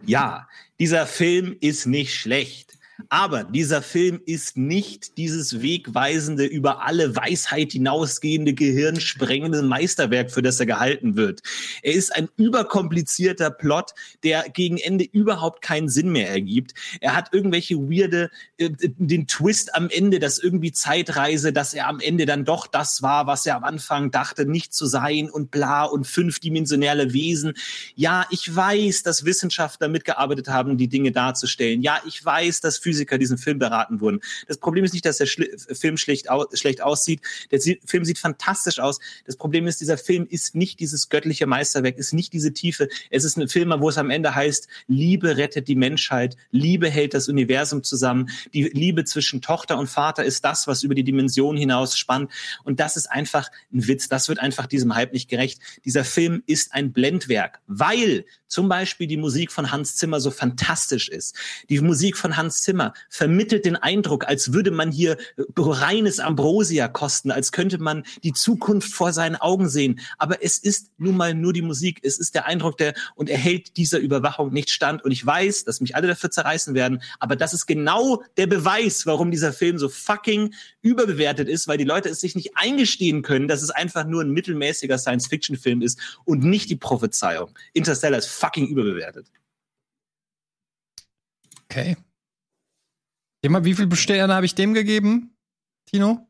[0.06, 0.48] Ja,
[0.80, 2.78] dieser Film ist nicht schlecht.
[3.10, 10.60] Aber dieser Film ist nicht dieses wegweisende, über alle Weisheit hinausgehende, gehirnsprengende Meisterwerk, für das
[10.60, 11.42] er gehalten wird.
[11.82, 13.92] Er ist ein überkomplizierter Plot,
[14.24, 16.74] der gegen Ende überhaupt keinen Sinn mehr ergibt.
[17.00, 22.00] Er hat irgendwelche weirde, äh, den Twist am Ende, dass irgendwie Zeitreise, dass er am
[22.00, 25.84] Ende dann doch das war, was er am Anfang dachte, nicht zu sein und bla
[25.84, 27.54] und fünfdimensionale Wesen.
[27.96, 31.82] Ja, ich weiß, dass Wissenschaftler mitgearbeitet haben, die Dinge darzustellen.
[31.82, 34.20] Ja, ich weiß, dass Physiker diesen Film beraten wurden.
[34.48, 37.22] Das Problem ist nicht, dass der Schli Film schlecht, au schlecht aussieht.
[37.52, 39.00] Der Film sieht fantastisch aus.
[39.26, 42.90] Das Problem ist, dieser Film ist nicht dieses göttliche Meisterwerk, ist nicht diese Tiefe.
[43.10, 47.14] Es ist ein Film, wo es am Ende heißt, Liebe rettet die Menschheit, Liebe hält
[47.14, 48.30] das Universum zusammen.
[48.54, 52.32] Die Liebe zwischen Tochter und Vater ist das, was über die Dimension hinaus spannt.
[52.64, 54.10] Und das ist einfach ein Witz.
[54.10, 55.62] Das wird einfach diesem Hype nicht gerecht.
[55.86, 61.08] Dieser Film ist ein Blendwerk, weil zum Beispiel die Musik von Hans Zimmer so fantastisch
[61.08, 61.36] ist.
[61.70, 66.90] Die Musik von Hans Zimmer vermittelt den Eindruck, als würde man hier äh, reines Ambrosia
[66.90, 70.02] kosten, als könnte man die Zukunft vor seinen Augen sehen.
[70.18, 72.00] Aber es ist nun mal nur die Musik.
[72.04, 75.04] Es ist der Eindruck, der und er hält dieser Überwachung nicht stand.
[75.06, 77.02] Und ich weiß, dass mich alle dafür zerreißen werden.
[77.20, 81.86] Aber das ist genau der Beweis, warum dieser Film so fucking überbewertet ist, weil die
[81.86, 86.44] Leute es sich nicht eingestehen können, dass es einfach nur ein mittelmäßiger Science-Fiction-Film ist und
[86.44, 87.50] nicht die Prophezeiung.
[87.72, 89.32] Interstellar ist fucking überbewertet.
[91.66, 91.96] Okay.
[93.42, 95.36] Thema, wie viel Sterne habe ich dem gegeben,
[95.86, 96.28] Tino?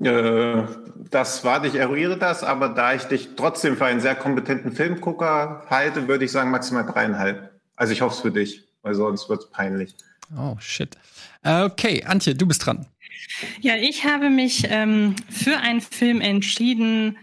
[0.00, 0.64] Äh,
[1.10, 5.66] das warte, ich eruiere das, aber da ich dich trotzdem für einen sehr kompetenten Filmgucker
[5.68, 7.60] halte, würde ich sagen maximal dreieinhalb.
[7.76, 9.94] Also ich hoffe es für dich, weil sonst wird es peinlich.
[10.36, 10.96] Oh, shit.
[11.42, 12.86] Okay, Antje, du bist dran.
[13.60, 17.18] Ja, ich habe mich ähm, für einen Film entschieden,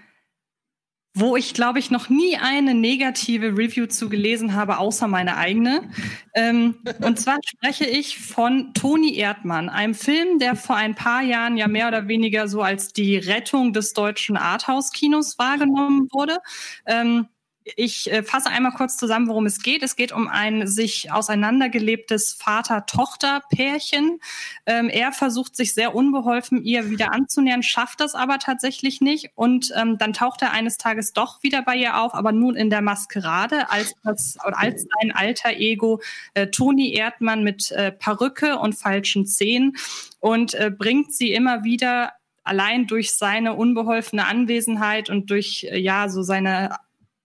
[1.14, 5.90] wo ich, glaube ich, noch nie eine negative Review zu gelesen habe, außer meine eigene.
[6.36, 11.58] Ähm, und zwar spreche ich von Toni Erdmann, einem Film, der vor ein paar Jahren
[11.58, 16.38] ja mehr oder weniger so als die Rettung des deutschen Arthouse-Kinos wahrgenommen wurde.
[16.86, 17.28] Ähm,
[17.76, 19.84] ich äh, fasse einmal kurz zusammen, worum es geht.
[19.84, 24.20] Es geht um ein sich auseinandergelebtes Vater-Tochter-Pärchen.
[24.66, 29.32] Ähm, er versucht sich sehr unbeholfen, ihr wieder anzunähern, schafft das aber tatsächlich nicht.
[29.36, 32.70] Und ähm, dann taucht er eines Tages doch wieder bei ihr auf, aber nun in
[32.70, 36.02] der Maskerade als, als, als sein alter Ego
[36.34, 39.76] äh, Toni Erdmann mit äh, Perücke und falschen Zähnen
[40.20, 42.14] und äh, bringt sie immer wieder
[42.44, 46.76] allein durch seine unbeholfene Anwesenheit und durch äh, ja so seine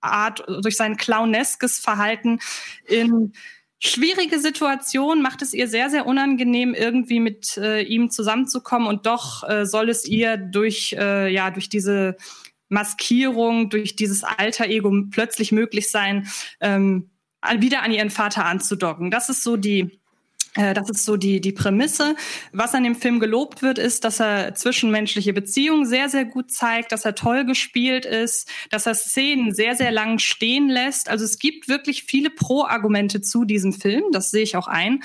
[0.04, 2.40] Art, durch sein clowneskes Verhalten
[2.86, 3.32] in
[3.78, 9.48] schwierige Situation, macht es ihr sehr, sehr unangenehm, irgendwie mit äh, ihm zusammenzukommen und doch
[9.48, 12.16] äh, soll es ihr durch, äh, ja, durch diese
[12.68, 16.26] Maskierung, durch dieses alter Ego plötzlich möglich sein,
[16.60, 17.10] ähm,
[17.58, 19.10] wieder an ihren Vater anzudocken.
[19.10, 20.00] Das ist so die
[20.54, 22.14] das ist so die, die Prämisse.
[22.52, 26.92] Was an dem Film gelobt wird, ist, dass er zwischenmenschliche Beziehungen sehr, sehr gut zeigt,
[26.92, 31.08] dass er toll gespielt ist, dass er Szenen sehr, sehr lang stehen lässt.
[31.08, 34.04] Also es gibt wirklich viele Pro-Argumente zu diesem Film.
[34.12, 35.02] Das sehe ich auch ein.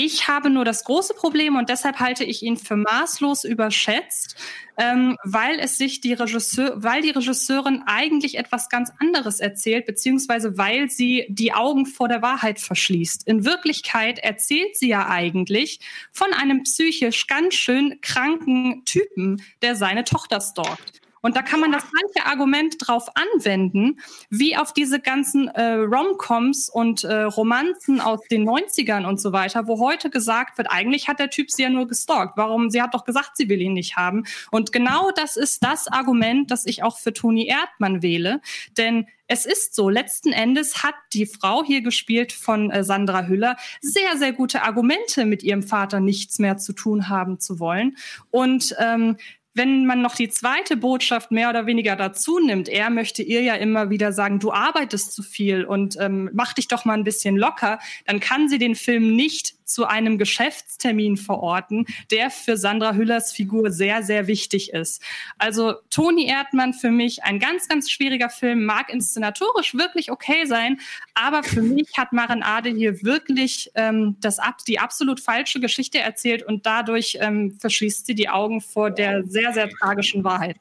[0.00, 4.36] Ich habe nur das große Problem und deshalb halte ich ihn für maßlos überschätzt,
[4.76, 10.56] ähm, weil es sich die Regisseur, weil die Regisseurin eigentlich etwas ganz anderes erzählt, beziehungsweise
[10.56, 13.26] weil sie die Augen vor der Wahrheit verschließt.
[13.26, 15.80] In Wirklichkeit erzählt sie ja eigentlich
[16.12, 21.00] von einem psychisch ganz schön kranken Typen, der seine Tochter stalkt.
[21.22, 24.00] Und da kann man das gleiche Argument drauf anwenden,
[24.30, 29.66] wie auf diese ganzen äh, Romcoms und äh, Romanzen aus den 90ern und so weiter,
[29.66, 32.34] wo heute gesagt wird, eigentlich hat der Typ sie ja nur gestalkt.
[32.36, 32.70] Warum?
[32.70, 34.24] Sie hat doch gesagt, sie will ihn nicht haben.
[34.50, 38.40] Und genau das ist das Argument, das ich auch für Toni Erdmann wähle.
[38.76, 43.56] Denn es ist so, letzten Endes hat die Frau hier gespielt von äh, Sandra Hüller
[43.82, 47.98] sehr, sehr gute Argumente, mit ihrem Vater nichts mehr zu tun haben zu wollen.
[48.30, 49.18] Und ähm,
[49.58, 53.54] wenn man noch die zweite Botschaft mehr oder weniger dazu nimmt, er möchte ihr ja
[53.54, 57.36] immer wieder sagen, du arbeitest zu viel und ähm, mach dich doch mal ein bisschen
[57.36, 63.32] locker, dann kann sie den Film nicht zu einem Geschäftstermin verorten, der für Sandra Hüllers
[63.32, 65.02] Figur sehr, sehr wichtig ist.
[65.38, 70.80] Also Toni Erdmann für mich ein ganz, ganz schwieriger Film, mag inszenatorisch wirklich okay sein,
[71.14, 76.42] aber für mich hat Maren Ade hier wirklich ähm, das, die absolut falsche Geschichte erzählt
[76.42, 80.56] und dadurch ähm, verschließt sie die Augen vor der sehr, sehr tragischen Wahrheit.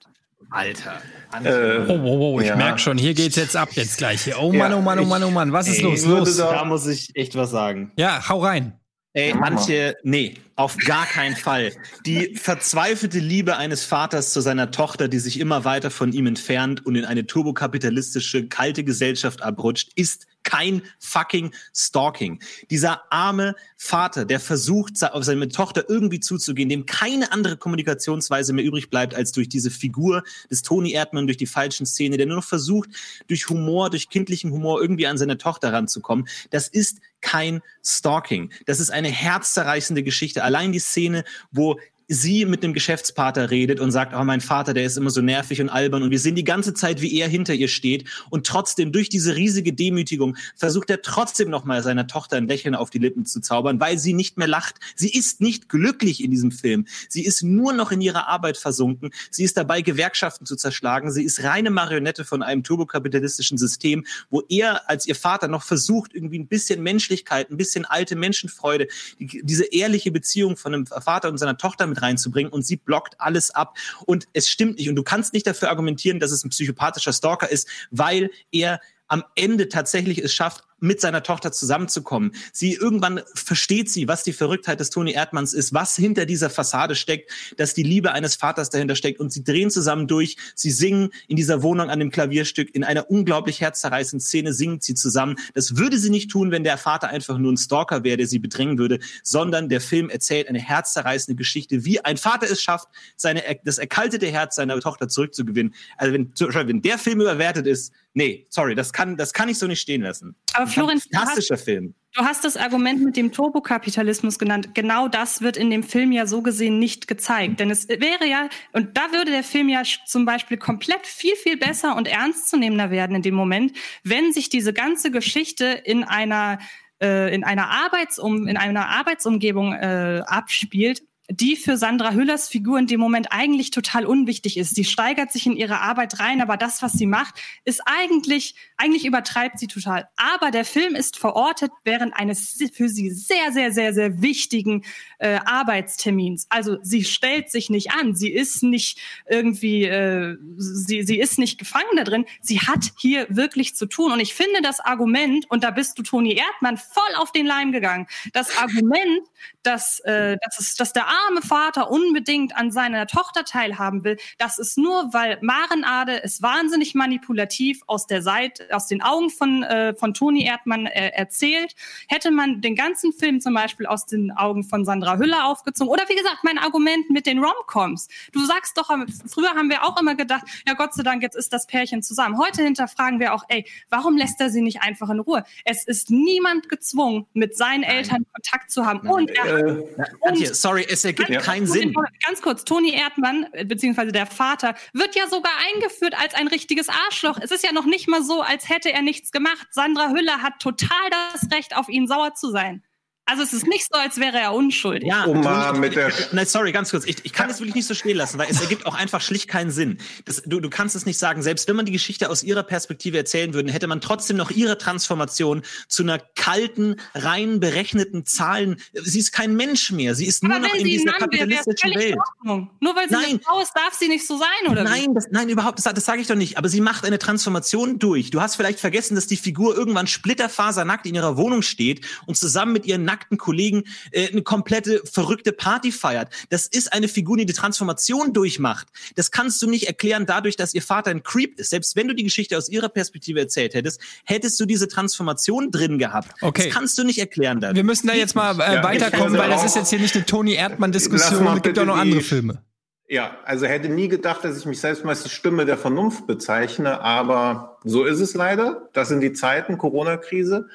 [0.50, 1.02] Alter.
[1.44, 2.56] Äh, oh, oh, oh, ich ja.
[2.56, 4.24] merke schon, hier geht's jetzt ab jetzt gleich.
[4.24, 4.40] Hier.
[4.40, 6.06] Oh Mann, oh Mann, oh Mann, oh Mann, was ist Ey, los?
[6.06, 6.38] los?
[6.38, 7.92] Da muss ich echt was sagen.
[7.98, 8.80] Ja, hau rein.
[9.18, 11.72] Ey, manche, nee, auf gar keinen Fall.
[12.06, 16.84] Die verzweifelte Liebe eines Vaters zu seiner Tochter, die sich immer weiter von ihm entfernt
[16.84, 22.40] und in eine turbokapitalistische, kalte Gesellschaft abrutscht, ist kein fucking Stalking.
[22.72, 28.64] Dieser arme Vater, der versucht, auf seine Tochter irgendwie zuzugehen, dem keine andere Kommunikationsweise mehr
[28.64, 32.38] übrig bleibt, als durch diese Figur des Tony Erdmann, durch die falschen Szene, der nur
[32.38, 32.90] noch versucht,
[33.28, 36.30] durch Humor, durch kindlichen Humor irgendwie an seine Tochter ranzukommen.
[36.50, 38.52] Das ist kein Stalking.
[38.66, 40.44] Das ist eine herzzerreißende Geschichte.
[40.48, 41.78] Allein die Szene, wo
[42.08, 45.62] sie mit dem Geschäftspartner redet und sagt, oh, mein Vater, der ist immer so nervig
[45.62, 48.92] und albern und wir sehen die ganze Zeit, wie er hinter ihr steht und trotzdem
[48.92, 53.00] durch diese riesige Demütigung versucht er trotzdem noch mal seiner Tochter ein Lächeln auf die
[53.00, 54.76] Lippen zu zaubern, weil sie nicht mehr lacht.
[54.96, 56.86] Sie ist nicht glücklich in diesem Film.
[57.10, 59.12] Sie ist nur noch in ihrer Arbeit versunken.
[59.30, 61.12] Sie ist dabei, Gewerkschaften zu zerschlagen.
[61.12, 66.14] Sie ist reine Marionette von einem turbokapitalistischen System, wo er als ihr Vater noch versucht,
[66.14, 68.88] irgendwie ein bisschen Menschlichkeit, ein bisschen alte Menschenfreude,
[69.20, 72.78] die, diese ehrliche Beziehung von einem Vater und seiner Tochter mit mit reinzubringen und sie
[72.78, 73.78] blockt alles ab.
[74.06, 74.90] Und es stimmt nicht.
[74.90, 79.24] Und du kannst nicht dafür argumentieren, dass es ein psychopathischer Stalker ist, weil er am
[79.36, 82.34] Ende tatsächlich es schafft, mit seiner Tochter zusammenzukommen.
[82.54, 86.95] Sie irgendwann versteht sie, was die Verrücktheit des Toni Erdmanns ist, was hinter dieser Fassade
[86.95, 90.38] steckt, dass die Liebe eines Vaters dahinter steckt und sie drehen zusammen durch.
[90.56, 94.95] Sie singen in dieser Wohnung an dem Klavierstück in einer unglaublich herzzerreißenden Szene singt sie
[94.95, 95.38] zusammen.
[95.54, 98.40] Das würde sie nicht tun, wenn der Vater einfach nur ein Stalker wäre, der sie
[98.40, 103.44] bedrängen würde, sondern der Film erzählt eine herzzerreißende Geschichte, wie ein Vater es schafft, seine
[103.64, 105.74] das erkaltete Herz seiner Tochter zurückzugewinnen.
[105.98, 109.68] Also wenn, wenn der Film überwertet ist, nee, sorry, das kann das kann ich so
[109.68, 110.36] nicht stehen lassen.
[110.58, 111.94] Aber Florian, fantastischer du hast, Film.
[112.14, 114.74] Du hast das Argument mit dem Turbokapitalismus genannt.
[114.74, 117.60] Genau das wird in dem Film ja so gesehen nicht gezeigt.
[117.60, 121.58] Denn es wäre ja, und da würde der Film ja zum Beispiel komplett viel, viel
[121.58, 123.74] besser und ernstzunehmender werden in dem Moment,
[124.04, 126.58] wenn sich diese ganze Geschichte in einer
[127.00, 132.88] äh, in einer Arbeitsum in einer Arbeitsumgebung äh, abspielt die für Sandra Hüllers Figur in
[132.88, 134.76] dem Moment eigentlich total unwichtig ist.
[134.76, 137.36] Sie steigert sich in ihre Arbeit rein, aber das, was sie macht,
[137.66, 140.08] ist eigentlich, eigentlich übertreibt sie total.
[140.16, 144.86] Aber der Film ist verortet während eines für sie sehr, sehr, sehr, sehr wichtigen
[145.20, 146.48] äh, Arbeitstermins.
[146.49, 148.98] Also sie stellt sich nicht an, sie ist nicht
[149.30, 152.26] irgendwie, äh, sie, sie ist nicht gefangen da drin.
[152.41, 154.14] Sie hat hier wirklich zu tun.
[154.14, 157.74] Und ich finde das Argument, und da bist du Toni Erdmann voll auf den Leim
[157.74, 159.28] gegangen, das Argument,
[159.64, 164.57] dass, äh, dass, es, dass der arme Vater unbedingt an seiner Tochter teilhaben will, das
[164.57, 169.95] ist nur, weil Marenade es wahnsinnig manipulativ aus der Seite, aus den Augen von, äh,
[169.95, 171.76] von Toni Erdmann äh, erzählt.
[172.07, 176.03] Hätte man den ganzen Film zum Beispiel aus den Augen von Sandra Hüller aufgezogen oder
[176.10, 178.07] wie gesagt, mein Argument mit den Romcoms.
[178.31, 178.89] Du sagst doch,
[179.27, 182.38] früher haben wir auch immer gedacht, ja Gott sei Dank, jetzt ist das Pärchen zusammen.
[182.38, 185.44] Heute hinterfragen wir auch, ey, warum lässt er sie nicht einfach in Ruhe?
[185.65, 187.98] Es ist niemand gezwungen, mit seinen Nein.
[187.98, 189.02] Eltern Kontakt zu haben.
[189.03, 189.14] Nein.
[189.14, 189.84] Und, er, äh,
[190.22, 191.42] und sorry, es ergibt ja.
[191.42, 191.94] keinen Sinn.
[192.26, 197.40] Ganz kurz, Toni Erdmann, beziehungsweise der Vater, wird ja sogar eingeführt als ein richtiges Arschloch.
[197.42, 199.68] Es ist ja noch nicht mal so, als hätte er nichts gemacht.
[199.72, 202.84] Sandra Hüller hat total das Recht, auf ihn sauer zu sein.
[203.30, 205.10] Also es ist nicht so, als wäre er unschuldig.
[205.10, 207.06] Ja, um mal mit der nein, sorry, ganz kurz.
[207.06, 209.49] Ich, ich kann es wirklich nicht so stehen lassen, weil es ergibt auch einfach schlicht
[209.49, 209.98] keinen Sinn.
[210.24, 211.41] Das, du, du kannst es nicht sagen.
[211.41, 214.78] Selbst wenn man die Geschichte aus ihrer Perspektive erzählen würde, hätte man trotzdem noch ihre
[214.78, 218.78] Transformation zu einer kalten, rein berechneten Zahlen.
[218.94, 220.16] Sie ist kein Mensch mehr.
[220.16, 222.68] Sie ist Aber nur noch in dieser kapitalistischen wäre, Welt.
[222.80, 223.26] Nur weil sie nein.
[223.26, 224.86] eine Frau ist, darf sie nicht so sein, oder?
[224.86, 225.80] Nein, das, nein, überhaupt.
[225.80, 226.58] Das, das sage ich doch nicht.
[226.58, 228.32] Aber sie macht eine Transformation durch.
[228.32, 232.72] Du hast vielleicht vergessen, dass die Figur irgendwann splitterfasernackt in ihrer Wohnung steht und zusammen
[232.72, 236.30] mit ihren nackten Kollegen äh, eine komplette verrückte Party feiert.
[236.49, 238.88] Das ist eine Figur, die die Transformation durchmacht.
[239.15, 241.72] Das kannst du nicht erklären dadurch, dass ihr Vater ein Creep ist.
[241.72, 245.98] Selbst wenn du die Geschichte aus ihrer Perspektive erzählt hättest, hättest du diese Transformation drin
[245.98, 246.31] gehabt.
[246.41, 246.65] Okay.
[246.65, 247.76] Das kannst du nicht erklären dadurch.
[247.76, 250.26] Wir müssen da jetzt mal äh, ja, weiterkommen, weil das ist jetzt hier nicht eine
[250.26, 251.48] Toni Erdmann-Diskussion.
[251.57, 252.61] Es gibt auch noch andere Filme.
[253.10, 256.28] Ja, also hätte nie gedacht, dass ich mich selbst mal als die Stimme der Vernunft
[256.28, 258.90] bezeichne, aber so ist es leider.
[258.92, 260.68] Das sind die Zeiten, Corona-Krise.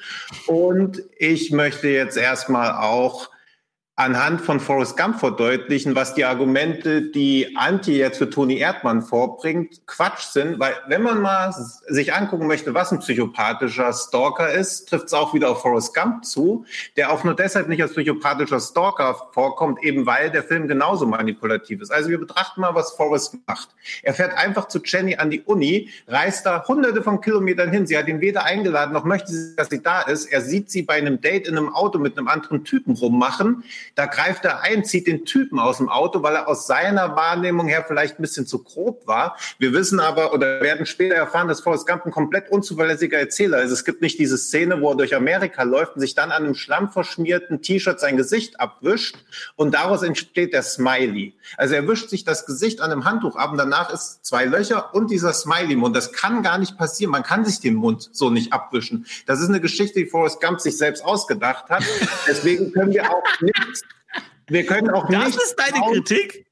[0.47, 3.29] Und ich möchte jetzt erstmal auch
[3.95, 9.85] anhand von Forrest Gump verdeutlichen, was die Argumente, die Antje jetzt für Toni Erdmann vorbringt,
[9.85, 15.07] Quatsch sind, weil wenn man mal sich angucken möchte, was ein psychopathischer Stalker ist, trifft
[15.07, 16.65] es auch wieder auf Forrest Gump zu,
[16.97, 21.81] der auch nur deshalb nicht als psychopathischer Stalker vorkommt, eben weil der Film genauso manipulativ
[21.81, 21.91] ist.
[21.91, 23.69] Also wir betrachten mal, was Forrest macht.
[24.01, 27.85] Er fährt einfach zu Jenny an die Uni, reist da hunderte von Kilometern hin.
[27.85, 30.25] Sie hat ihn weder eingeladen, noch möchte sie, dass sie da ist.
[30.25, 33.63] Er sieht sie bei einem Date in einem Auto mit einem anderen Typen rummachen
[33.95, 37.67] da greift er ein, zieht den Typen aus dem Auto, weil er aus seiner Wahrnehmung
[37.67, 39.37] her vielleicht ein bisschen zu grob war.
[39.59, 43.71] Wir wissen aber oder werden später erfahren, dass Forrest Gump ein komplett unzuverlässiger Erzähler ist.
[43.71, 46.55] Es gibt nicht diese Szene, wo er durch Amerika läuft und sich dann an einem
[46.55, 49.15] schlammverschmierten T-Shirt sein Gesicht abwischt
[49.55, 51.35] und daraus entsteht der Smiley.
[51.57, 54.95] Also er wischt sich das Gesicht an einem Handtuch ab und danach ist zwei Löcher
[54.95, 55.95] und dieser Smiley-Mund.
[55.95, 57.11] Das kann gar nicht passieren.
[57.11, 59.05] Man kann sich den Mund so nicht abwischen.
[59.27, 61.83] Das ist eine Geschichte, die Forrest Gump sich selbst ausgedacht hat.
[62.27, 63.82] Deswegen können wir auch nichts
[64.53, 65.37] wir können auch das nicht.
[65.37, 66.45] Das ist deine Kritik?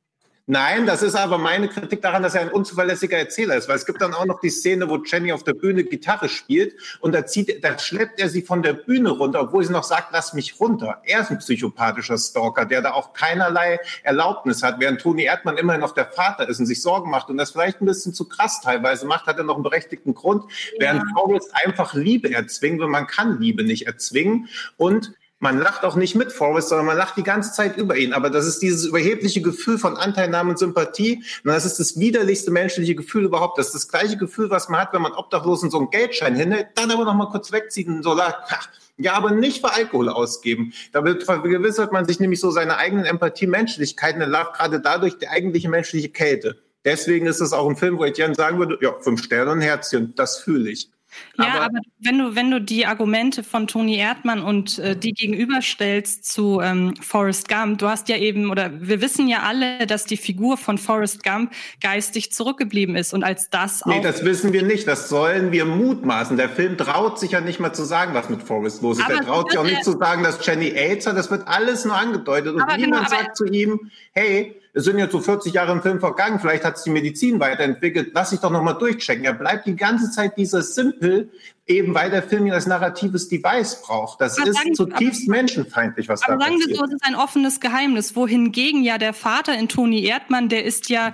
[0.48, 3.86] Nein, das ist aber meine Kritik daran, dass er ein unzuverlässiger Erzähler ist, weil es
[3.86, 7.26] gibt dann auch noch die Szene, wo Jenny auf der Bühne Gitarre spielt und da
[7.26, 10.60] zieht, da schleppt er sie von der Bühne runter, obwohl sie noch sagt, lass mich
[10.60, 11.02] runter.
[11.06, 15.80] Er ist ein psychopathischer Stalker, der da auch keinerlei Erlaubnis hat, während Toni Erdmann immerhin
[15.80, 18.62] noch der Vater ist und sich Sorgen macht und das vielleicht ein bisschen zu krass
[18.62, 22.88] teilweise macht, hat er noch einen berechtigten Grund, während Forrest einfach Liebe erzwingen will.
[22.88, 27.18] Man kann Liebe nicht erzwingen und man lacht auch nicht mit Forrest, sondern man lacht
[27.18, 28.14] die ganze Zeit über ihn.
[28.14, 31.24] Aber das ist dieses überhebliche Gefühl von Anteilnahme und Sympathie.
[31.44, 33.58] Und das ist das widerlichste menschliche Gefühl überhaupt.
[33.58, 36.68] Das ist das gleiche Gefühl, was man hat, wenn man Obdachlosen so einen Geldschein hinhält,
[36.76, 38.52] dann aber noch mal kurz wegzieht und so sagt,
[38.98, 40.74] ja, aber nicht für Alkohol ausgeben.
[40.92, 45.28] Damit vergewissert man sich nämlich so seine eigenen Empathie, Menschlichkeit und erlaubt gerade dadurch die
[45.28, 46.62] eigentliche menschliche Kälte.
[46.86, 49.58] Deswegen ist es auch ein Film, wo ich gerne sagen würde, ja, fünf Sterne und
[49.58, 50.92] ein Herzchen, das fühle ich.
[51.38, 55.14] Ja, aber, aber, wenn du wenn du die Argumente von Toni Erdmann und äh, die
[55.14, 60.06] gegenüberstellst zu ähm, Forrest Gump, du hast ja eben oder wir wissen ja alle, dass
[60.06, 61.52] die Figur von Forrest Gump
[61.82, 65.66] geistig zurückgeblieben ist und als das auch Nee, das wissen wir nicht, das sollen wir
[65.66, 66.38] mutmaßen.
[66.38, 69.06] Der Film traut sich ja nicht mal zu sagen, was mit Forrest los ist.
[69.06, 71.86] Aber er traut sich auch nicht zu sagen, dass Jenny AIDS hat, das wird alles
[71.86, 75.72] nur angedeutet und niemand genau, sagt zu ihm, hey, es sind jetzt so 40 Jahre
[75.74, 79.26] im Film vergangen, vielleicht hat sich die Medizin weiterentwickelt, lass dich doch nochmal durchchecken.
[79.26, 81.30] Er bleibt die ganze Zeit dieser Simpel,
[81.68, 84.22] eben weil der Film ihn als narratives Device braucht.
[84.22, 86.78] Das aber ist sagen, zutiefst aber, menschenfeindlich, was aber da sagen passiert.
[86.78, 90.50] sagen wir so, es ist ein offenes Geheimnis, wohingegen ja der Vater in Toni Erdmann,
[90.50, 91.14] der ist ja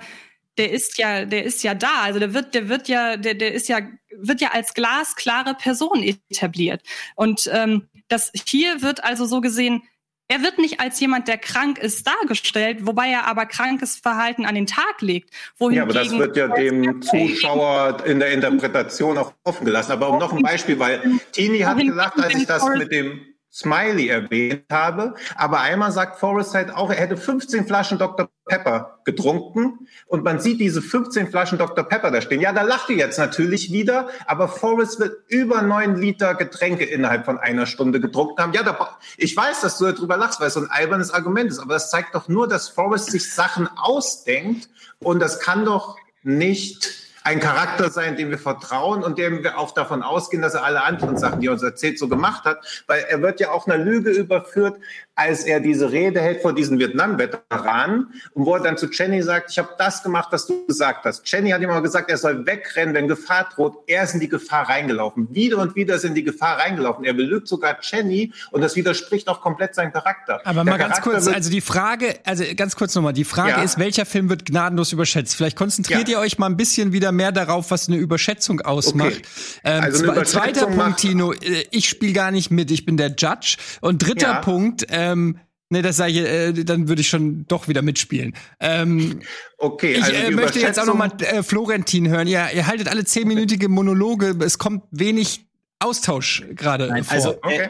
[0.58, 2.02] der ist ja, der ist ja da.
[2.02, 3.78] Also der wird, der wird ja, der, der ist ja,
[4.16, 6.82] wird ja als glasklare Person etabliert.
[7.14, 9.82] Und ähm, das hier wird also so gesehen,
[10.28, 14.54] er wird nicht als jemand, der krank ist, dargestellt, wobei er aber krankes Verhalten an
[14.54, 15.30] den Tag legt.
[15.58, 19.92] ja, aber das wird ja dem Zuschauer in der Interpretation auch offen gelassen.
[19.92, 21.00] Aber um noch ein Beispiel, weil
[21.32, 23.20] Tini hat gesagt, als ich das mit dem
[23.58, 25.14] Smiley erwähnt habe.
[25.34, 28.30] Aber einmal sagt Forrest halt auch, er hätte 15 Flaschen Dr.
[28.46, 29.88] Pepper getrunken.
[30.06, 31.84] Und man sieht diese 15 Flaschen Dr.
[31.84, 32.40] Pepper da stehen.
[32.40, 34.08] Ja, da lacht ihr jetzt natürlich wieder.
[34.26, 38.52] Aber Forrest wird über neun Liter Getränke innerhalb von einer Stunde getrunken haben.
[38.52, 41.58] Ja, da, ich weiß, dass du darüber lachst, weil es so ein albernes Argument ist.
[41.58, 44.68] Aber das zeigt doch nur, dass Forrest sich Sachen ausdenkt.
[45.00, 49.72] Und das kann doch nicht ein Charakter sein, dem wir vertrauen und dem wir auch
[49.72, 52.84] davon ausgehen, dass er alle anderen Sachen, die er uns erzählt, so gemacht hat.
[52.86, 54.78] Weil er wird ja auch einer Lüge überführt,
[55.18, 59.50] als er diese Rede hält vor diesen Vietnam-Veteranen und wo er dann zu Jenny sagt,
[59.50, 61.28] ich habe das gemacht, was du gesagt hast.
[61.30, 63.78] Jenny hat ihm aber gesagt, er soll wegrennen, wenn Gefahr droht.
[63.88, 65.28] Er ist in die Gefahr reingelaufen.
[65.34, 67.04] Wieder und wieder ist er in die Gefahr reingelaufen.
[67.04, 70.40] Er belügt sogar Jenny und das widerspricht auch komplett seinem Charakter.
[70.44, 73.24] Aber Der mal ganz Charakter kurz, wird- also die Frage, also ganz kurz nochmal, die
[73.24, 73.62] Frage Ja.
[73.62, 75.34] ist, welcher Film wird gnadenlos überschätzt?
[75.34, 76.18] Vielleicht konzentriert Ja.
[76.18, 79.08] ihr euch mal ein bisschen wieder mehr darauf, was eine Überschätzung ausmacht.
[79.08, 79.22] Okay.
[79.64, 82.96] Ähm, Also zwe- zweiter Überschätzung Punkt, Tino, äh, ich spiele gar nicht mit, ich bin
[82.96, 83.56] der Judge.
[83.80, 84.40] Und dritter Ja.
[84.40, 85.38] Punkt, ähm,
[85.70, 88.32] Ne, das sage ich, äh, dann würde ich schon doch wieder mitspielen.
[88.58, 89.20] Ähm,
[89.58, 92.26] Okay, ich also äh, die möchte jetzt auch noch mal Überschätzung- äh, Florentin hören.
[92.26, 95.44] Ja, ihr haltet alle zehnminütige Monologe, es kommt wenig
[95.78, 97.14] Austausch gerade Nein, vor.
[97.14, 97.68] also Okay.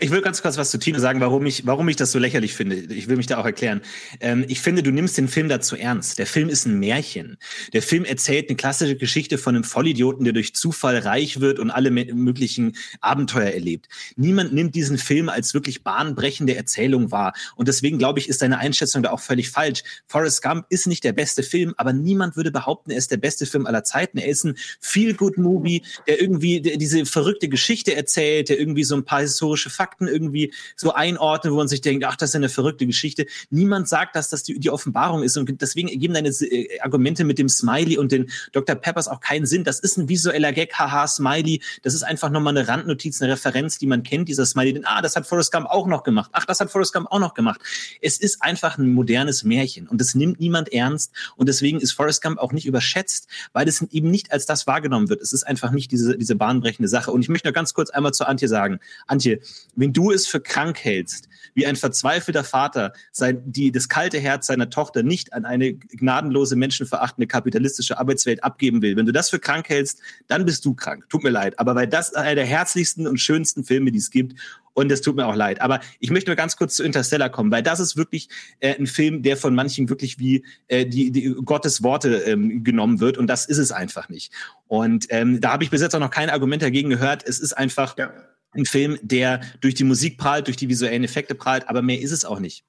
[0.00, 2.54] Ich will ganz kurz was zu Tino sagen, warum ich, warum ich das so lächerlich
[2.54, 2.76] finde.
[2.76, 3.80] Ich will mich da auch erklären.
[4.20, 6.18] Ähm, ich finde, du nimmst den Film dazu ernst.
[6.18, 7.38] Der Film ist ein Märchen.
[7.72, 11.70] Der Film erzählt eine klassische Geschichte von einem Vollidioten, der durch Zufall reich wird und
[11.70, 13.88] alle möglichen Abenteuer erlebt.
[14.16, 17.32] Niemand nimmt diesen Film als wirklich bahnbrechende Erzählung wahr.
[17.56, 19.82] Und deswegen glaube ich, ist deine Einschätzung da auch völlig falsch.
[20.06, 23.46] Forrest Gump ist nicht der beste Film, aber niemand würde behaupten, er ist der beste
[23.46, 24.18] Film aller Zeiten.
[24.18, 29.20] Er ist ein Feel-Good-Movie, der irgendwie diese verrückte Geschichte erzählt, der irgendwie so ein paar
[29.20, 33.26] historische Fakten irgendwie so einordnet, wo man sich denkt, ach, das ist eine verrückte Geschichte.
[33.50, 35.36] Niemand sagt, dass das die, die Offenbarung ist.
[35.36, 38.76] Und deswegen geben deine äh, Argumente mit dem Smiley und den Dr.
[38.76, 39.64] Peppers auch keinen Sinn.
[39.64, 41.62] Das ist ein visueller Gag, haha, Smiley.
[41.82, 44.72] Das ist einfach nochmal eine Randnotiz, eine Referenz, die man kennt, dieser Smiley.
[44.72, 46.30] Den, ah, das hat Forrest Gump auch noch gemacht.
[46.32, 47.60] Ach, das hat Forrest Gump auch noch gemacht.
[48.00, 51.12] Es ist einfach ein modernes Märchen und das nimmt niemand ernst.
[51.36, 55.08] Und deswegen ist Forrest Gump auch nicht überschätzt, weil es eben nicht als das wahrgenommen
[55.08, 55.22] wird.
[55.22, 57.10] Es ist einfach nicht diese, diese bahnbrechende Sache.
[57.10, 58.80] Und ich möchte noch ganz kurz einmal zu Antje sagen.
[59.06, 59.40] Antje,
[59.76, 64.46] wenn du es für krank hältst, wie ein verzweifelter Vater sein, die, das kalte Herz
[64.46, 69.38] seiner Tochter nicht an eine gnadenlose, menschenverachtende kapitalistische Arbeitswelt abgeben will, wenn du das für
[69.38, 71.08] krank hältst, dann bist du krank.
[71.08, 71.58] Tut mir leid.
[71.58, 74.34] Aber weil das einer der herzlichsten und schönsten Filme, die es gibt,
[74.78, 75.60] und es tut mir auch leid.
[75.60, 78.28] Aber ich möchte nur ganz kurz zu Interstellar kommen, weil das ist wirklich
[78.60, 83.00] äh, ein Film, der von manchen wirklich wie äh, die, die Gottes Worte ähm, genommen
[83.00, 83.18] wird.
[83.18, 84.32] Und das ist es einfach nicht.
[84.68, 87.24] Und ähm, da habe ich bis jetzt auch noch kein Argument dagegen gehört.
[87.26, 88.12] Es ist einfach Ja.
[88.52, 92.12] Ein Film, der durch die Musik prahlt, durch die visuellen Effekte prahlt, aber mehr ist
[92.12, 92.64] es auch nicht.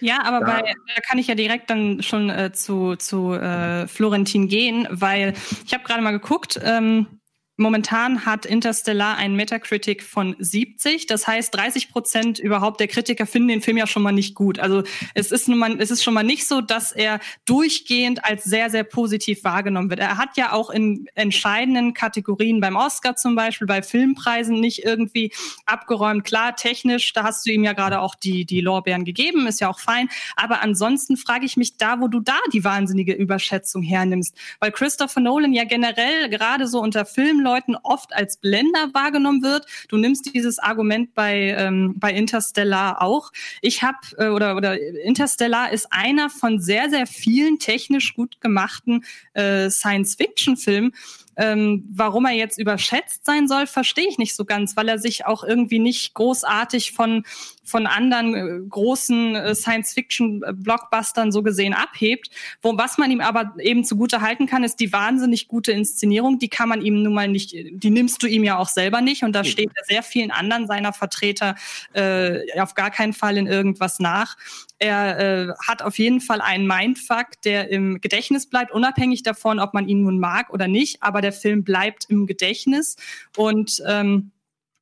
[0.00, 4.48] Ja, aber bei, da kann ich ja direkt dann schon äh, zu, zu äh, Florentin
[4.48, 5.34] gehen, weil
[5.64, 6.58] ich habe gerade mal geguckt.
[6.62, 7.17] Ähm,
[7.60, 11.06] Momentan hat Interstellar einen Metacritic von 70.
[11.06, 14.60] Das heißt, 30 Prozent überhaupt der Kritiker finden den Film ja schon mal nicht gut.
[14.60, 18.44] Also es ist nun mal, es ist schon mal nicht so, dass er durchgehend als
[18.44, 19.98] sehr, sehr positiv wahrgenommen wird.
[19.98, 25.32] Er hat ja auch in entscheidenden Kategorien beim Oscar zum Beispiel, bei Filmpreisen nicht irgendwie
[25.66, 26.22] abgeräumt.
[26.22, 29.68] Klar, technisch, da hast du ihm ja gerade auch die, die Lorbeeren gegeben, ist ja
[29.68, 30.08] auch fein.
[30.36, 34.36] Aber ansonsten frage ich mich da, wo du da die wahnsinnige Überschätzung hernimmst.
[34.60, 37.04] Weil Christopher Nolan ja generell gerade so unter
[37.48, 39.66] Filmleuten oft als Blender wahrgenommen wird.
[39.88, 43.32] Du nimmst dieses Argument bei, ähm, bei Interstellar auch.
[43.62, 49.04] Ich habe, äh, oder, oder Interstellar ist einer von sehr, sehr vielen technisch gut gemachten
[49.32, 50.92] äh, Science-Fiction-Filmen.
[51.40, 55.24] Ähm, warum er jetzt überschätzt sein soll, verstehe ich nicht so ganz, weil er sich
[55.24, 57.22] auch irgendwie nicht großartig von,
[57.62, 62.30] von anderen äh, großen äh, Science-Fiction-Blockbustern so gesehen abhebt.
[62.60, 66.40] Wo, was man ihm aber eben zugute halten kann, ist die wahnsinnig gute Inszenierung.
[66.40, 69.22] Die kann man ihm nun mal nicht, die nimmst du ihm ja auch selber nicht.
[69.22, 71.54] Und da steht er sehr vielen anderen seiner Vertreter
[71.92, 74.36] äh, auf gar keinen Fall in irgendwas nach.
[74.80, 79.74] Er äh, hat auf jeden Fall einen Mindfuck, der im Gedächtnis bleibt, unabhängig davon, ob
[79.74, 81.02] man ihn nun mag oder nicht.
[81.02, 82.96] Aber der Film bleibt im Gedächtnis
[83.36, 84.32] und ähm,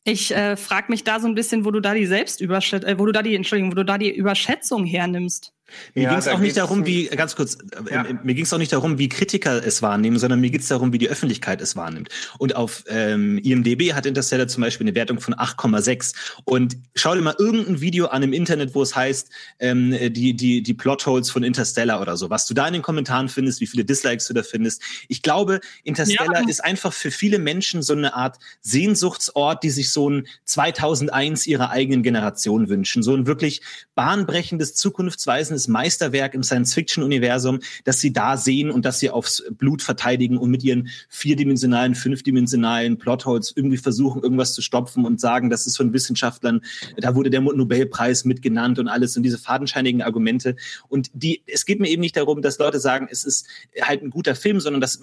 [0.05, 3.07] ich äh, frage mich da so ein bisschen, wo du da die Selbstüberschätzung, äh, wo
[3.07, 5.53] du da die, Entschuldigung, wo du da die Überschätzung hernimmst.
[5.95, 8.05] Mir Ja, ging es auch nicht darum, um- wie, ganz kurz, äh, Ja.
[8.05, 10.69] äh, mir ging es auch nicht darum, wie Kritiker es wahrnehmen, sondern mir geht es
[10.69, 12.09] darum, wie die Öffentlichkeit es wahrnimmt.
[12.39, 16.15] Und auf ähm, IMDB hat Interstellar zum Beispiel eine Wertung von 8,6.
[16.45, 19.29] Und schau dir mal irgendein Video an im Internet, wo es heißt,
[19.59, 22.31] ähm, die, die, die Plotholes von Interstellar oder so.
[22.31, 24.83] Was du da in den Kommentaren findest, wie viele Dislikes du da findest.
[25.09, 26.49] Ich glaube, Interstellar Ja.
[26.49, 31.71] ist einfach für viele Menschen so eine Art Sehnsuchtsort, die sich so ein 2001 ihrer
[31.71, 33.03] eigenen Generation wünschen.
[33.03, 33.63] So ein wirklich
[33.97, 39.83] bahnbrechendes, zukunftsweisendes ausgewiesenes Meisterwerk im Science-Fiction-Universum, dass sie da sehen und dass sie aufs Blut
[39.83, 45.67] verteidigen und mit ihren vierdimensionalen, fünfdimensionalen Plotholes irgendwie versuchen, irgendwas zu stopfen und sagen, das
[45.67, 46.61] ist von Wissenschaftlern,
[46.99, 50.57] da wurde der Nobelpreis mitgenannt und alles und diese fadenscheinigen Argumente.
[50.89, 53.47] Und die, es geht mir eben nicht darum, dass Leute sagen, es ist
[53.81, 55.01] halt ein guter Film, sondern dass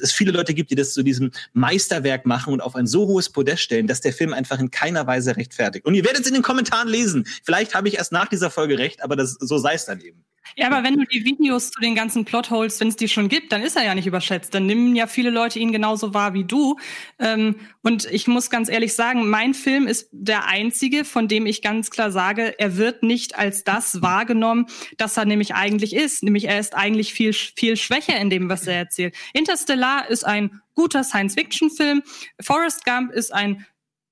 [0.00, 3.28] es viele Leute gibt, die das zu diesem Meisterwerk machen und auf ein so hohes
[3.28, 5.84] Podest stellen, dass der Film einfach in keiner Weise rechtfertigt.
[5.84, 7.24] Und ihr werdet es in den Kommentaren lesen.
[7.44, 10.24] Vielleicht habe ich erst nach dieser Folge recht, aber das, so sei es dann eben.
[10.56, 13.52] Ja, aber wenn du die Videos zu den ganzen Plotholes, wenn es die schon gibt,
[13.52, 14.52] dann ist er ja nicht überschätzt.
[14.52, 16.76] Dann nehmen ja viele Leute ihn genauso wahr wie du.
[17.18, 21.62] Ähm, und ich muss ganz ehrlich sagen, mein Film ist der einzige, von dem ich
[21.62, 24.66] ganz klar sage, er wird nicht als das wahrgenommen,
[24.98, 26.22] das er nämlich eigentlich ist.
[26.22, 29.14] Nämlich er ist eigentlich viel, viel schwächer in dem, was er erzählt.
[29.32, 32.02] Interstellar ist ein guter Science-Fiction-Film.
[32.40, 33.66] Forrest Gump ist ein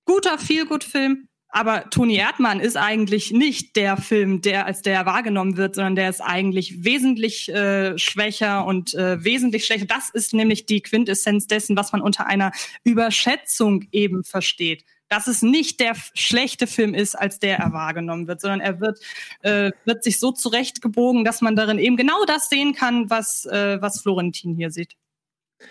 [0.07, 1.29] guter Feel-Good-Film.
[1.53, 6.09] Aber Toni Erdmann ist eigentlich nicht der Film, der als der wahrgenommen wird, sondern der
[6.09, 9.87] ist eigentlich wesentlich äh, schwächer und äh, wesentlich schlechter.
[9.87, 12.53] Das ist nämlich die Quintessenz dessen, was man unter einer
[12.85, 14.85] Überschätzung eben versteht.
[15.09, 19.01] Dass es nicht der schlechte Film ist, als der er wahrgenommen wird, sondern er wird,
[19.43, 23.83] äh, wird sich so zurechtgebogen, dass man darin eben genau das sehen kann, was, äh,
[23.83, 24.95] was Florentin hier sieht.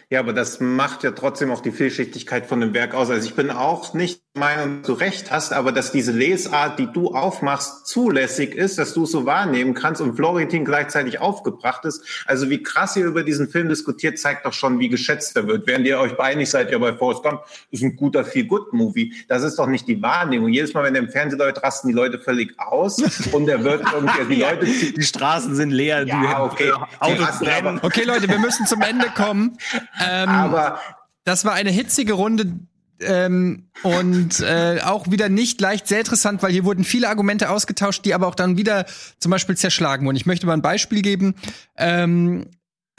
[0.09, 3.09] Ja, aber das macht ja trotzdem auch die Vielschichtigkeit von dem Werk aus.
[3.09, 7.13] Also ich bin auch nicht Meinung, du recht hast, aber dass diese Lesart, die du
[7.13, 12.25] aufmachst, zulässig ist, dass du es so wahrnehmen kannst und Florentin gleichzeitig aufgebracht ist.
[12.25, 15.67] Also wie krass ihr über diesen Film diskutiert, zeigt doch schon, wie geschätzt er wird.
[15.67, 17.41] Während ihr euch einig seid, ja bei Forrest Gump
[17.71, 19.13] ist ein guter Feel-Good-Movie.
[19.27, 20.49] Das ist doch nicht die Wahrnehmung.
[20.49, 22.99] Jedes Mal, wenn er im Fernsehen läuft, rasten die Leute völlig aus
[23.31, 24.65] und er wird irgendwie, die Leute...
[24.65, 26.71] die Straßen sind leer, ja, okay.
[26.99, 27.79] Autos brennen.
[27.81, 29.57] Okay, Leute, wir müssen zum Ende kommen.
[30.01, 30.79] Ähm, aber
[31.23, 32.59] das war eine hitzige Runde.
[33.01, 38.03] Ähm, und äh, auch wieder nicht leicht sehr interessant, weil hier wurden viele Argumente ausgetauscht,
[38.03, 38.85] die aber auch dann wieder
[39.19, 40.17] zum Beispiel zerschlagen wurden.
[40.17, 41.35] Ich möchte mal ein Beispiel geben.
[41.77, 42.47] Ähm,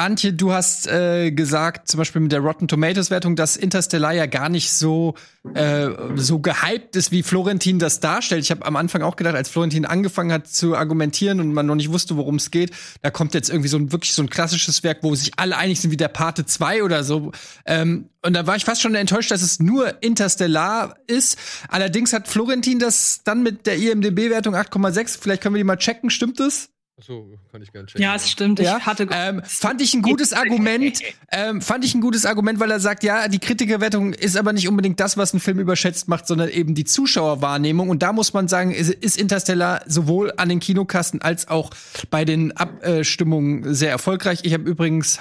[0.00, 4.24] Antje, du hast äh, gesagt, zum Beispiel mit der Rotten Tomatoes Wertung, dass Interstellar ja
[4.24, 5.14] gar nicht so
[5.52, 8.42] äh, so gehypt ist, wie Florentin das darstellt.
[8.42, 11.74] Ich habe am Anfang auch gedacht, als Florentin angefangen hat zu argumentieren und man noch
[11.74, 12.70] nicht wusste, worum es geht,
[13.02, 15.80] da kommt jetzt irgendwie so ein wirklich so ein klassisches Werk, wo sich alle einig
[15.80, 17.32] sind, wie der Pate 2 oder so.
[17.66, 21.36] Ähm, und da war ich fast schon enttäuscht, dass es nur Interstellar ist.
[21.68, 25.18] Allerdings hat Florentin das dann mit der IMDb-Wertung 8,6.
[25.20, 26.08] Vielleicht können wir die mal checken.
[26.08, 26.70] Stimmt das?
[27.00, 28.02] Achso, kann ich gerne checken.
[28.02, 28.60] Ja, es stimmt.
[28.60, 31.00] Ich Ja, hatte ähm, fand ich ein gutes Argument.
[31.32, 34.66] Ähm, fand ich ein gutes Argument, weil er sagt, ja, die Kritikerwertung ist aber nicht
[34.66, 37.88] unbedingt das, was ein Film überschätzt macht, sondern eben die Zuschauerwahrnehmung.
[37.88, 41.70] Und da muss man sagen, ist, ist Interstellar sowohl an den Kinokassen als auch
[42.10, 44.40] bei den Abstimmungen sehr erfolgreich.
[44.42, 45.20] Ich habe übrigens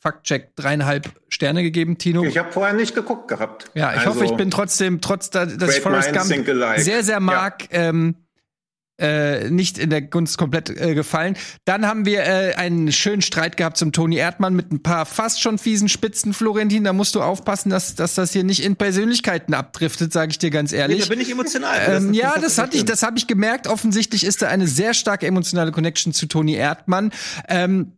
[0.00, 2.24] Faktcheck dreieinhalb Sterne gegeben, Tino.
[2.24, 3.70] ich habe vorher nicht geguckt gehabt.
[3.74, 6.26] Ja, ich Also, hoffe, ich bin trotzdem, trotz da, dass ich Forrest Gump
[6.78, 8.16] sehr, sehr mag, ähm,
[8.98, 11.36] äh, nicht in der Gunst komplett äh, gefallen.
[11.64, 15.40] Dann haben wir äh, einen schönen Streit gehabt zum Toni Erdmann mit ein paar fast
[15.42, 16.84] schon fiesen Spitzen, Florentin.
[16.84, 20.50] Da musst du aufpassen, dass, dass das hier nicht in Persönlichkeiten abdriftet, sage ich dir
[20.50, 21.02] ganz Nee, ehrlich.
[21.02, 21.76] da bin ich emotional.
[21.88, 23.66] Ähm, Das- ja, das- das hatte ich, das habe ich gemerkt.
[23.66, 27.10] Offensichtlich ist da eine sehr starke emotionale Connection zu Toni Erdmann.
[27.48, 27.92] Ähm,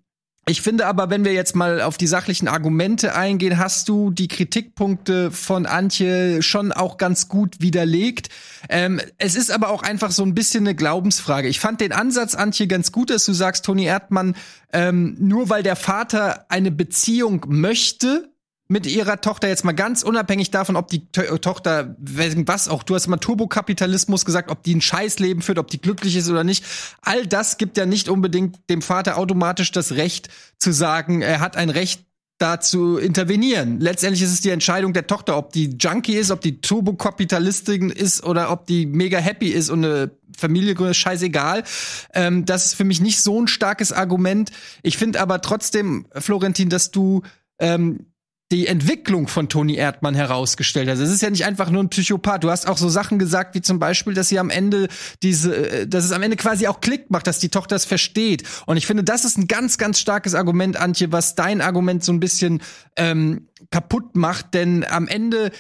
[0.48, 4.28] ich finde aber, wenn wir jetzt mal auf die sachlichen Argumente eingehen, hast du die
[4.28, 8.28] Kritikpunkte von Antje schon auch ganz gut widerlegt.
[8.68, 11.48] Ähm, es ist aber auch einfach so ein bisschen eine Glaubensfrage.
[11.48, 14.36] Ich fand den Ansatz, Antje, ganz gut, dass du sagst, Toni Erdmann,
[14.72, 18.30] ähm, nur weil der Vater eine Beziehung möchte,
[18.68, 22.94] mit ihrer Tochter jetzt mal ganz unabhängig davon, ob die To Tochter was auch, du
[22.94, 26.64] hast mal Turbokapitalismus gesagt, ob die ein Scheißleben führt, ob die glücklich ist oder nicht.
[27.02, 30.28] All das gibt ja nicht unbedingt dem Vater automatisch das Recht
[30.58, 32.06] zu sagen, er hat ein Recht
[32.38, 33.80] da zu intervenieren.
[33.80, 38.24] Letztendlich ist es die Entscheidung der Tochter, ob die Junkie ist, ob die Turbokapitalistin ist
[38.24, 41.64] oder ob die mega happy ist und eine Familie gründet, scheißegal.
[42.12, 44.50] Ähm, das ist für mich nicht so ein starkes Argument.
[44.82, 47.22] Ich finde aber trotzdem, Florentin, dass du
[47.58, 48.06] ähm,
[48.52, 51.00] die Entwicklung von Toni Erdmann herausgestellt hast.
[51.00, 52.44] Es ist ja nicht einfach nur ein Psychopath.
[52.44, 54.86] Du hast auch so Sachen gesagt, wie zum Beispiel, dass sie am Ende
[55.22, 58.44] diese, äh, dass es am Ende quasi auch Klick macht, dass die Tochter es versteht.
[58.66, 62.12] Und ich finde, das ist ein ganz, ganz starkes Argument, Antje, was dein Argument so
[62.12, 62.62] ein bisschen
[62.94, 65.50] ähm, kaputt macht, denn am Ende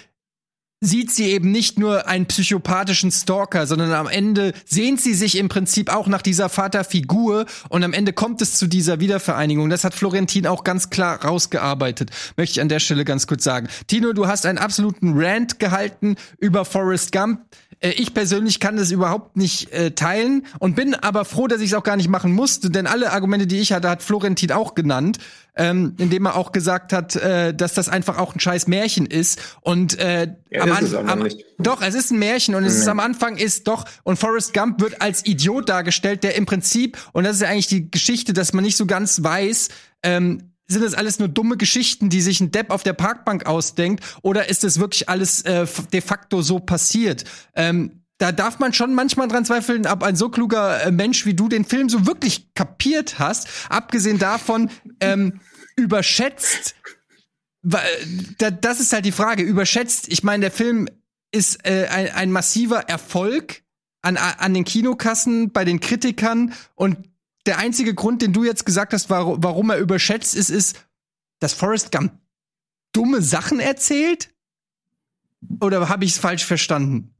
[0.86, 5.48] sieht sie eben nicht nur einen psychopathischen Stalker, sondern am Ende sehnt sie sich im
[5.48, 9.68] Prinzip auch nach dieser Vaterfigur und am Ende kommt es zu dieser Wiedervereinigung.
[9.68, 13.68] Das hat Florentin auch ganz klar rausgearbeitet, möchte ich an der Stelle ganz kurz sagen.
[13.88, 17.40] Tino, du hast einen absoluten Rant gehalten über Forrest Gump.
[17.80, 21.70] Äh, ich persönlich kann das überhaupt nicht äh, teilen und bin aber froh, dass ich
[21.70, 24.74] es auch gar nicht machen musste, denn alle Argumente, die ich hatte, hat Florentin auch
[24.74, 25.18] genannt,
[25.56, 29.40] ähm, indem er auch gesagt hat, äh, dass das einfach auch ein scheiß Märchen ist
[29.62, 31.44] und äh, Ja, am ist es An- aber am, nicht.
[31.58, 32.90] doch, es ist ein Märchen und es ist Nee.
[32.90, 37.24] am Anfang ist doch und Forrest Gump wird als Idiot dargestellt, der im Prinzip und
[37.24, 39.68] das ist ja eigentlich die Geschichte, dass man nicht so ganz weiß,
[40.02, 44.04] ähm, sind das alles nur dumme Geschichten, die sich ein Depp auf der Parkbank ausdenkt,
[44.22, 47.24] oder ist das wirklich alles äh, de facto so passiert?
[47.54, 51.34] Ähm, da darf man schon manchmal dran zweifeln, ob ein so kluger äh, Mensch wie
[51.34, 53.46] du den Film so wirklich kapiert hast.
[53.68, 54.70] Abgesehen davon
[55.00, 55.40] ähm,
[55.76, 56.74] überschätzt
[58.38, 59.42] da, das ist halt die Frage.
[59.42, 60.88] Überschätzt, ich meine, der Film
[61.32, 63.62] ist äh, ein, ein massiver Erfolg
[64.02, 66.54] an, an den Kinokassen, bei den Kritikern.
[66.74, 66.96] Und
[67.46, 70.84] der einzige Grund, den du jetzt gesagt hast, warum, warum er überschätzt ist, ist,
[71.38, 72.12] dass Forrest Gump
[72.92, 74.30] dumme Sachen erzählt?
[75.60, 77.14] Oder habe ich es falsch verstanden?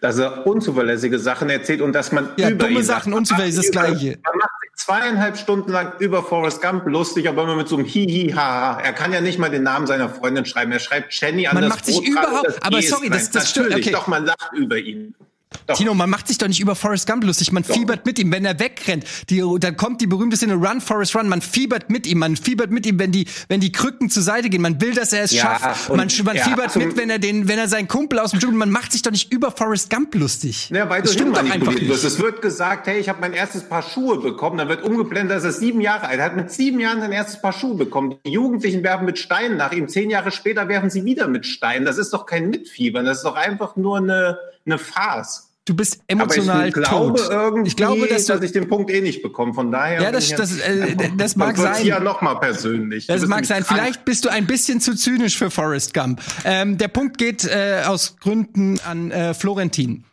[0.00, 3.74] Dass er unzuverlässige Sachen erzählt und dass man Ja, über dumme ihn Sachen, unzuverlässig, das
[3.74, 4.06] Man macht Gleiche.
[4.14, 7.76] sich- Man macht sich zweieinhalb Stunden lang über Forrest Gump lustig, aber immer mit so
[7.76, 8.80] einem Hihi, haha.
[8.80, 10.70] Er kann ja nicht mal den Namen seiner Freundin schreiben.
[10.70, 13.50] Er schreibt Jenny an Man das macht sich Brot dran überhaupt- aber sorry, das- das
[13.50, 13.90] stimmt, okay.
[13.90, 15.16] doch, man lacht über ihn.
[15.66, 15.76] Doch.
[15.76, 17.74] Tino, man macht sich doch nicht über Forrest Gump lustig, man Doch.
[17.74, 19.04] fiebert mit ihm, wenn er wegrennt.
[19.30, 22.70] Die, dann kommt die berühmte Szene Run, Forrest Run, man fiebert mit ihm, man fiebert
[22.70, 25.32] mit ihm, wenn die, wenn die Krücken zur Seite gehen, man will, dass er es
[25.32, 25.90] Ja, schafft.
[25.90, 28.40] und- Man, man ja, fiebert mit, wenn er den, wenn er seinen Kumpel aus dem
[28.40, 30.68] Dschungel, man macht sich doch nicht über Forrest Gump lustig.
[30.70, 31.82] Ja, weil das stimmt doch einfach wirst.
[31.82, 32.04] nicht.
[32.04, 34.58] Es wird gesagt, hey, ich habe mein erstes Paar Schuhe bekommen.
[34.58, 36.18] Dann wird umgeblendet, dass er sieben Jahre alt.
[36.18, 38.16] Er hat mit sieben Jahren sein erstes Paar Schuhe bekommen.
[38.26, 39.88] Die Jugendlichen werfen mit Steinen nach ihm.
[39.88, 41.84] Zehn Jahre später werfen sie wieder mit Steinen.
[41.86, 43.04] Das ist doch kein Mitfiebern.
[43.06, 44.38] Das ist doch einfach nur eine,
[44.68, 45.44] eine Farce.
[45.64, 47.28] Du bist Aber emotional ich glaube tot.
[47.30, 49.52] irgendwie, ich glaube, dass du, ich den Punkt eh nicht bekomme.
[49.52, 50.00] Von daher.
[50.00, 51.82] Ja, das- bin ich das- äh, das mag sein.
[51.82, 53.06] Hier noch mal persönlich.
[53.06, 53.62] Das mag sein.
[53.64, 53.78] krank.
[53.80, 56.22] Vielleicht bist du ein bisschen zu zynisch für Forrest Gump.
[56.44, 60.04] Ähm, der Punkt geht äh, aus Gründen an äh, Florentin.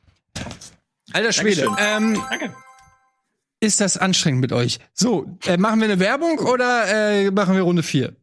[1.14, 1.70] Alter Schwede.
[1.80, 2.52] Ähm, Danke.
[3.62, 4.80] ist das anstrengend mit euch?
[4.94, 8.14] So, äh, machen wir eine Werbung oder äh, machen wir Runde 4?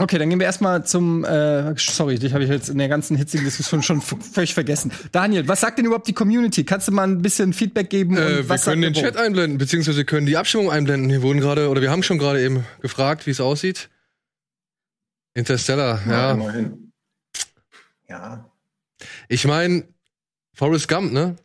[0.00, 1.24] Okay, dann gehen wir erstmal zum.
[1.24, 4.92] Äh, sorry, dich habe ich jetzt in der ganzen hitzigen Diskussion schon völlig vergessen.
[5.10, 6.64] Daniel, was sagt denn überhaupt die Community?
[6.64, 8.16] Kannst du mal ein bisschen Feedback geben?
[8.16, 11.10] und Äh, wir was können den Chat einblenden, beziehungsweise können die Abstimmung einblenden.
[11.10, 13.88] Wir wurden gerade, oder wir haben schon gerade eben gefragt, wie es aussieht.
[15.34, 16.70] Interstellar, Ja, ja.
[18.08, 18.50] Ja.
[19.28, 19.84] Ich meine,
[20.54, 21.36] Forrest Gump, ne?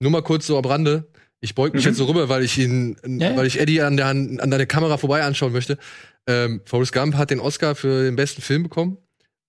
[0.00, 1.06] Nur mal kurz so am Rande.
[1.40, 1.90] Ich beug mich Mhm.
[1.90, 3.36] jetzt so rüber, weil ich ihn, Ja, ja.
[3.36, 5.78] weil ich Eddie an der an deine Kamera vorbei anschauen möchte.
[6.26, 8.98] Ähm, Forrest Gump hat den Oscar für den besten Film bekommen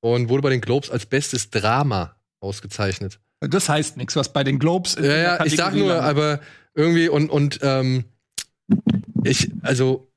[0.02, 3.20] und wurde bei den Globes als bestes Drama ausgezeichnet.
[3.42, 4.96] Das heißt nichts, was bei den Globes.
[4.96, 6.40] Ja, ja, ich sag nur, aber
[6.76, 8.06] irgendwie und und ähm,
[9.24, 10.08] ich, also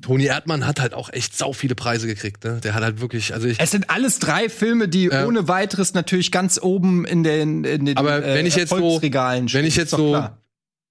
[0.00, 2.44] Toni Erdmann hat halt auch echt sau viele Preise gekriegt.
[2.44, 2.60] Ne?
[2.62, 5.26] Der hat halt wirklich, also ich, Es sind alles drei Filme, die Ja.
[5.26, 9.64] ohne weiteres natürlich ganz oben in den, in den Aber wenn ich jetzt so- wenn
[9.64, 10.39] ich jetzt so klar.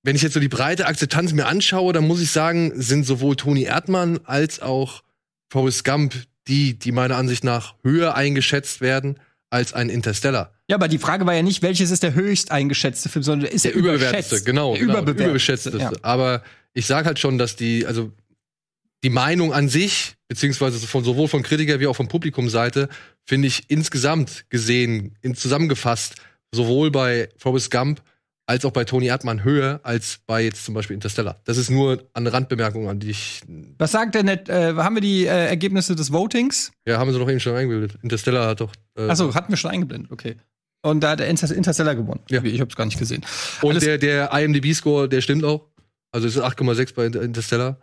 [0.03, 3.35] Wenn ich jetzt so die breite Akzeptanz mir anschaue, dann muss ich sagen, sind sowohl
[3.35, 5.03] Toni Erdmann als auch
[5.51, 6.15] Forrest Gump
[6.47, 9.19] die, die meiner Ansicht nach höher eingeschätzt werden
[9.49, 10.53] als ein Interstellar.
[10.69, 13.65] Ja, aber die Frage war ja nicht, welches ist der höchst eingeschätzte Film, sondern ist
[13.65, 14.45] Der er überbewerteste, überschätzt?
[14.45, 15.77] genau, Der genau überbewerteste.
[15.77, 15.91] Ja.
[16.01, 16.43] Aber
[16.73, 18.11] ich sage halt schon, dass die, also
[19.03, 22.89] die Meinung an sich, beziehungsweise von sowohl von Kritiker wie auch von Publikumseite,
[23.25, 26.15] finde ich insgesamt gesehen, in, zusammengefasst,
[26.51, 28.01] sowohl bei Forrest Gump
[28.49, 31.39] als auch bei Toni Erdmann höher als bei jetzt zum Beispiel Interstellar.
[31.45, 33.41] Das ist nur eine Randbemerkung, an die ich.
[33.77, 36.71] Was sagt denn, äh, haben wir die äh, Ergebnisse des Votings?
[36.87, 37.99] Ja, haben sie doch eben schon eingebildet.
[38.01, 38.71] Interstellar hat doch.
[38.97, 40.35] Äh, Achso, hatten wir schon eingeblendet, okay.
[40.81, 42.21] Und da hat der Inter- Interstellar gewonnen.
[42.29, 42.41] Ja.
[42.43, 43.23] Ich hab's gar nicht gesehen.
[43.61, 45.67] und alles- der, der IMDb-Score, der stimmt auch.
[46.11, 47.77] Also es ist 8,6 bei Inter- Interstellar.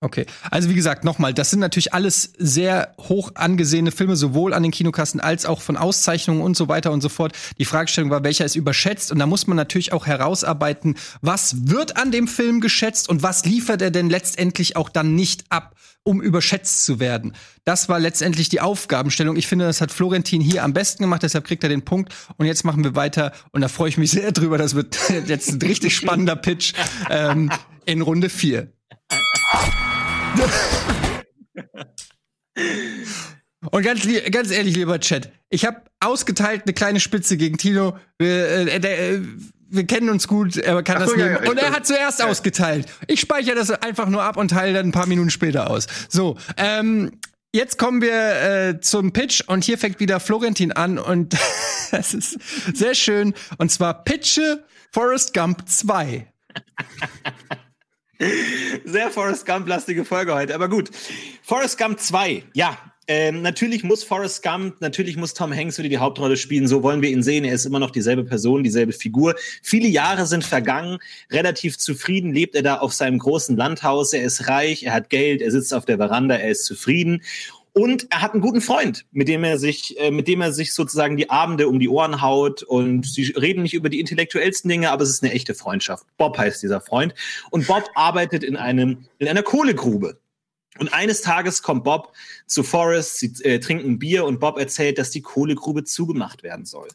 [0.00, 0.26] Okay.
[0.50, 4.70] Also wie gesagt, nochmal, das sind natürlich alles sehr hoch angesehene Filme, sowohl an den
[4.70, 7.32] Kinokassen als auch von Auszeichnungen und so weiter und so fort.
[7.58, 9.10] Die Fragestellung war, welcher ist überschätzt?
[9.12, 13.46] Und da muss man natürlich auch herausarbeiten, was wird an dem Film geschätzt und was
[13.46, 17.34] liefert er denn letztendlich auch dann nicht ab, um überschätzt zu werden.
[17.64, 19.36] Das war letztendlich die Aufgabenstellung.
[19.36, 22.14] Ich finde, das hat Florentin hier am besten gemacht, deshalb kriegt er den Punkt.
[22.36, 23.32] Und jetzt machen wir weiter.
[23.52, 24.58] Und da freue ich mich sehr drüber.
[24.58, 26.74] Das wird jetzt ein richtig spannender Pitch
[27.08, 27.50] ähm,
[27.86, 28.70] in Runde 4.
[33.70, 37.98] Und ganz, ganz ehrlich, lieber Chat, ich habe ausgeteilt eine kleine Spitze gegen Tino.
[38.18, 39.20] Wir, äh, der, äh,
[39.68, 41.48] wir kennen uns gut, er kann Ach das ja, nehmen.
[41.48, 42.26] und er hat zuerst ja.
[42.26, 42.86] ausgeteilt.
[43.08, 45.86] Ich speichere das einfach nur ab und teile dann ein paar Minuten später aus.
[46.08, 47.18] So, ähm,
[47.52, 51.36] jetzt kommen wir äh, zum Pitch und hier fängt wieder Florentin an und
[51.90, 52.38] das ist
[52.74, 53.34] sehr schön.
[53.58, 56.26] Und zwar Pitche Forrest Gump 2.
[58.84, 60.90] Sehr Forrest Gump-lastige Folge heute, aber gut.
[61.42, 62.78] Forrest Gump 2, ja.
[63.06, 66.66] ähm, natürlich muss Forrest Gump, natürlich muss Tom Hanks wieder die Hauptrolle spielen.
[66.66, 67.44] So wollen wir ihn sehen.
[67.44, 69.34] Er ist immer noch dieselbe Person, dieselbe Figur.
[69.62, 70.98] Viele Jahre sind vergangen.
[71.30, 74.12] Relativ zufrieden lebt er da auf seinem großen Landhaus.
[74.12, 77.22] Er ist reich, er hat Geld, er sitzt auf der Veranda, er ist zufrieden.
[77.76, 80.72] Und er hat einen guten Freund, mit dem er sich, äh, mit dem er sich
[80.72, 82.62] sozusagen die Abende um die Ohren haut.
[82.62, 86.06] Und sie reden nicht über die intellektuellsten Dinge, aber es ist eine echte Freundschaft.
[86.16, 87.14] Bob heißt dieser Freund.
[87.50, 90.20] Und Bob arbeitet in einem, in einer Kohlegrube.
[90.78, 92.12] Und eines Tages kommt Bob
[92.46, 96.88] zu Forrest, sie äh, trinken Bier und Bob erzählt, dass die Kohlegrube zugemacht werden soll.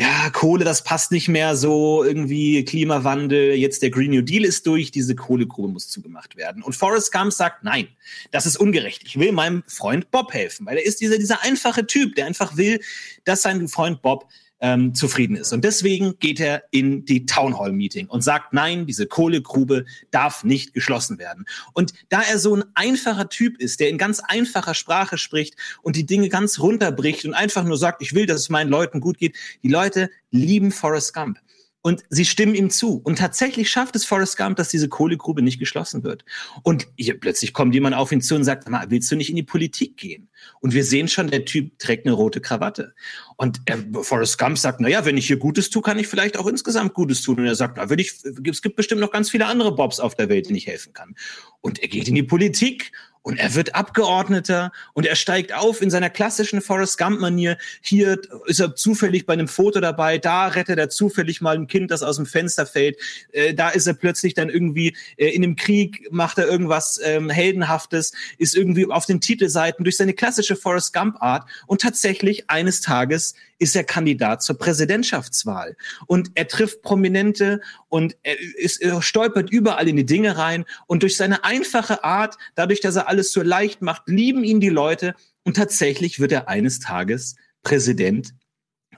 [0.00, 4.66] Ja, Kohle, das passt nicht mehr so, irgendwie Klimawandel, jetzt der Green New Deal ist
[4.66, 6.62] durch, diese Kohlegrube muss zugemacht werden.
[6.62, 7.86] Und Forrest Gump sagt, nein,
[8.30, 9.02] das ist ungerecht.
[9.04, 12.56] Ich will meinem Freund Bob helfen, weil er ist dieser, dieser einfache Typ, der einfach
[12.56, 12.80] will,
[13.24, 14.26] dass sein Freund Bob
[14.60, 15.52] ähm, zufrieden ist.
[15.52, 20.44] Und deswegen geht er in die Town Hall Meeting und sagt, nein, diese Kohlegrube darf
[20.44, 21.46] nicht geschlossen werden.
[21.72, 25.96] Und da er so ein einfacher Typ ist, der in ganz einfacher Sprache spricht und
[25.96, 29.18] die Dinge ganz runterbricht und einfach nur sagt, ich will, dass es meinen Leuten gut
[29.18, 31.38] geht, die Leute lieben Forrest Gump.
[31.82, 33.00] Und sie stimmen ihm zu.
[33.02, 36.24] Und tatsächlich schafft es Forrest Gump, dass diese Kohlegrube nicht geschlossen wird.
[36.62, 39.42] Und hier, plötzlich kommt jemand auf ihn zu und sagt, willst du nicht in die
[39.42, 40.28] Politik gehen?
[40.60, 42.94] Und wir sehen schon, der Typ trägt eine rote Krawatte.
[43.36, 46.38] Und er, Forrest Gump sagt, na ja, wenn ich hier Gutes tue, kann ich vielleicht
[46.38, 47.38] auch insgesamt Gutes tun.
[47.38, 48.12] Und er sagt, na, will ich,
[48.44, 51.14] es gibt bestimmt noch ganz viele andere Bobs auf der Welt, denen ich helfen kann.
[51.62, 52.92] Und er geht in die Politik
[53.22, 57.58] und er wird Abgeordneter und er steigt auf in seiner klassischen Forrest Gump-Manier.
[57.82, 61.90] Hier ist er zufällig bei einem Foto dabei, da rettet er zufällig mal ein Kind,
[61.90, 62.96] das aus dem Fenster fällt.
[63.32, 67.28] Äh, da ist er plötzlich dann irgendwie äh, in einem Krieg, macht er irgendwas ähm,
[67.28, 73.34] Heldenhaftes, ist irgendwie auf den Titelseiten durch seine klassische Forrest Gump-Art und tatsächlich eines Tages
[73.60, 75.76] ist er Kandidat zur Präsidentschaftswahl.
[76.06, 80.64] Und er trifft Prominente und er, ist, er stolpert überall in die Dinge rein.
[80.86, 84.70] Und durch seine einfache Art, dadurch, dass er alles so leicht macht, lieben ihn die
[84.70, 85.14] Leute.
[85.44, 88.34] Und tatsächlich wird er eines Tages Präsident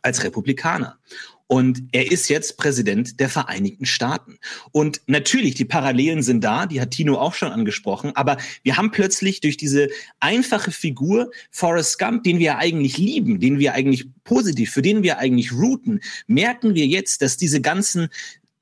[0.03, 0.99] als Republikaner.
[1.47, 4.39] Und er ist jetzt Präsident der Vereinigten Staaten.
[4.71, 8.91] Und natürlich, die Parallelen sind da, die hat Tino auch schon angesprochen, aber wir haben
[8.91, 9.89] plötzlich durch diese
[10.21, 15.19] einfache Figur Forrest Gump, den wir eigentlich lieben, den wir eigentlich positiv, für den wir
[15.19, 18.09] eigentlich routen, merken wir jetzt, dass diese ganzen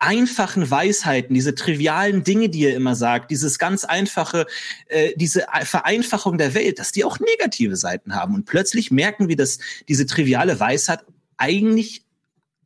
[0.01, 4.47] einfachen Weisheiten, diese trivialen Dinge, die er immer sagt, dieses ganz einfache,
[4.89, 8.35] äh, diese Vereinfachung der Welt, dass die auch negative Seiten haben.
[8.35, 9.59] Und plötzlich merken wir, dass
[9.89, 11.01] diese triviale Weisheit
[11.37, 12.03] eigentlich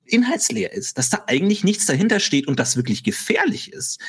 [0.07, 4.01] inhaltsleer ist, dass da eigentlich nichts dahinter steht und das wirklich gefährlich ist.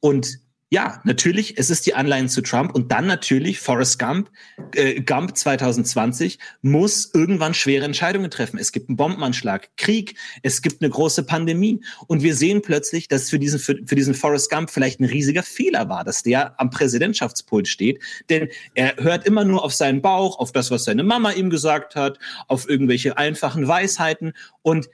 [0.00, 0.40] Und
[0.72, 4.30] ja, natürlich, es ist die Anleihen zu Trump und dann natürlich Forrest Gump,
[4.74, 8.58] äh, Gump 2020 muss irgendwann schwere Entscheidungen treffen.
[8.58, 13.28] Es gibt einen Bombenanschlag, Krieg, es gibt eine große Pandemie und wir sehen plötzlich, dass
[13.28, 16.70] für diesen für, für diesen Forrest Gump vielleicht ein riesiger Fehler war, dass der am
[16.70, 18.00] Präsidentschaftspult steht,
[18.30, 21.96] denn er hört immer nur auf seinen Bauch, auf das, was seine Mama ihm gesagt
[21.96, 22.18] hat,
[22.48, 24.88] auf irgendwelche einfachen Weisheiten und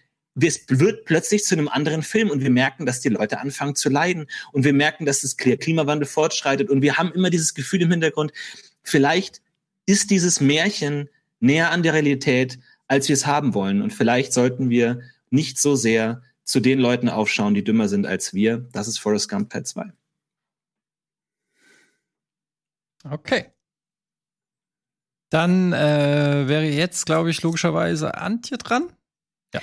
[0.47, 3.89] es wird plötzlich zu einem anderen Film und wir merken, dass die Leute anfangen zu
[3.89, 7.90] leiden und wir merken, dass das Klimawandel fortschreitet und wir haben immer dieses Gefühl im
[7.90, 8.32] Hintergrund,
[8.82, 9.43] vielleicht
[9.86, 11.09] ist dieses Märchen
[11.40, 15.01] näher an der Realität, als wir es haben wollen und vielleicht sollten wir
[15.31, 18.59] nicht so sehr zu den Leuten aufschauen, die dümmer sind als wir.
[18.73, 19.93] Das ist Forrest Gump Teil 2.
[23.05, 23.52] Okay.
[25.31, 28.90] Dann äh, wäre jetzt, glaube ich, logischerweise Antje dran.
[29.55, 29.61] Ja.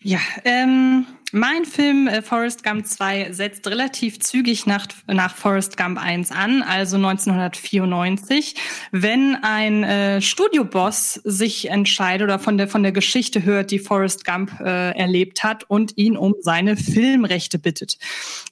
[0.00, 6.02] Ja, ähm, mein Film äh, Forrest Gump 2 setzt relativ zügig nach, nach Forrest Gump
[6.02, 8.54] 1 an, also 1994,
[8.92, 14.24] wenn ein äh, Studioboss sich entscheidet oder von der, von der Geschichte hört, die Forrest
[14.24, 17.98] Gump äh, erlebt hat und ihn um seine Filmrechte bittet.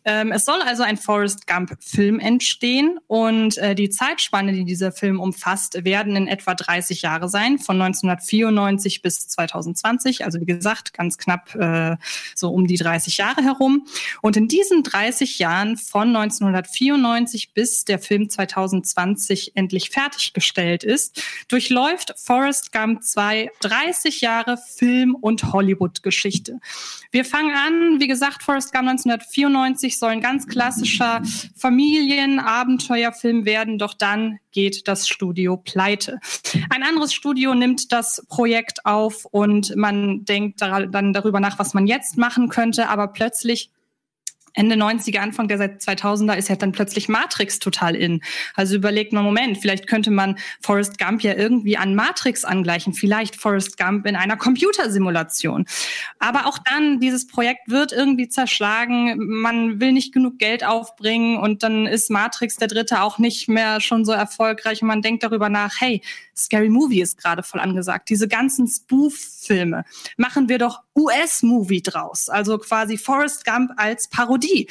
[0.05, 5.19] Ähm, es soll also ein Forrest Gump-Film entstehen und äh, die Zeitspanne, die dieser Film
[5.19, 10.25] umfasst, werden in etwa 30 Jahre sein, von 1994 bis 2020.
[10.25, 11.97] Also wie gesagt, ganz knapp äh,
[12.35, 13.87] so um die 30 Jahre herum.
[14.23, 22.15] Und in diesen 30 Jahren von 1994 bis der Film 2020 endlich fertiggestellt ist, durchläuft
[22.17, 26.59] Forrest Gump 2 30 Jahre Film- und Hollywood-Geschichte.
[27.11, 31.23] Wir fangen an, wie gesagt, Forrest Gump 1994 soll ein ganz klassischer
[31.57, 36.19] Familien-Abenteuerfilm werden, doch dann geht das Studio pleite.
[36.71, 41.87] Ein anderes Studio nimmt das Projekt auf und man denkt dann darüber nach, was man
[41.87, 43.71] jetzt machen könnte, aber plötzlich
[44.57, 48.23] Ende 90er, Anfang der 2000er ist ja dann plötzlich Matrix total in.
[48.55, 53.37] Also überlegt man, Moment, vielleicht könnte man Forrest Gump ja irgendwie an Matrix angleichen, vielleicht
[53.37, 55.67] Forrest Gump in einer Computersimulation.
[56.19, 61.63] Aber auch dann, dieses Projekt wird irgendwie zerschlagen, man will nicht genug Geld aufbringen und
[61.63, 65.51] dann ist Matrix der dritte auch nicht mehr schon so erfolgreich und man denkt darüber
[65.51, 66.01] nach, hey,
[66.35, 68.09] Scary Movie ist gerade voll angesagt.
[68.09, 69.85] Diese ganzen Spoof-Filme
[70.17, 72.29] machen wir doch US-Movie draus.
[72.29, 74.69] Also quasi Forrest Gump als Parodie.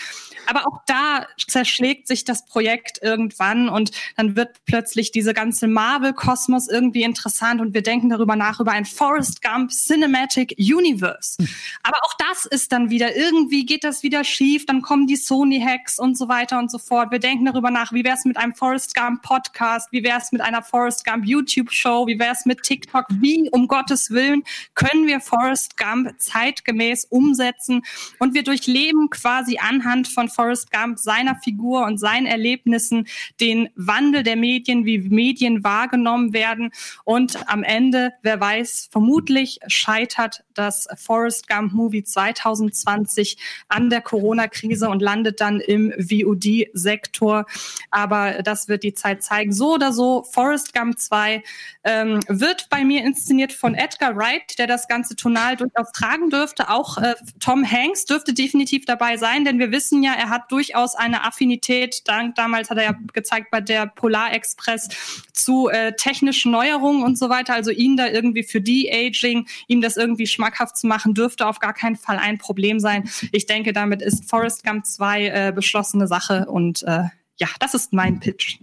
[0.48, 6.68] Aber auch da zerschlägt sich das Projekt irgendwann und dann wird plötzlich diese ganze Marvel-Kosmos
[6.68, 11.38] irgendwie interessant und wir denken darüber nach über ein Forrest Gump Cinematic Universe.
[11.84, 16.00] Aber auch das ist dann wieder irgendwie geht das wieder schief, dann kommen die Sony-Hacks
[16.00, 17.12] und so weiter und so fort.
[17.12, 20.32] Wir denken darüber nach, wie wäre es mit einem Forrest Gump Podcast, wie wäre es
[20.32, 24.44] mit einer Forrest Gump YouTube-Show, wie wäre es mit TikTok, wie um Gottes Willen
[24.74, 27.82] können wir Forrest Gump zeitgemäß umsetzen.
[28.20, 33.08] Und wir durchleben quasi anhand von Forrest Gump, seiner Figur und seinen Erlebnissen
[33.40, 36.72] den Wandel der Medien, wie Medien wahrgenommen werden.
[37.04, 43.38] Und am Ende, wer weiß, vermutlich scheitert das Forrest Gump Movie 2020
[43.68, 47.46] an der Corona-Krise und landet dann im VOD-Sektor.
[47.92, 49.54] Aber das wird die Zeit zeigen.
[49.54, 51.44] So oder so, Forrest Gump 2
[51.84, 56.70] ähm, wird bei mir inszeniert von Edgar Wright, der das ganze Tonal durchaus tragen dürfte.
[56.70, 60.96] Auch äh, Tom Hanks dürfte definitiv dabei sein, denn wir wissen ja, er hat durchaus
[60.96, 64.90] eine Affinität, dank, damals hat er ja gezeigt bei der Polar Express,
[65.34, 67.54] zu äh, technischen Neuerungen und so weiter.
[67.54, 71.74] Also ihn da irgendwie für De-Aging, ihm das irgendwie schmackhaft zu machen, dürfte auf gar
[71.74, 73.10] keinen Fall ein Problem sein.
[73.32, 77.04] Ich denke, damit ist Forrest Gump 2 äh, beschlossene Sache und äh,
[77.38, 78.60] ja, das ist mein Pitch.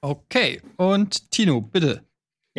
[0.00, 2.04] Okay, und Tino, bitte.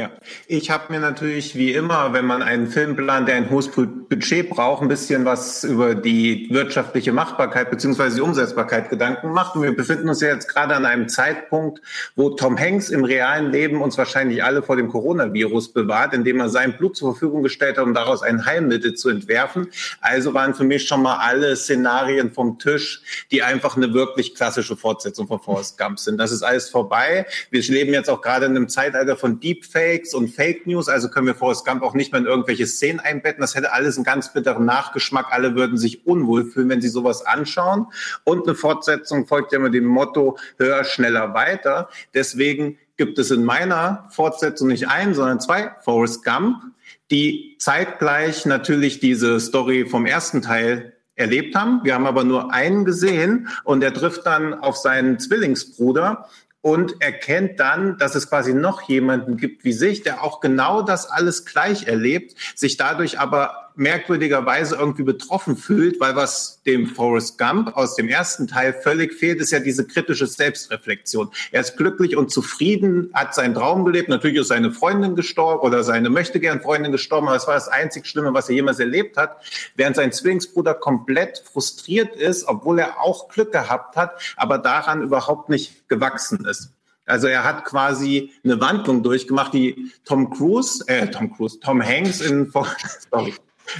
[0.02, 0.10] Ja,
[0.48, 4.50] ich habe mir natürlich wie immer, wenn man einen Film plant, der ein hohes Budget
[4.50, 9.56] braucht, ein bisschen was über die wirtschaftliche Machbarkeit beziehungsweise die Umsetzbarkeit Gedanken gemacht.
[9.56, 11.84] Und wir befinden uns ja jetzt gerade an einem Zeitpunkt,
[12.16, 16.50] wo Tom Hanks im realen Leben uns wahrscheinlich alle vor dem Coronavirus bewahrt, indem er
[16.50, 19.68] sein Blut zur Verfügung gestellt hat, um daraus ein Heilmittel zu entwerfen.
[20.00, 24.76] Also waren für mich schon mal alle Szenarien vom Tisch, die einfach eine wirklich klassische
[24.76, 26.18] Fortsetzung von Forrest Gump sind.
[26.18, 27.28] Das ist alles vorbei.
[27.52, 29.91] Wir leben jetzt auch gerade in einem Zeitalter von Deepfake.
[29.92, 33.00] Deepfakes und Fake News, also können wir Forrest Gump auch nicht mehr in irgendwelche Szenen
[33.00, 33.42] einbetten.
[33.42, 35.28] Das hätte alles einen ganz bitteren Nachgeschmack.
[35.32, 37.88] Alle würden sich unwohl fühlen, wenn sie sowas anschauen.
[38.24, 41.90] Und eine Fortsetzung folgt ja immer dem Motto höher, schneller, weiter.
[42.14, 46.64] Deswegen gibt es in meiner Fortsetzung nicht ein, sondern zwei Forrest Gump,
[47.10, 51.82] die zeitgleich natürlich diese Story vom ersten Teil erlebt haben.
[51.84, 56.28] Wir haben aber nur einen gesehen und er trifft dann auf seinen Zwillingsbruder
[56.62, 61.10] und erkennt dann, dass es quasi noch jemanden gibt wie sich, der auch genau das
[61.10, 67.76] alles gleich erlebt, sich dadurch aber merkwürdigerweise irgendwie betroffen fühlt, weil was dem Forrest Gump
[67.76, 71.30] aus dem ersten Teil völlig fehlt, ist ja diese kritische Selbstreflexion.
[71.52, 74.10] Er ist glücklich und zufrieden, hat seinen Traum gelebt.
[74.10, 77.68] Natürlich ist seine Freundin gestorben oder seine möchte gern Freundin gestorben, aber das war das
[77.68, 79.38] einzig Schlimme, was er jemals erlebt hat.
[79.76, 85.50] Während sein Zwillingsbruder komplett frustriert ist, obwohl er auch Glück gehabt hat, aber daran überhaupt
[85.50, 86.72] nicht gewachsen ist.
[87.06, 92.22] Also er hat quasi eine Wandlung durchgemacht, die Tom Cruise, äh, Tom Cruise, Tom Hanks
[92.22, 92.52] in,
[93.12, 93.34] sorry,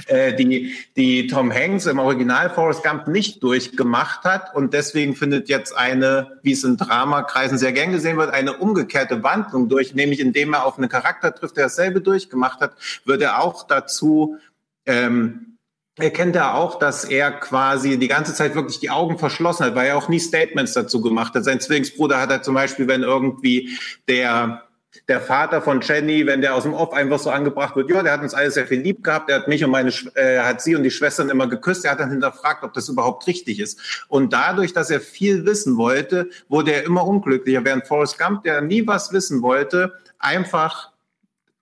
[0.08, 4.54] die, die Tom Hanks im Original Forrest Gump nicht durchgemacht hat.
[4.54, 9.22] Und deswegen findet jetzt eine, wie es in Dramakreisen sehr gern gesehen wird, eine umgekehrte
[9.22, 12.72] Wandlung durch, nämlich indem er auf einen Charakter trifft, der dasselbe durchgemacht hat,
[13.04, 14.38] wird er auch dazu
[14.86, 15.52] ähm,
[15.98, 19.88] erkennt er auch, dass er quasi die ganze Zeit wirklich die Augen verschlossen hat, weil
[19.88, 21.44] er auch nie Statements dazu gemacht hat.
[21.44, 23.76] Sein Zwillingsbruder hat er zum Beispiel, wenn irgendwie
[24.08, 24.62] der
[25.08, 28.12] der Vater von Jenny, wenn der aus dem Off einfach so angebracht wird, ja, der
[28.12, 30.76] hat uns alle sehr viel lieb gehabt, der hat mich und meine, äh, hat sie
[30.76, 34.06] und die Schwestern immer geküsst, er hat dann hinterfragt, ob das überhaupt richtig ist.
[34.08, 38.60] Und dadurch, dass er viel wissen wollte, wurde er immer unglücklicher, während Forrest Gump, der
[38.60, 40.92] nie was wissen wollte, einfach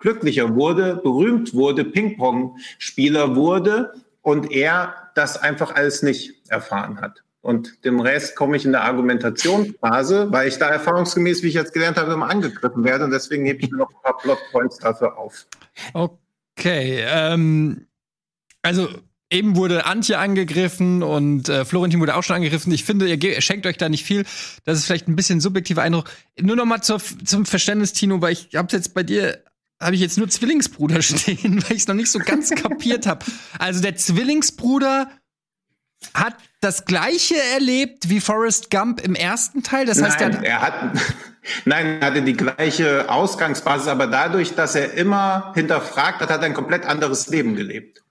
[0.01, 3.93] glücklicher wurde, berühmt wurde, Ping-Pong-Spieler wurde
[4.23, 7.23] und er das einfach alles nicht erfahren hat.
[7.43, 11.73] Und dem Rest komme ich in der Argumentationsphase, weil ich da erfahrungsgemäß, wie ich jetzt
[11.73, 13.05] gelernt habe, immer angegriffen werde.
[13.05, 15.47] Und deswegen hebe ich mir noch ein paar Plotpoints dafür auf.
[15.95, 17.87] Okay, ähm,
[18.61, 18.89] also
[19.31, 22.73] eben wurde Antje angegriffen und äh, Florentin wurde auch schon angegriffen.
[22.73, 24.25] Ich finde, ihr schenkt euch da nicht viel.
[24.65, 26.11] Das ist vielleicht ein bisschen subjektiver Eindruck.
[26.39, 29.43] Nur noch mal zur, zum Verständnis, Tino, weil ich hab's jetzt bei dir
[29.81, 33.25] habe ich jetzt nur Zwillingsbruder stehen, weil ich es noch nicht so ganz kapiert habe.
[33.59, 35.11] Also der Zwillingsbruder
[36.13, 39.87] hat das gleiche erlebt wie Forrest Gump im ersten Teil.
[39.87, 40.75] Das heißt, nein, er hat
[41.65, 46.47] nein, er hatte die gleiche Ausgangsbasis, aber dadurch, dass er immer hinterfragt hat, hat er
[46.47, 48.03] ein komplett anderes Leben gelebt.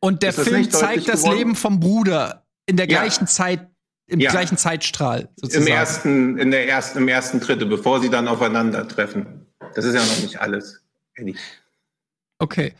[0.00, 1.38] Und der Film zeigt das geworden?
[1.38, 3.00] Leben vom Bruder in der Ja.
[3.00, 3.68] gleichen Zeit,
[4.06, 4.30] im Ja.
[4.30, 5.66] gleichen Zeitstrahl sozusagen.
[5.66, 9.46] Im ersten, in der ersten, im ersten Drittel, bevor sie dann aufeinandertreffen.
[9.74, 10.80] Das ist ja noch nicht alles.
[11.16, 11.36] Eddie.
[12.38, 12.72] Okay,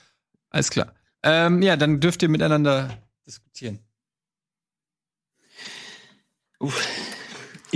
[0.51, 0.93] alles klar.
[1.25, 2.91] Ähm, ja, dann dürft ihr miteinander
[3.27, 3.81] diskutieren.
[6.59, 7.16] Uff.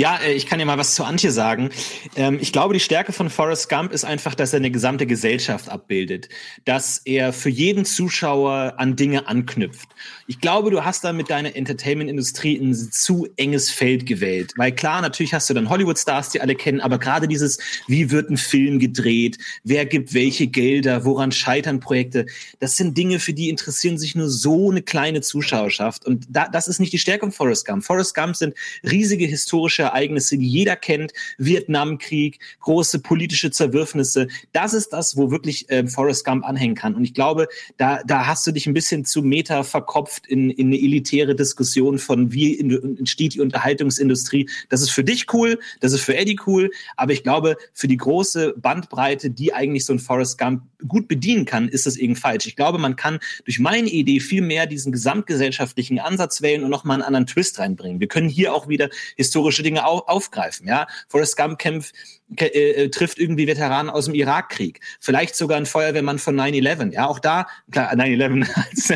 [0.01, 1.69] Ja, äh, ich kann ja mal was zu Antje sagen.
[2.17, 5.69] Ähm, ich glaube, die Stärke von Forrest Gump ist einfach, dass er eine gesamte Gesellschaft
[5.69, 6.31] abbildet,
[6.65, 9.91] dass er für jeden Zuschauer an Dinge anknüpft.
[10.27, 14.55] Ich glaube, du hast da mit deiner Entertainment-Industrie ein zu enges Feld gewählt.
[14.57, 18.31] Weil klar, natürlich hast du dann Hollywood-Stars, die alle kennen, aber gerade dieses, wie wird
[18.31, 22.25] ein Film gedreht, wer gibt welche Gelder, woran scheitern Projekte,
[22.59, 26.07] das sind Dinge, für die interessieren sich nur so eine kleine Zuschauerschaft.
[26.07, 27.85] Und da, das ist nicht die Stärke von Forrest Gump.
[27.85, 34.29] Forrest Gump sind riesige historische Ereignisse, die jeder kennt, Vietnamkrieg, große politische Zerwürfnisse.
[34.53, 36.95] Das ist das, wo wirklich äh, Forrest Gump anhängen kann.
[36.95, 40.69] Und ich glaube, da, da hast du dich ein bisschen zu Meta verkopft in, in
[40.69, 44.49] eine elitäre Diskussion von, wie entsteht die Unterhaltungsindustrie.
[44.69, 47.97] Das ist für dich cool, das ist für Eddie cool, aber ich glaube, für die
[47.97, 52.47] große Bandbreite, die eigentlich so ein Forrest Gump gut bedienen kann, ist das irgendwie falsch.
[52.47, 56.95] Ich glaube, man kann durch meine Idee viel mehr diesen gesamtgesellschaftlichen Ansatz wählen und nochmal
[56.95, 58.01] einen anderen Twist reinbringen.
[58.01, 60.67] Wir können hier auch wieder historische Dinge au aufgreifen.
[60.67, 61.95] Ja, Forrest Gump kämpft
[62.37, 66.93] ke- äh, trifft irgendwie Veteranen aus dem Irakkrieg, vielleicht sogar ein Feuerwehrmann von 9/11.
[66.93, 68.49] Ja, auch da klar 9/11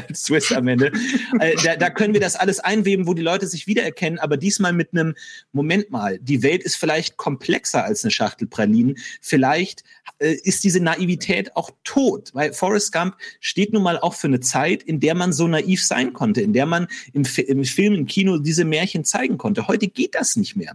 [0.08, 0.92] als, Twist am Ende.
[1.40, 4.72] äh, da, da können wir das alles einweben, wo die Leute sich wiedererkennen, aber diesmal
[4.72, 5.14] mit einem
[5.52, 6.18] Moment mal.
[6.18, 8.96] Die Welt ist vielleicht komplexer als eine Schachtel Pralinen.
[9.20, 9.82] Vielleicht
[10.18, 14.40] äh, ist diese Naivität auch tot, weil Forrest Gump steht nun mal auch für eine
[14.40, 18.06] Zeit, in der man so naiv sein konnte, in der man im, im Film, im
[18.06, 19.66] Kino diese Märchen zeigen konnte.
[19.68, 20.73] Heute geht das nicht mehr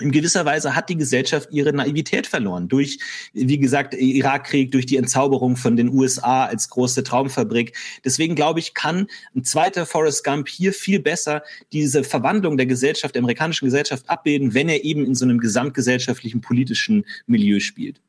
[0.00, 2.68] in gewisser Weise hat die Gesellschaft ihre Naivität verloren.
[2.68, 2.98] Durch,
[3.32, 7.76] wie gesagt, Irakkrieg, durch die Entzauberung von den USA als große Traumfabrik.
[8.04, 11.42] Deswegen glaube ich, kann ein zweiter Forrest Gump hier viel besser
[11.72, 16.40] diese Verwandlung der Gesellschaft, der amerikanischen Gesellschaft abbilden, wenn er eben in so einem gesamtgesellschaftlichen
[16.42, 18.00] politischen Milieu spielt.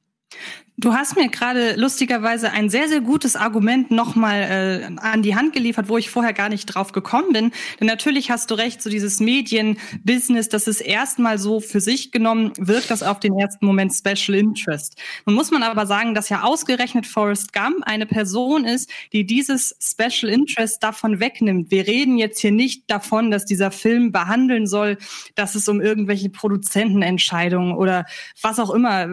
[0.80, 5.54] Du hast mir gerade lustigerweise ein sehr, sehr gutes Argument nochmal äh, an die Hand
[5.54, 7.52] geliefert, wo ich vorher gar nicht drauf gekommen bin.
[7.80, 12.54] Denn natürlich hast du recht, so dieses Medien-Business, das ist erstmal so für sich genommen,
[12.60, 14.96] wirkt das auf den ersten Moment Special Interest.
[15.26, 19.76] Nun muss man aber sagen, dass ja ausgerechnet Forrest Gump eine Person ist, die dieses
[19.82, 21.72] Special Interest davon wegnimmt.
[21.72, 25.00] Wir reden jetzt hier nicht davon, dass dieser Film behandeln soll,
[25.34, 28.06] dass es um irgendwelche Produzentenentscheidungen oder
[28.44, 29.08] was auch immer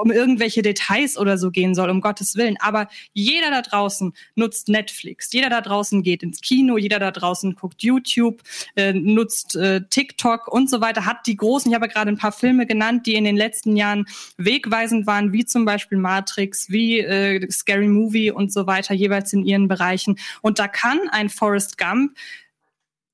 [0.00, 2.56] um irgendwelche Details oder so gehen soll, um Gottes Willen.
[2.60, 5.32] Aber jeder da draußen nutzt Netflix.
[5.32, 6.78] Jeder da draußen geht ins Kino.
[6.78, 8.42] Jeder da draußen guckt YouTube,
[8.76, 11.06] äh, nutzt äh, TikTok und so weiter.
[11.06, 13.76] Hat die großen, ich habe ja gerade ein paar Filme genannt, die in den letzten
[13.76, 14.06] Jahren
[14.36, 19.44] wegweisend waren, wie zum Beispiel Matrix, wie äh, Scary Movie und so weiter, jeweils in
[19.44, 20.18] ihren Bereichen.
[20.42, 22.16] Und da kann ein Forrest Gump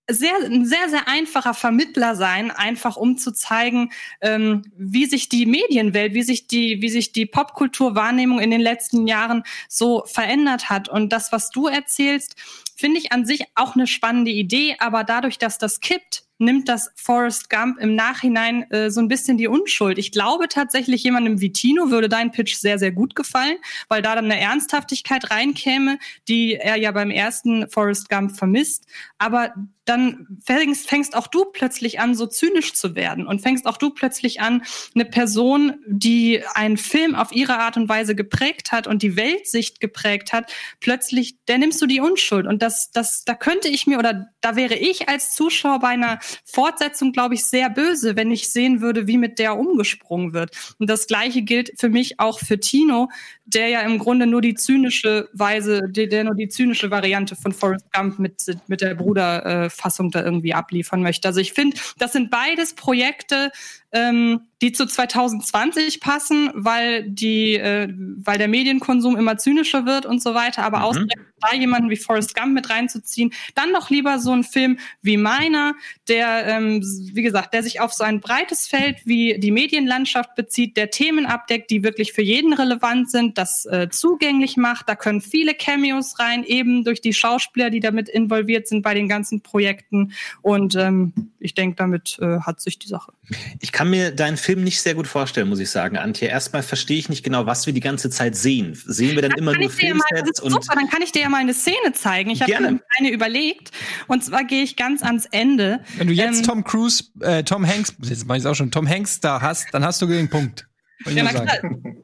[0.08, 3.90] sehr, ein sehr, sehr einfacher Vermittler sein, einfach um zu zeigen,
[4.20, 9.06] ähm, wie sich die Medienwelt, wie sich die, wie sich die Popkulturwahrnehmung in den letzten
[9.06, 10.88] Jahren so verändert hat.
[10.88, 12.36] Und das, was du erzählst,
[12.76, 16.90] finde ich an sich auch eine spannende Idee, aber dadurch, dass das kippt, nimmt das
[16.96, 19.98] Forrest Gump im Nachhinein äh, so ein bisschen die Unschuld.
[19.98, 23.56] Ich glaube tatsächlich, jemandem wie Tino würde dein Pitch sehr, sehr gut gefallen,
[23.88, 25.98] weil da dann eine Ernsthaftigkeit reinkäme,
[26.28, 28.86] die er ja beim ersten Forrest Gump vermisst.
[29.18, 29.54] Aber
[29.84, 33.90] dann fängst, fängst auch du plötzlich an, so zynisch zu werden und fängst auch du
[33.90, 34.62] plötzlich an,
[34.94, 39.80] eine Person, die einen Film auf ihre Art und Weise geprägt hat und die Weltsicht
[39.80, 42.46] geprägt hat, plötzlich, der nimmst du die Unschuld.
[42.46, 46.18] Und das, das, da könnte ich mir oder da wäre ich als Zuschauer bei einer
[46.44, 50.50] Fortsetzung, glaube ich, sehr böse, wenn ich sehen würde, wie mit der umgesprungen wird.
[50.78, 53.08] Und das Gleiche gilt für mich auch für Tino,
[53.44, 57.52] der ja im Grunde nur die zynische Weise, der, der nur die zynische Variante von
[57.52, 61.28] Forrest Gump mit, mit der Bruderfassung da irgendwie abliefern möchte.
[61.28, 63.50] Also ich finde, das sind beides Projekte,
[63.94, 70.22] ähm, die zu 2020 passen, weil die, äh, weil der Medienkonsum immer zynischer wird und
[70.22, 70.62] so weiter.
[70.62, 70.84] Aber mhm.
[70.84, 75.16] ausgerechnet da jemanden wie Forrest Gump mit reinzuziehen, dann doch lieber so einen Film wie
[75.16, 75.74] meiner,
[76.08, 76.80] der, ähm,
[77.12, 81.26] wie gesagt, der sich auf so ein breites Feld wie die Medienlandschaft bezieht, der Themen
[81.26, 84.88] abdeckt, die wirklich für jeden relevant sind, das äh, zugänglich macht.
[84.88, 89.08] Da können viele Cameos rein, eben durch die Schauspieler, die damit involviert sind bei den
[89.08, 90.12] ganzen Projekten.
[90.42, 93.12] Und ähm, ich denke, damit äh, hat sich die Sache.
[93.60, 96.28] Ich kann mir deinen Film nicht sehr gut vorstellen, muss ich sagen, Antje.
[96.28, 98.74] Erstmal verstehe ich nicht genau, was wir die ganze Zeit sehen.
[98.86, 101.38] Sehen wir dann, dann immer nur Filmsets und super, dann kann ich dir ja mal
[101.38, 102.30] eine Szene zeigen.
[102.30, 103.70] Ich habe eine überlegt
[104.06, 105.80] und zwar gehe ich ganz ans Ende.
[105.96, 108.88] Wenn du jetzt ähm, Tom Cruise, äh, Tom Hanks, jetzt mache ich auch schon, Tom
[108.88, 110.66] Hanks da hast, dann hast du den Punkt.
[111.06, 111.46] Ja, na klar,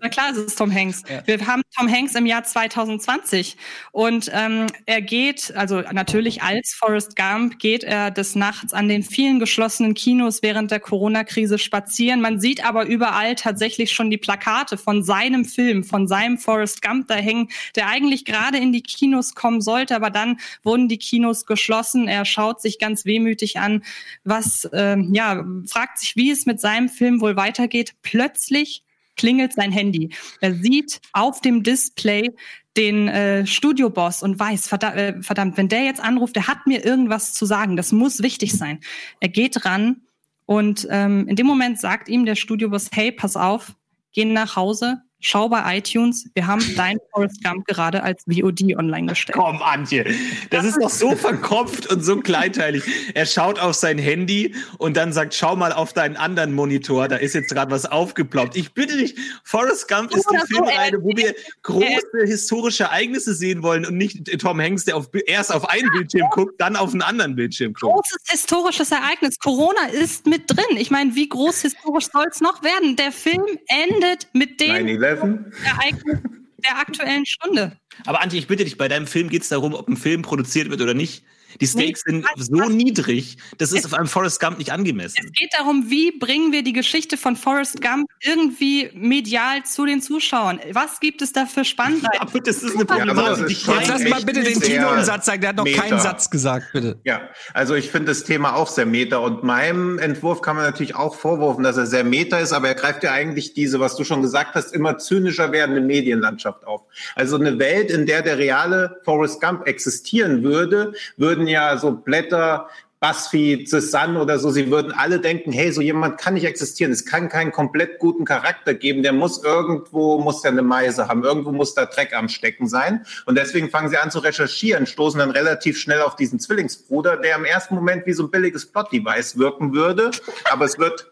[0.00, 1.02] na klar, es ist Tom Hanks.
[1.08, 1.22] Ja.
[1.26, 3.56] Wir haben Tom Hanks im Jahr 2020
[3.92, 9.02] und ähm, er geht, also natürlich als Forrest Gump, geht er des Nachts an den
[9.02, 12.20] vielen geschlossenen Kinos während der Corona-Krise spazieren.
[12.20, 17.08] Man sieht aber überall tatsächlich schon die Plakate von seinem Film, von seinem Forrest Gump
[17.08, 21.46] da hängen, der eigentlich gerade in die Kinos kommen sollte, aber dann wurden die Kinos
[21.46, 22.08] geschlossen.
[22.08, 23.82] Er schaut sich ganz wehmütig an,
[24.24, 27.94] was, ähm, ja, fragt sich, wie es mit seinem Film wohl weitergeht.
[28.02, 28.82] Plötzlich
[29.20, 30.08] klingelt sein Handy.
[30.40, 32.30] Er sieht auf dem Display
[32.76, 36.84] den äh, Studioboss und weiß, verdammt, äh, verdammt, wenn der jetzt anruft, der hat mir
[36.84, 37.76] irgendwas zu sagen.
[37.76, 38.80] Das muss wichtig sein.
[39.20, 40.02] Er geht ran
[40.46, 43.74] und ähm, in dem Moment sagt ihm der Studioboss, hey, pass auf,
[44.12, 49.06] geh nach Hause, schau bei iTunes, wir haben dein Forrest Gump gerade als VOD online
[49.06, 49.38] gestellt.
[49.38, 50.04] Komm, Antje.
[50.50, 52.82] Das ist doch so verkopft und so kleinteilig.
[53.14, 57.16] Er schaut auf sein Handy und dann sagt, schau mal auf deinen anderen Monitor, da
[57.16, 58.56] ist jetzt gerade was aufgeploppt.
[58.56, 59.14] Ich bitte dich,
[59.44, 63.96] Forrest Gump ist die Oder so, Filmreihe, wo wir große historische Ereignisse sehen wollen und
[63.96, 67.72] nicht Tom Hanks, der auf, erst auf einen Bildschirm guckt, dann auf einen anderen Bildschirm
[67.74, 67.92] guckt.
[67.92, 69.38] großes historisches Ereignis.
[69.38, 70.76] Corona ist mit drin.
[70.76, 72.96] Ich meine, wie groß historisch soll es noch werden?
[72.96, 74.70] Der Film endet mit dem
[75.12, 75.64] 9-11.
[75.64, 76.18] Ereignis
[76.64, 77.76] der aktuellen Stunde.
[78.06, 80.70] Aber Antje, ich bitte dich, bei deinem Film geht es darum, ob ein Film produziert
[80.70, 81.24] wird oder nicht.
[81.60, 85.16] Die Stakes Nee, sind so was- niedrig, das ist auf einem Forrest Gump nicht angemessen.
[85.24, 90.00] Es geht darum, wie bringen wir die Geschichte von Forrest Gump irgendwie medial zu den
[90.02, 90.60] Zuschauern?
[90.72, 92.18] Was gibt es da für Spannweiten?
[92.20, 93.56] Aber das ist eine Ja, Problematik.
[93.56, 95.40] schon Jetzt lass mal bitte den Tino einen Satz sagen.
[95.40, 95.82] Der hat noch Meta.
[95.82, 96.98] keinen Satz gesagt, bitte.
[97.04, 97.22] Ja,
[97.54, 101.14] also ich finde das Thema auch sehr meta und meinem Entwurf kann man natürlich auch
[101.14, 104.22] vorwurfen, dass er sehr meta ist, aber er greift ja eigentlich diese, was du schon
[104.22, 106.82] gesagt hast, immer zynischer werdende Medienlandschaft auf.
[107.14, 112.68] Also eine Welt, in der der reale Forrest Gump existieren würde, würden ja so Blätter
[113.00, 116.92] BuzzFeed, The Sun oder so, sie würden alle denken, hey, so jemand kann nicht existieren.
[116.92, 119.02] Es kann keinen komplett guten Charakter geben.
[119.02, 121.24] Der muss irgendwo, muss der eine Meise haben.
[121.24, 123.06] Irgendwo muss da Dreck am Stecken sein.
[123.24, 127.36] Und deswegen fangen sie an zu recherchieren, stoßen dann relativ schnell auf diesen Zwillingsbruder, der
[127.36, 130.10] im ersten Moment wie so ein billiges Plot-Device wirken würde.
[130.52, 131.10] Aber es wird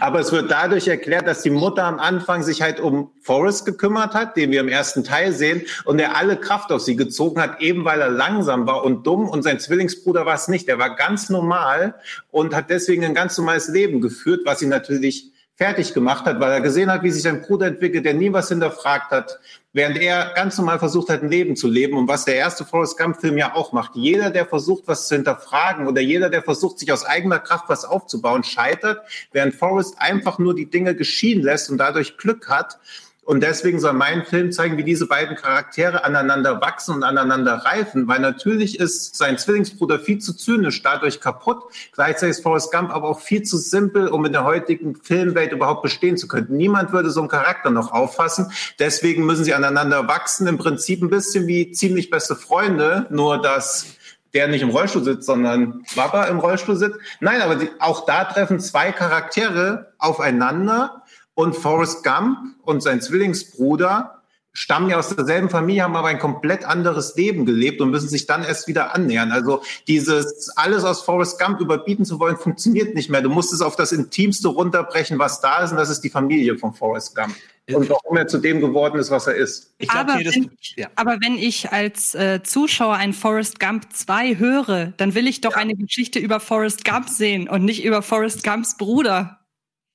[0.00, 4.14] aber es wird dadurch erklärt, dass die Mutter am Anfang sich halt um Forrest gekümmert
[4.14, 7.60] hat, den wir im ersten Teil sehen, und er alle Kraft auf sie gezogen hat,
[7.60, 9.28] eben weil er langsam war und dumm.
[9.28, 10.68] Und sein Zwillingsbruder war es nicht.
[10.68, 11.94] Er war ganz normal
[12.30, 16.50] und hat deswegen ein ganz normales Leben geführt, was ihn natürlich fertig gemacht hat, weil
[16.50, 19.38] er gesehen hat, wie sich sein Bruder entwickelt, der nie was hinterfragt hat,
[19.72, 21.96] während er ganz normal versucht hat, ein Leben zu leben.
[21.96, 23.94] Und was der erste Forrest Gump-Film ja auch macht.
[23.94, 27.84] Jeder, der versucht, was zu hinterfragen oder jeder, der versucht, sich aus eigener Kraft was
[27.84, 32.78] aufzubauen, scheitert, während Forrest einfach nur die Dinge geschehen lässt und dadurch Glück hat.
[33.24, 38.06] Und deswegen soll mein Film zeigen, wie diese beiden Charaktere aneinander wachsen und aneinander reifen,
[38.06, 41.62] weil natürlich ist sein Zwillingsbruder viel zu zynisch, dadurch kaputt.
[41.92, 45.82] Gleichzeitig ist Forrest Gump aber auch viel zu simpel, um in der heutigen Filmwelt überhaupt
[45.82, 46.48] bestehen zu können.
[46.50, 48.52] Niemand würde so einen Charakter noch auffassen.
[48.78, 53.96] Deswegen müssen sie aneinander wachsen, im Prinzip ein bisschen wie ziemlich beste Freunde, nur dass
[54.34, 56.98] der nicht im Rollstuhl sitzt, sondern Baba im Rollstuhl sitzt.
[57.20, 61.03] Nein, aber die, auch da treffen zwei Charaktere aufeinander
[61.34, 64.22] und Forrest Gump und sein Zwillingsbruder
[64.54, 68.26] stammen ja aus derselben Familie, haben aber ein komplett anderes Leben gelebt und müssen sich
[68.26, 69.32] dann erst wieder annähern.
[69.32, 73.20] Also dieses alles aus Forrest Gump überbieten zu wollen, funktioniert nicht mehr.
[73.20, 76.56] Du musst es auf das Intimste runterbrechen, was da ist, und das ist die Familie
[76.56, 77.34] von Forrest Gump.
[77.72, 79.74] Und warum er zu dem geworden ist, was er ist.
[79.78, 80.88] Ich glaub, aber, wenn ich, ja.
[80.96, 85.56] aber wenn ich als äh, Zuschauer ein Forrest Gump 2 höre, dann will ich doch
[85.56, 89.40] eine Geschichte über Forrest Gump sehen und nicht über Forrest Gumps Bruder.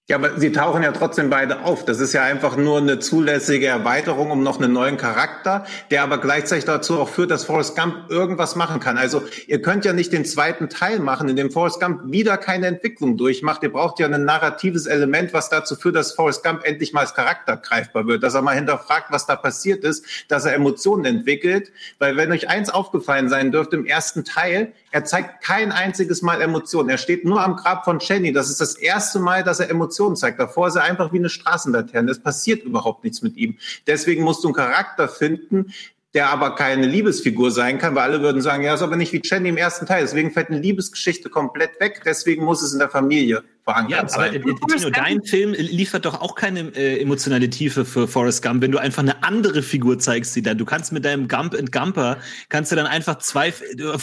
[0.09, 1.85] Ja, aber sie tauchen ja trotzdem beide auf.
[1.85, 6.17] Das ist ja einfach nur eine zulässige Erweiterung um noch einen neuen Charakter, der aber
[6.17, 8.97] gleichzeitig dazu auch führt, dass Forrest Gump irgendwas machen kann.
[8.97, 12.65] Also ihr könnt ja nicht den zweiten Teil machen, in dem Forrest Gump wieder keine
[12.65, 13.61] Entwicklung durchmacht.
[13.61, 17.13] Ihr braucht ja ein narratives Element, was dazu führt, dass Forrest Gump endlich mal als
[17.13, 21.71] Charakter greifbar wird, dass er mal hinterfragt, was da passiert ist, dass er Emotionen entwickelt.
[21.99, 26.41] Weil wenn euch eins aufgefallen sein dürfte im ersten Teil, er zeigt kein einziges Mal
[26.41, 26.89] Emotionen.
[26.89, 28.33] Er steht nur am Grab von Jenny.
[28.33, 30.39] Das ist das erste Mal, dass er Emotionen zeigt.
[30.39, 32.11] Davor ist er einfach wie eine Straßenlaterne.
[32.11, 33.57] Es passiert überhaupt nichts mit ihm.
[33.87, 35.73] Deswegen musst du einen Charakter finden,
[36.15, 39.21] der aber keine Liebesfigur sein kann, weil alle würden sagen, ja, ist aber nicht wie
[39.23, 40.01] Jenny im ersten Teil.
[40.01, 42.01] Deswegen fällt eine Liebesgeschichte komplett weg.
[42.03, 44.33] Deswegen muss es in der Familie verankert Ja, aber sein.
[44.33, 48.63] äh, äh, Tino, dein Film liefert doch auch keine äh, emotionale Tiefe für Forrest Gump,
[48.63, 50.57] wenn du einfach eine andere Figur zeigst, die dann.
[50.57, 52.17] Du kannst mit deinem Gump and Gumper,
[52.49, 53.53] kannst du dann einfach zwei,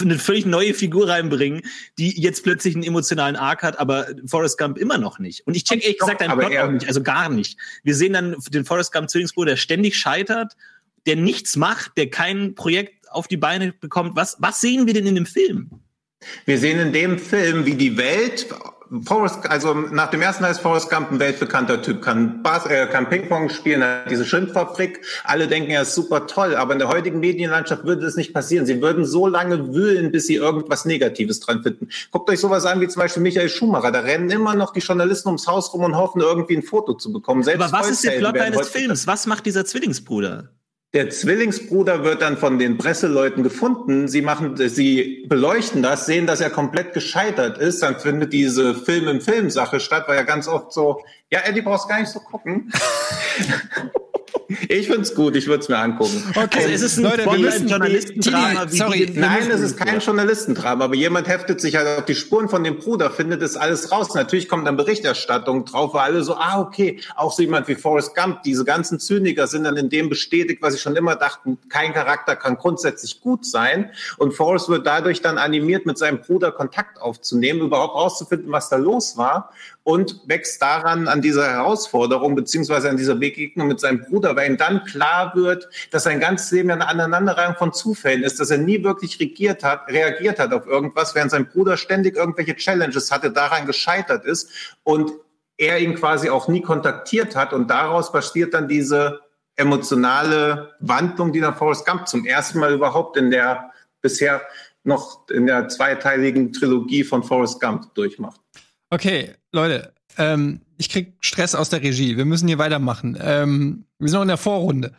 [0.00, 1.62] eine völlig neue Figur reinbringen,
[1.98, 5.44] die jetzt plötzlich einen emotionalen Arc hat, aber Forrest Gump immer noch nicht.
[5.44, 7.58] Und ich check ehrlich gesagt deinen aber Plot auch nicht, also gar nicht.
[7.82, 10.52] Wir sehen dann den Forrest Gump Zwillingsbruder, der ständig scheitert,
[11.06, 14.16] der nichts macht, der kein Projekt auf die Beine bekommt.
[14.16, 15.70] Was, was sehen wir denn in dem Film?
[16.44, 18.46] Wir sehen in dem Film, wie die Welt
[19.04, 23.08] Forrest, also nach dem ersten ist Forrest Gump ein weltbekannter Typ, kann, Bas äh, kann
[23.08, 25.00] Ping-Pong spielen, hat diese Schrimpfabrik.
[25.24, 28.64] Alle denken, er ist super toll, aber in der heutigen Medienlandschaft würde das nicht passieren.
[28.64, 31.88] Sie würden so lange wühlen, bis sie irgendwas Negatives dran finden.
[32.12, 33.90] Guckt euch sowas an wie zum Beispiel Michael Schumacher.
[33.90, 37.12] Da rennen immer noch die Journalisten ums Haus rum und hoffen, irgendwie ein Foto zu
[37.12, 37.42] bekommen.
[37.42, 39.06] Selbst Aber was ist der Plot deines heute- Films?
[39.08, 40.50] Was macht dieser Zwillingsbruder?
[40.94, 44.08] Der Zwillingsbruder wird dann von den Presseleuten gefunden.
[44.08, 47.82] Sie machen, sie beleuchten das, sehen, dass er komplett gescheitert ist.
[47.82, 51.60] Dann findet diese Film im Film Sache statt, weil ja ganz oft so, ja, Eddie
[51.60, 52.72] brauchst gar nicht so gucken.
[54.68, 56.22] ich find's gut, ich würde es mir angucken.
[56.34, 60.00] Okay, Also ist es ein Leute, wir müssen Journalistendrama sorry, Nein, müssen- es ist kein
[60.00, 63.90] Journalistendrama, aber jemand heftet sich halt auf die Spuren von dem Bruder, findet das alles
[63.90, 64.14] raus.
[64.14, 68.14] Natürlich kommt dann Berichterstattung drauf, wo alle so, ah, okay, auch so jemand wie Forrest
[68.14, 71.92] Gump, diese ganzen Zyniker sind dann in dem bestätigt, was sie schon immer dachten, kein
[71.92, 73.90] Charakter kann grundsätzlich gut sein.
[74.18, 78.76] Und Forrest wird dadurch dann animiert, mit seinem Bruder Kontakt aufzunehmen, überhaupt rauszufinden, was da
[78.76, 79.50] los war
[79.86, 84.56] und wächst daran an dieser Herausforderung beziehungsweise an dieser Begegnung mit seinem Bruder, weil ihm
[84.56, 88.82] dann klar wird, dass sein ganzes Leben eine Aneinanderreihung von Zufällen ist, dass er nie
[88.82, 93.64] wirklich regiert hat, reagiert hat auf irgendwas, während sein Bruder ständig irgendwelche Challenges hatte, daran
[93.64, 94.50] gescheitert ist
[94.82, 95.12] und
[95.56, 99.20] er ihn quasi auch nie kontaktiert hat und daraus basiert dann diese
[99.54, 103.70] emotionale Wandlung, die dann Forrest Gump zum ersten Mal überhaupt in der
[104.02, 104.42] bisher
[104.82, 108.40] noch in der zweiteiligen Trilogie von Forrest Gump durchmacht.
[108.90, 112.16] Okay, Leute, ähm, ich krieg Stress aus der Regie.
[112.16, 113.18] Wir müssen hier weitermachen.
[113.20, 114.94] Ähm, wir sind noch in der Vorrunde.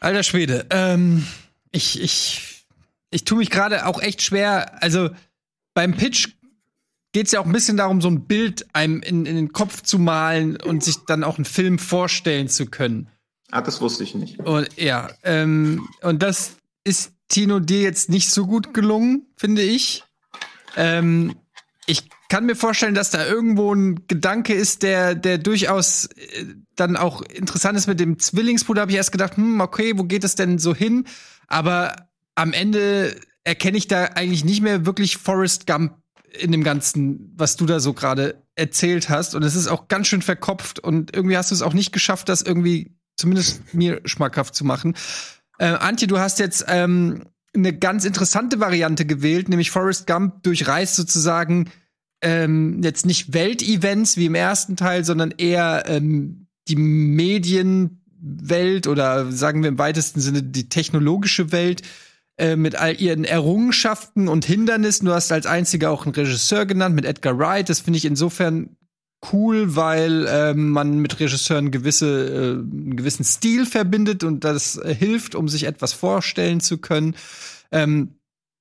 [0.00, 1.26] Alter Schwede, ähm,
[1.72, 2.66] ich, ich,
[3.10, 4.82] ich tue mich gerade auch echt schwer.
[4.82, 5.10] Also
[5.74, 6.28] beim Pitch
[7.12, 9.98] geht's ja auch ein bisschen darum, so ein Bild einem in, in den Kopf zu
[9.98, 13.08] malen und sich dann auch einen Film vorstellen zu können.
[13.50, 14.38] Ah, das wusste ich nicht.
[14.38, 20.04] Und ja, ähm, und das ist Tino dir jetzt nicht so gut gelungen, finde ich.
[20.76, 21.36] Ähm,
[21.86, 26.46] ich kann mir vorstellen, dass da irgendwo ein Gedanke ist, der, der durchaus äh,
[26.76, 28.82] dann auch interessant ist mit dem Zwillingsbruder.
[28.82, 31.04] Habe ich erst gedacht, hm, okay, wo geht es denn so hin?
[31.48, 35.96] Aber am Ende erkenne ich da eigentlich nicht mehr wirklich Forrest Gump
[36.38, 39.34] in dem Ganzen, was du da so gerade erzählt hast.
[39.34, 42.28] Und es ist auch ganz schön verkopft und irgendwie hast du es auch nicht geschafft,
[42.28, 44.94] das irgendwie zumindest mir schmackhaft zu machen.
[45.58, 47.24] Äh, Antje, du hast jetzt ähm,
[47.54, 51.70] eine ganz interessante Variante gewählt, nämlich Forrest Gump durchreist sozusagen
[52.22, 59.62] ähm, jetzt nicht Weltevents wie im ersten Teil, sondern eher ähm, die Medienwelt oder sagen
[59.62, 61.82] wir im weitesten Sinne die technologische Welt
[62.36, 65.06] äh, mit all ihren Errungenschaften und Hindernissen.
[65.06, 67.68] Du hast als einziger auch einen Regisseur genannt mit Edgar Wright.
[67.68, 68.76] Das finde ich insofern
[69.32, 74.94] cool, weil ähm, man mit Regisseuren gewisse, äh, einen gewissen Stil verbindet und das äh,
[74.94, 77.14] hilft, um sich etwas vorstellen zu können.
[77.70, 78.14] Ähm,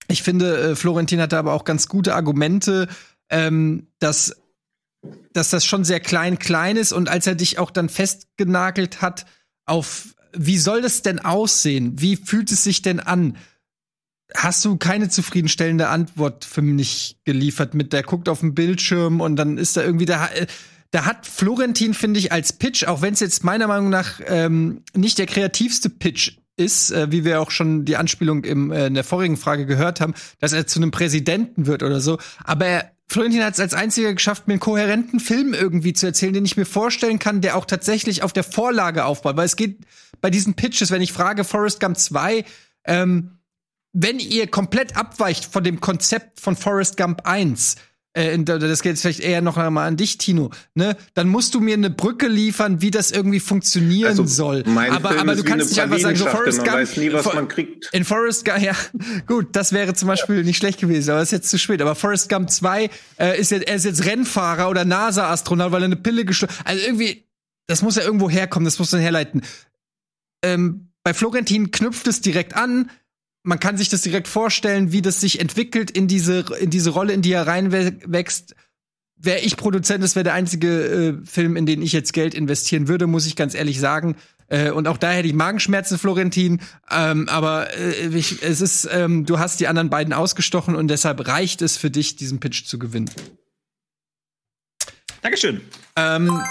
[0.10, 2.88] ich finde, äh, Florentin hatte aber auch ganz gute Argumente,
[3.30, 4.36] ähm, dass,
[5.34, 9.26] dass das schon sehr klein klein ist und als er dich auch dann festgenagelt hat
[9.66, 11.94] auf wie soll das denn aussehen?
[12.00, 13.36] Wie fühlt es sich denn an?
[14.36, 19.38] Hast du keine zufriedenstellende Antwort für mich geliefert mit der guckt auf den Bildschirm und
[19.38, 20.30] dann ist da irgendwie da
[20.92, 24.82] da hat Florentin finde ich als Pitch, auch wenn es jetzt meiner Meinung nach ähm,
[24.96, 28.96] nicht der kreativste Pitch ist, äh, wie wir auch schon die Anspielung im, äh, in
[28.96, 32.18] der vorigen Frage gehört haben, dass er zu einem Präsidenten wird oder so.
[32.44, 36.34] Aber er, Florentin hat es als einziger geschafft, mir einen kohärenten Film irgendwie zu erzählen,
[36.34, 39.36] den ich mir vorstellen kann, der auch tatsächlich auf der Vorlage aufbaut.
[39.36, 39.80] Weil es geht
[40.22, 42.45] bei diesen Pitches, wenn ich frage Forrest Gump 2,
[42.86, 43.40] ähm,
[43.94, 47.77] wenn ihr komplett abweicht von dem Konzept von Forrest Gump 1,
[48.14, 50.98] äh, das geht jetzt vielleicht eher noch einmal an dich, Tino, ne?
[51.14, 54.64] Dann musst du mir eine Brücke liefern, wie das irgendwie funktionieren Also, soll.
[54.65, 56.72] mein aber, Film aber du kannst nicht einfach sagen, so Forrest Gump.
[56.73, 57.90] weiß nie, was For- man kriegt.
[57.94, 58.76] In Forrest Gump, ja,
[59.27, 61.81] gut, das wäre zum Beispiel nicht schlecht gewesen, aber ist jetzt zu spät.
[61.81, 65.86] Aber Forrest Gump 2 äh, ist jetzt, er ist jetzt Rennfahrer oder NASA-Astronaut, weil er
[65.86, 67.26] eine Pille gestohlen Also irgendwie,
[67.68, 69.41] das muss ja irgendwo herkommen, das muss man herleiten.
[70.44, 72.90] Ähm, bei Florentin knüpft es direkt an.
[73.44, 77.14] Man kann sich das direkt vorstellen, wie das sich entwickelt in diese, in diese Rolle,
[77.14, 78.56] in die er reinwächst.
[79.16, 82.88] Wäre ich Produzent, das wäre der einzige äh, Film, in den ich jetzt Geld investieren
[82.88, 84.16] würde, muss ich ganz ehrlich sagen.
[84.49, 86.61] Äh, und auch da hätte ich Magenschmerzen, Florentin.
[86.90, 91.28] Ähm, aber äh, ich, es ist, ähm, du hast die anderen beiden ausgestochen und deshalb
[91.28, 93.10] reicht es für dich, diesen Pitch zu gewinnen.
[95.22, 95.61] Dankeschön.
[95.95, 96.41] Ähm,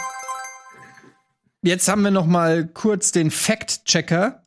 [1.62, 4.46] jetzt haben wir noch mal kurz den Fact-Checker.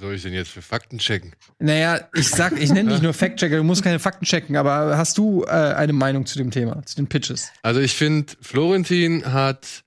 [0.00, 1.34] Was soll ich denn jetzt für Fakten checken?
[1.58, 5.18] Naja, ich sag, ich nenne dich nur Fact-Checker, du musst keine Fakten checken, aber hast
[5.18, 7.52] du äh, eine Meinung zu dem Thema, zu den Pitches?
[7.60, 9.84] Also ich finde, Florentin hat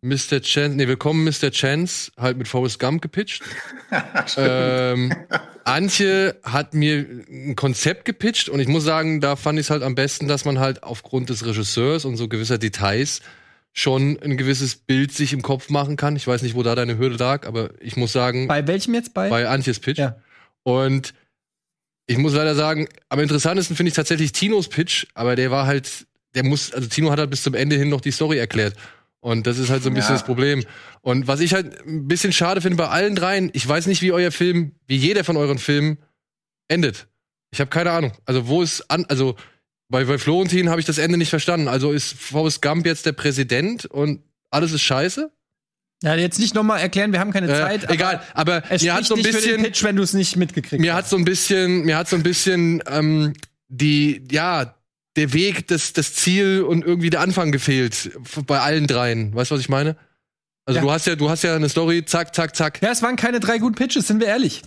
[0.00, 0.40] Mr.
[0.40, 1.50] Chance, nee, willkommen Mr.
[1.50, 3.42] Chance, halt mit Forrest Gump gepitcht.
[4.38, 5.14] ähm,
[5.64, 9.82] Antje hat mir ein Konzept gepitcht und ich muss sagen, da fand ich es halt
[9.82, 13.20] am besten, dass man halt aufgrund des Regisseurs und so gewisser Details
[13.72, 16.16] schon ein gewisses Bild sich im Kopf machen kann.
[16.16, 19.14] Ich weiß nicht, wo da deine Hürde lag, aber ich muss sagen, Bei welchem jetzt?
[19.14, 19.28] Bei?
[19.28, 19.98] bei Antjes Pitch.
[19.98, 20.16] Ja.
[20.64, 21.14] Und
[22.06, 26.06] ich muss leider sagen, am interessantesten finde ich tatsächlich Tinos Pitch, aber der war halt,
[26.34, 28.74] der muss, also Tino hat halt bis zum Ende hin noch die Story erklärt.
[29.20, 30.18] Und das ist halt so ein bisschen Ja.
[30.18, 30.64] das Problem.
[31.02, 34.12] Und was ich halt ein bisschen schade finde bei allen dreien, ich weiß nicht, wie
[34.12, 35.98] euer Film, wie jeder von euren Filmen
[36.68, 37.06] endet.
[37.52, 38.12] Ich habe keine Ahnung.
[38.24, 39.36] Also wo ist an, also
[39.90, 41.68] bei, bei Florentin habe ich das Ende nicht verstanden.
[41.68, 45.30] Also ist Forrest Gump jetzt der Präsident und alles ist scheiße?
[46.02, 47.84] Ja, jetzt nicht nochmal erklären, wir haben keine Äh, Zeit.
[47.84, 50.80] aber egal, aber Es mir hat so ein bisschen Pitch, wenn du es nicht mitgekriegt
[50.80, 50.98] mir hast.
[51.04, 53.34] hat so ein bisschen, mir hat so ein bisschen ähm,
[53.68, 54.76] die, ja,
[55.16, 58.12] der Weg, das, das Ziel und irgendwie der Anfang gefehlt
[58.46, 59.34] bei allen dreien.
[59.34, 59.96] Weißt du, was ich meine?
[60.64, 60.82] Also Ja.
[60.84, 62.80] du hast ja, du hast ja eine Story, zack, zack, zack.
[62.80, 64.62] Ja, es waren keine drei guten Pitches, sind wir ehrlich.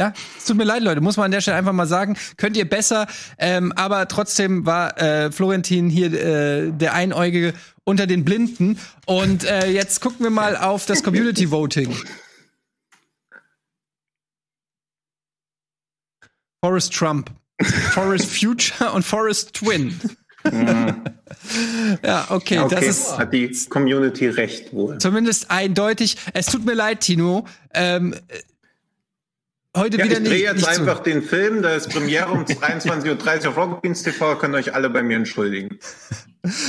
[0.00, 2.16] Ja, es tut mir leid, Leute, muss man an der Stelle einfach mal sagen.
[2.38, 3.06] Könnt ihr besser,
[3.36, 7.52] ähm, aber trotzdem war äh, Florentin hier äh, der Einäugige
[7.84, 8.78] unter den Blinden.
[9.04, 11.94] Und äh, jetzt gucken wir mal auf das Community Voting.
[16.64, 17.30] Forrest Trump,
[17.92, 19.98] Forrest Future und Forrest Twin.
[22.02, 24.96] ja, okay, das Okay, ist hat die Community recht wohl.
[24.98, 26.16] zumindest eindeutig.
[26.32, 27.46] Es tut mir leid, Tino.
[27.74, 28.38] Ähm, äh,
[29.76, 30.32] heute Ja, wieder ich nicht.
[30.32, 34.36] drehe jetzt einfach den Film, da ist Premiere um 23.30 Uhr auf Rocket Beans TV,
[34.36, 35.78] könnt ihr euch alle bei mir entschuldigen.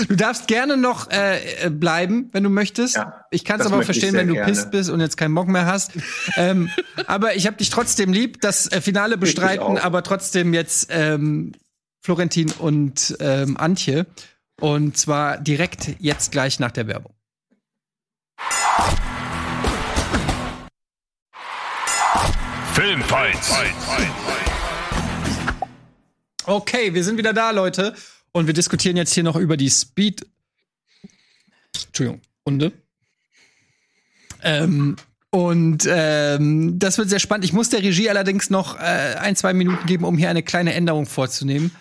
[0.10, 2.96] Du darfst gerne noch äh, äh, bleiben, wenn du möchtest.
[2.98, 4.52] Ja, ich kann es aber auch ich verstehen, wenn du gerne.
[4.52, 5.92] pisst bist und jetzt keinen Bock mehr hast.
[6.36, 6.70] ähm,
[7.08, 8.42] aber ich habe dich trotzdem lieb.
[8.42, 11.54] Das äh, Finale bestreiten, aber trotzdem jetzt ähm,
[12.02, 14.08] Florentin und ähm, Antje.
[14.60, 17.14] Und zwar direkt jetzt gleich nach der Werbung.
[22.92, 23.54] Filmfights.
[26.44, 27.96] Okay, wir sind wieder da, Leute.
[28.34, 30.28] Und wir diskutieren jetzt hier noch über die Speed.
[31.88, 32.74] Entschuldigung, Runde.
[34.44, 34.98] Ähm,
[35.30, 37.46] und ähm, das wird sehr spannend.
[37.46, 40.74] Ich muss der Regie allerdings noch äh, ein, zwei Minuten geben, um hier eine kleine
[40.74, 41.72] Änderung vorzunehmen.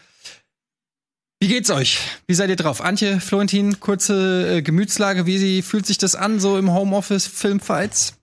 [1.40, 1.98] Wie geht's euch?
[2.28, 2.80] Wie seid ihr drauf?
[2.80, 5.26] Antje, Florentin, kurze äh, Gemütslage.
[5.26, 8.14] Wie sie, fühlt sich das an, so im Homeoffice, Filmfights?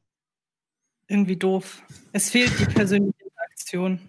[1.09, 1.81] Irgendwie doof.
[2.17, 3.99] Es fehlt die persönliche Interaktion,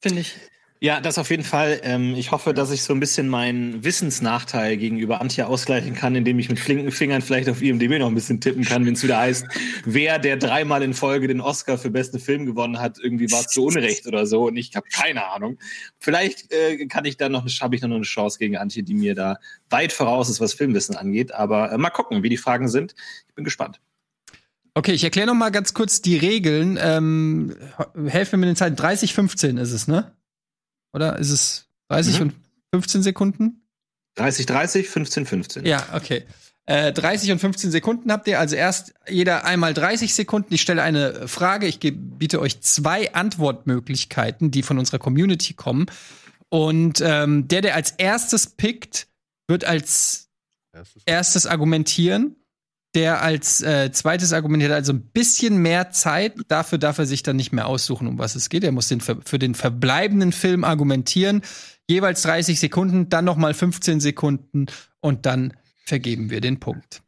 [0.00, 0.36] finde ich.
[0.78, 1.80] Ja, das auf jeden Fall.
[1.82, 6.38] Ähm, ich hoffe, dass ich so ein bisschen meinen Wissensnachteil gegenüber Antje ausgleichen kann, indem
[6.38, 9.18] ich mit flinken Fingern vielleicht auf IMDb noch ein bisschen tippen kann, wenn es wieder
[9.18, 9.46] heißt,
[9.84, 13.64] wer der dreimal in Folge den Oscar für beste Film gewonnen hat, irgendwie war zu
[13.64, 14.46] Unrecht oder so.
[14.46, 15.58] Und ich habe keine Ahnung.
[15.98, 19.16] Vielleicht äh, kann ich dann noch, habe ich noch eine Chance gegen Antje, die mir
[19.16, 19.38] da
[19.70, 21.34] weit voraus ist, was Filmwissen angeht.
[21.34, 22.94] Aber äh, mal gucken, wie die Fragen sind.
[23.26, 23.80] Ich bin gespannt.
[24.74, 26.78] Okay, ich erkläre noch mal ganz kurz die Regeln.
[26.80, 27.56] Ähm,
[28.06, 28.76] helfen mir mit den Zeiten.
[28.76, 30.12] 30, 15 ist es, ne?
[30.92, 32.22] Oder ist es 30 Mhm.
[32.26, 32.34] und
[32.74, 33.62] 15 Sekunden?
[34.16, 35.66] 30, 30, 15, 15.
[35.66, 36.24] Ja, okay.
[36.66, 38.38] Äh, 30 und 15 Sekunden habt ihr.
[38.38, 40.54] Also erst jeder einmal 30 Sekunden.
[40.54, 41.66] Ich stelle eine Frage.
[41.66, 45.86] Ich geb, biete euch zwei Antwortmöglichkeiten, die von unserer Community kommen.
[46.48, 49.08] Und ähm, der, der als erstes pickt,
[49.48, 50.28] wird als
[51.06, 52.36] erstes argumentieren.
[52.94, 56.34] Der als äh, zweites argumentiert also ein bisschen mehr Zeit.
[56.48, 58.64] Dafür darf er sich dann nicht mehr aussuchen, um was es geht.
[58.64, 61.42] Er muss den, für den verbleibenden Film argumentieren.
[61.88, 64.66] Jeweils 30 Sekunden, dann noch mal 15 Sekunden
[65.00, 65.54] und dann
[65.84, 67.02] vergeben wir den Punkt.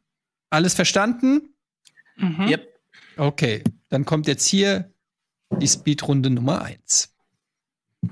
[0.49, 1.53] Alles verstanden?
[2.15, 2.47] Mhm.
[2.47, 2.79] Yep.
[3.17, 4.91] Okay, dann kommt jetzt hier
[5.51, 7.13] die Speedrunde Nummer 1.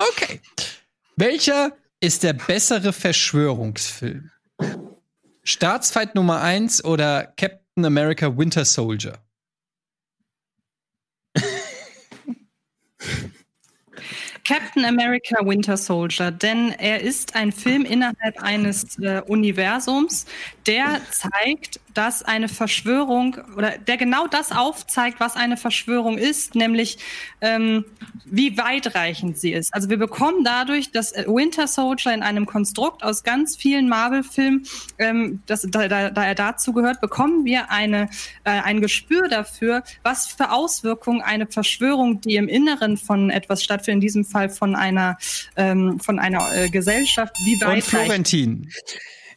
[0.00, 0.40] Okay.
[1.20, 4.30] Welcher ist der bessere Verschwörungsfilm?
[5.42, 9.18] Staatsfeind Nummer 1 oder Captain America Winter Soldier?
[14.50, 20.26] Captain America Winter Soldier, denn er ist ein Film innerhalb eines äh, Universums,
[20.66, 26.98] der zeigt, dass eine Verschwörung oder der genau das aufzeigt, was eine Verschwörung ist, nämlich
[27.40, 27.84] ähm,
[28.24, 29.74] wie weitreichend sie ist.
[29.74, 34.66] Also wir bekommen dadurch, dass äh, Winter Soldier in einem Konstrukt aus ganz vielen Marvel-Filmen,
[34.98, 35.56] ähm, da,
[35.88, 38.08] da, da er dazu gehört, bekommen wir eine,
[38.44, 43.96] äh, ein Gespür dafür, was für Auswirkungen eine Verschwörung, die im Inneren von etwas stattfindet,
[43.96, 45.18] in diesem Fall von einer,
[45.56, 48.70] ähm, von einer äh, Gesellschaft, wie Und weitreichend Florentin.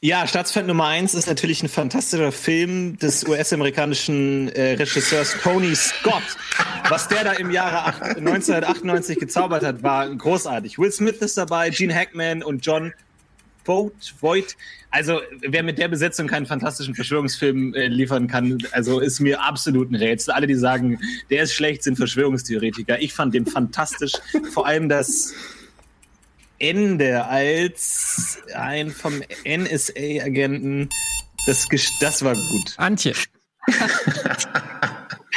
[0.01, 6.23] Ja, Staatsfeind Nummer eins ist natürlich ein fantastischer Film des US-amerikanischen äh, Regisseurs Tony Scott.
[6.89, 10.77] Was der da im Jahre acht- 1998 gezaubert hat, war großartig.
[10.77, 12.91] Will Smith ist dabei, Gene Hackman und John
[13.65, 14.13] Voight.
[14.19, 14.57] Voight.
[14.91, 19.91] Also, wer mit der Besetzung keinen fantastischen Verschwörungsfilm äh, liefern kann, also ist mir absolut
[19.91, 20.33] ein Rätsel.
[20.33, 20.99] Alle, die sagen,
[21.29, 23.01] der ist schlecht, sind Verschwörungstheoretiker.
[23.01, 24.13] Ich fand den fantastisch.
[24.53, 25.33] Vor allem das
[26.59, 30.89] Ende als ein vom NSA-Agenten.
[31.45, 31.67] Das,
[31.99, 32.73] das war gut.
[32.77, 33.13] Antje.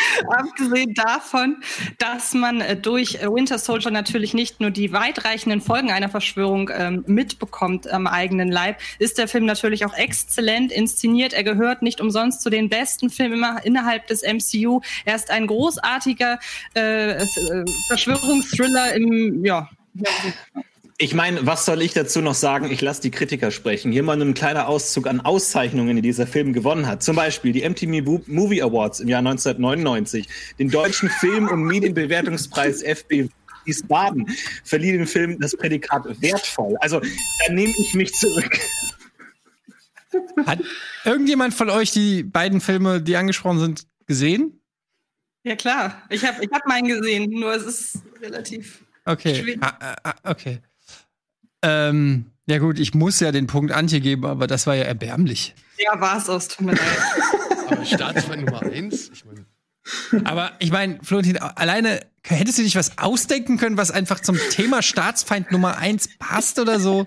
[0.28, 1.62] Abgesehen davon,
[1.98, 6.70] dass man äh, durch äh, Winter Soldier natürlich nicht nur die weitreichenden Folgen einer Verschwörung
[6.72, 11.32] ähm, mitbekommt am eigenen Leib, ist der Film natürlich auch exzellent inszeniert.
[11.32, 14.80] Er gehört nicht umsonst zu den besten Filmen innerhalb des MCU.
[15.04, 16.38] Er ist ein großartiger
[16.74, 17.26] äh, äh,
[17.88, 19.68] Verschwörungsthriller im, ja.
[20.98, 22.70] Ich meine, was soll ich dazu noch sagen?
[22.70, 23.92] Ich lasse die Kritiker sprechen.
[23.92, 27.02] Hier mal ein kleiner Auszug an Auszeichnungen, die dieser Film gewonnen hat.
[27.02, 30.26] Zum Beispiel die MTV Mo- Movie Awards im Jahr 1999,
[30.58, 33.28] den deutschen Film- und Medienbewertungspreis FB
[33.66, 34.26] Wiesbaden
[34.64, 36.76] verlieh dem Film das Prädikat wertvoll.
[36.80, 38.58] Also da nehme ich mich zurück.
[40.46, 40.60] Hat
[41.04, 44.62] irgendjemand von euch die beiden Filme, die angesprochen sind, gesehen?
[45.42, 49.34] Ja klar, ich habe ich hab meinen gesehen, nur es ist relativ Okay.
[49.36, 49.58] Schwierig.
[49.62, 50.58] Ah, ah, ah, okay.
[51.68, 55.54] Ähm, ja gut, ich muss ja den Punkt Antje geben, aber das war ja erbärmlich.
[55.78, 56.80] Ja, war es aus, tut mir leid.
[57.68, 59.10] Aber Staatsfeind Nummer eins?
[59.12, 59.44] Ich meine,
[60.24, 64.82] Aber ich meine, Florentin, alleine hättest du dich was ausdenken können, was einfach zum Thema
[64.82, 67.06] Staatsfeind Nummer eins passt oder so?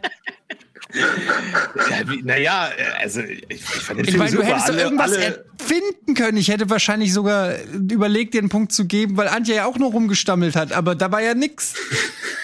[0.93, 2.69] Ja, wie- Naja,
[2.99, 6.13] also ich, ich fand den Ich Film meine, du hättest doch Alle- irgendwas alle- erfinden
[6.15, 6.37] können.
[6.37, 9.91] Ich hätte wahrscheinlich sogar überlegt, dir einen Punkt zu geben, weil Antje ja auch nur
[9.91, 11.75] rumgestammelt hat, aber da war ja nix.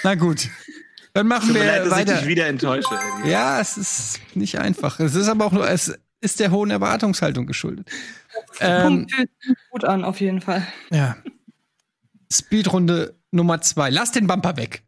[0.03, 0.47] Na gut.
[1.15, 2.17] Dann machen Tut mir wir leid, dass ich weiter.
[2.17, 2.89] dich wieder enttäusche.
[3.21, 3.29] Eddie.
[3.31, 4.99] Ja, es ist nicht einfach.
[4.99, 7.89] Es ist aber auch nur, es ist der hohen Erwartungshaltung geschuldet.
[8.59, 9.07] Ähm,
[9.71, 10.67] gut an, auf jeden Fall.
[10.91, 11.15] ja.
[12.31, 13.89] Speedrunde Nummer zwei.
[13.89, 14.83] Lass den Bumper weg.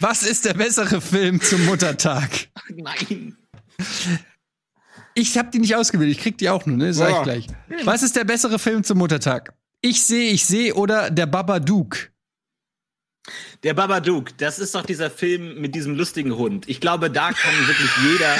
[0.00, 2.28] Was ist der bessere Film zum Muttertag?
[2.74, 3.36] Nein.
[5.14, 6.92] Ich hab die nicht ausgewählt, ich krieg die auch nur, ne?
[6.92, 7.22] Sag ich Ja.
[7.22, 7.46] gleich.
[7.84, 9.54] Was ist der bessere Film zum Muttertag?
[9.80, 12.10] Ich sehe, ich sehe oder der Babadook?
[13.62, 16.68] Der Babadook, das ist doch dieser Film mit diesem lustigen Hund.
[16.68, 18.36] Ich glaube, da kann wirklich jeder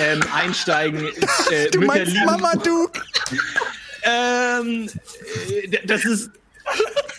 [0.00, 1.08] ähm, einsteigen.
[1.50, 2.92] Äh, Du meinst lieben- Mamadook?
[4.02, 4.88] Ähm,
[5.48, 6.30] äh, das ist.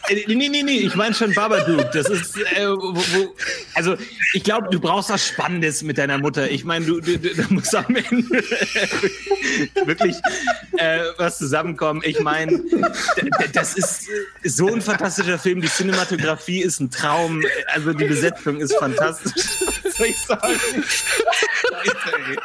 [0.08, 1.92] Äh, nee, nee, nee, ich meine schon Babadook.
[1.92, 3.36] Das ist, äh, wo, wo,
[3.74, 3.96] also
[4.34, 6.50] ich glaube, du brauchst was Spannendes mit deiner Mutter.
[6.50, 8.44] Ich meine, du, du, du da muss am Ende
[9.86, 10.16] wirklich
[10.78, 12.02] äh, was zusammenkommen.
[12.04, 12.62] Ich meine,
[13.54, 15.62] das ist äh, so ein fantastischer Film.
[15.62, 17.42] Die Cinematografie ist ein Traum.
[17.68, 19.34] Also die Besetzung ist fantastisch.
[19.84, 20.60] Was soll ich sagen?
[20.84, 22.38] Scheiße, ey.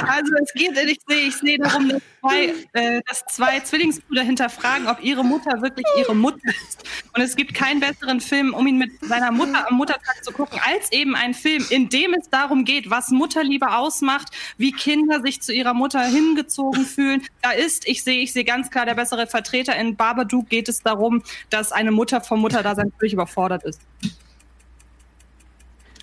[0.00, 4.88] Also es geht, ich sehe, ich sehe darum, dass zwei, äh, dass zwei Zwillingsbrüder hinterfragen,
[4.88, 6.82] ob ihre Mutter wirklich ihre Mutter ist.
[7.14, 10.58] Und es gibt keinen besseren Film, um ihn mit seiner Mutter am Muttertag zu gucken,
[10.64, 15.40] als eben ein Film, in dem es darum geht, was Mutterliebe ausmacht, wie Kinder sich
[15.42, 17.22] zu ihrer Mutter hingezogen fühlen.
[17.42, 19.76] Da ist, ich sehe, ich sehe ganz klar der bessere Vertreter.
[19.76, 23.80] In Babadook geht es darum, dass eine Mutter vom Mutterdasein völlig überfordert ist.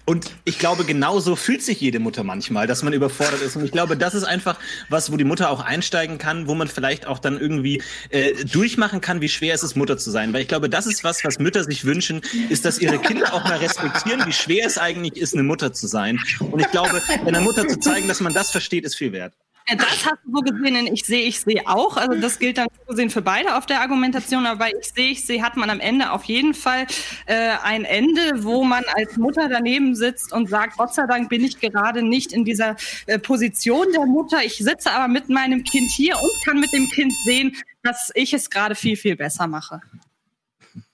[0.05, 3.55] Und ich glaube, genauso fühlt sich jede Mutter manchmal, dass man überfordert ist.
[3.55, 4.57] Und ich glaube, das ist einfach
[4.89, 9.01] was, wo die Mutter auch einsteigen kann, wo man vielleicht auch dann irgendwie äh, durchmachen
[9.01, 10.33] kann, wie schwer es ist, Mutter zu sein.
[10.33, 13.43] Weil ich glaube, das ist was, was Mütter sich wünschen, ist, dass ihre Kinder auch
[13.43, 16.19] mal respektieren, wie schwer es eigentlich ist, eine Mutter zu sein.
[16.39, 19.33] Und ich glaube, einer Mutter zu zeigen, dass man das versteht, ist viel wert.
[19.69, 21.97] Ja, Das hast du so gesehen in Ich sehe, ich sehe auch.
[21.97, 24.45] Also das gilt dann so gesehen für beide auf der Argumentation.
[24.45, 26.87] Aber bei Ich sehe, ich sehe hat man am Ende auf jeden Fall
[27.25, 31.43] äh, ein Ende, wo man als Mutter daneben sitzt und sagt, Gott sei Dank bin
[31.43, 32.75] ich gerade nicht in dieser
[33.05, 34.43] äh, Position der Mutter.
[34.43, 38.33] Ich sitze aber mit meinem Kind hier und kann mit dem Kind sehen, dass ich
[38.33, 39.81] es gerade viel, viel besser mache.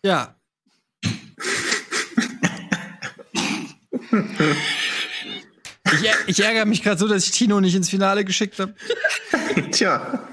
[0.03, 0.35] Ja.
[5.94, 8.74] Ich, ich ärgere mich gerade so, dass ich Tino nicht ins Finale geschickt habe.
[9.72, 10.28] Tja,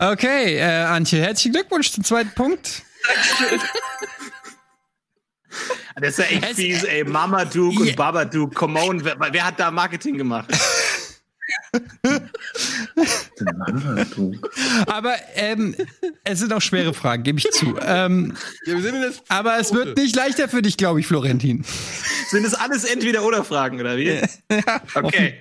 [0.00, 2.82] Okay, äh, Antje, herzlichen Glückwunsch zum zweiten Punkt.
[5.96, 7.02] Das ist ja echt Es- fies, ey.
[7.04, 7.90] Mama Duke Ja.
[7.90, 9.04] und Baba Duke, come on.
[9.04, 10.48] Wer, wer hat da Marketing gemacht?
[14.86, 15.74] Aber ähm,
[16.24, 17.76] es sind auch schwere Fragen, gebe ich zu.
[17.80, 21.06] Ähm, Ja, wir sind in das aber es wird nicht leichter für dich, glaube ich,
[21.06, 21.64] Florentin.
[22.30, 24.20] Sind es alles Entweder-Oder-Fragen, oder wie?
[24.94, 25.34] Okay.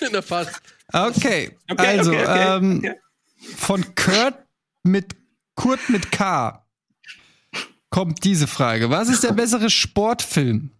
[0.00, 0.60] in der Fast.
[0.92, 2.56] Okay, Okay, also okay, okay.
[2.56, 2.94] Ähm, Okay.
[3.56, 4.34] von Kurt
[4.82, 5.14] mit
[5.54, 6.64] Kurt mit K
[7.90, 8.90] kommt diese Frage.
[8.90, 10.70] Was ist der bessere Sportfilm?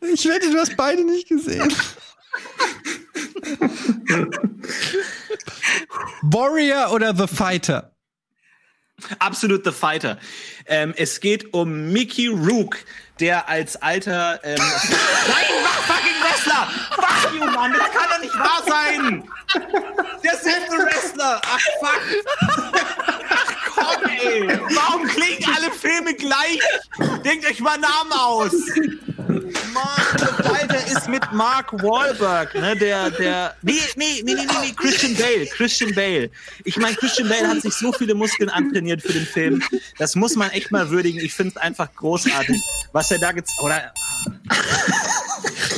[0.00, 1.72] Ich wette, du hast beide nicht gesehen.
[6.22, 7.92] Warrior oder The Fighter?
[9.18, 10.18] Absolut The Fighter.
[10.66, 12.78] Ähm, es geht um Mickey Rook,
[13.20, 14.40] der als alter.
[14.42, 14.66] Ähm, Nein,
[15.62, 16.68] mach fucking Wrestler!
[16.96, 19.28] Fuck you, Mann, das kann doch nicht wahr sein!
[20.24, 21.40] Der ist ein Wrestler!
[21.44, 22.02] Ach fuck!
[23.88, 24.48] Komm, ey!
[24.74, 26.60] Warum klingen alle Filme gleich?
[27.24, 28.52] Denkt euch mal Namen aus!
[29.72, 32.76] Mann, Fighter ist mit Mark Wahlberg, ne?
[32.76, 33.54] Der, der.
[33.62, 35.46] Nee, nee, nee, nee, nee, Christian Bale.
[35.46, 36.30] Christian Bale.
[36.64, 39.62] Ich meine, Christian Bale hat sich so viele Muskeln antrainiert für den Film.
[39.98, 41.20] Das muss man echt mal würdigen.
[41.20, 42.62] Ich finde es einfach großartig,
[42.92, 43.92] was er da gezeigt oder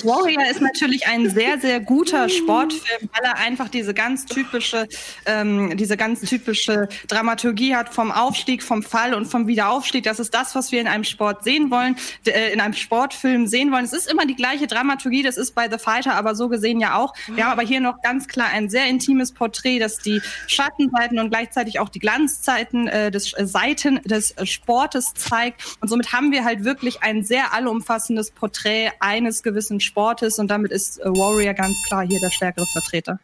[0.04, 4.86] Warrior ist natürlich ein sehr, sehr guter Sportfilm, weil er einfach diese ganz typische,
[5.26, 10.04] ähm, diese ganz typische Dramaturgie hat vom Aufstieg, vom Fall und vom Wiederaufstieg.
[10.04, 13.70] Das ist das, was wir in einem Sport sehen wollen, äh, in einem Sportfilm sehen
[13.72, 13.84] wollen.
[13.84, 16.96] Es ist immer die gleiche Dramaturgie, das ist bei The Fighter aber so gesehen ja
[16.96, 17.12] auch.
[17.26, 21.28] Wir haben aber hier noch ganz klar ein sehr intimes Porträt, das die Schattenseiten und
[21.28, 25.76] gleichzeitig auch die Glanzzeiten äh, des äh, Seiten des äh, Sportes zeigt.
[25.82, 30.72] Und somit haben wir halt wirklich ein sehr allumfassendes Porträt eines gewissen Sportes und damit
[30.72, 33.20] ist Warrior ganz klar hier der stärkere Vertreter.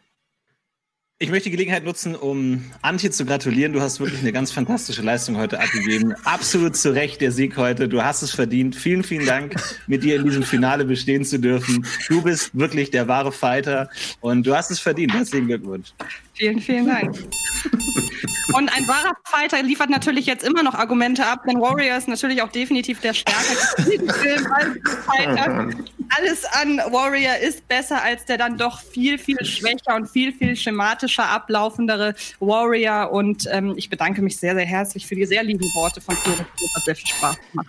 [1.19, 3.73] Ich möchte die Gelegenheit nutzen, um Antje zu gratulieren.
[3.73, 6.13] Du hast wirklich eine ganz fantastische Leistung heute abgegeben.
[6.25, 7.89] Absolut zu Recht der Sieg heute.
[7.89, 8.75] Du hast es verdient.
[8.75, 9.55] Vielen, vielen Dank,
[9.87, 11.87] mit dir in diesem Finale bestehen zu dürfen.
[12.07, 13.89] Du bist wirklich der wahre Fighter
[14.21, 15.11] und du hast es verdient.
[15.11, 15.91] Herzlichen Glückwunsch.
[16.37, 17.15] Vielen, vielen Dank.
[18.53, 22.41] Und ein wahrer Fighter liefert natürlich jetzt immer noch Argumente ab, denn Warrior ist natürlich
[22.41, 25.69] auch definitiv der stärkere Film als Fighter.
[26.17, 30.55] Alles an Warrior ist besser als der dann doch viel, viel schwächer und viel, viel
[30.55, 33.11] schematischer ablaufendere Warrior.
[33.11, 36.45] Und ähm, ich bedanke mich sehr, sehr herzlich für die sehr lieben Worte von Florian.
[36.75, 37.67] Hat sehr viel Spaß gemacht.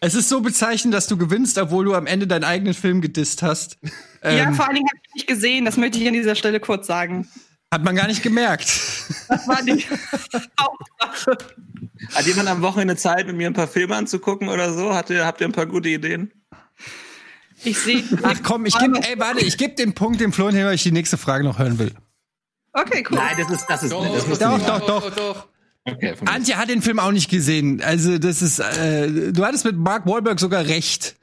[0.00, 3.42] Es ist so bezeichnend, dass du gewinnst, obwohl du am Ende deinen eigenen Film gedisst
[3.42, 3.78] hast.
[4.22, 6.60] ja, Ähm, vor allen Dingen habe ich nicht gesehen, das möchte ich an dieser Stelle
[6.60, 7.26] kurz sagen.
[7.76, 8.68] Hat man gar nicht gemerkt.
[9.28, 9.84] Das war die
[10.60, 11.36] Hauptsache.
[12.14, 14.94] Hat jemand am Wochenende Zeit, mit mir ein paar Filme anzugucken oder so?
[14.94, 16.32] Habt ihr, habt ihr ein paar gute Ideen?
[17.64, 18.02] Ich sehe.
[18.22, 20.92] Ach komm, ich gebe, ey, warte, ich gebe den Punkt dem Florian, weil ich die
[20.92, 21.92] nächste Frage noch hören will.
[22.72, 23.16] Okay, cool.
[23.18, 25.14] Nein, das ist, das ist, das musst du Doch, doch, doch.
[25.14, 25.48] doch.
[25.88, 26.14] Okay.
[26.24, 27.80] Antje hat den Film auch nicht gesehen.
[27.80, 31.14] Also, das ist, äh, du hattest mit Mark Wahlberg sogar recht.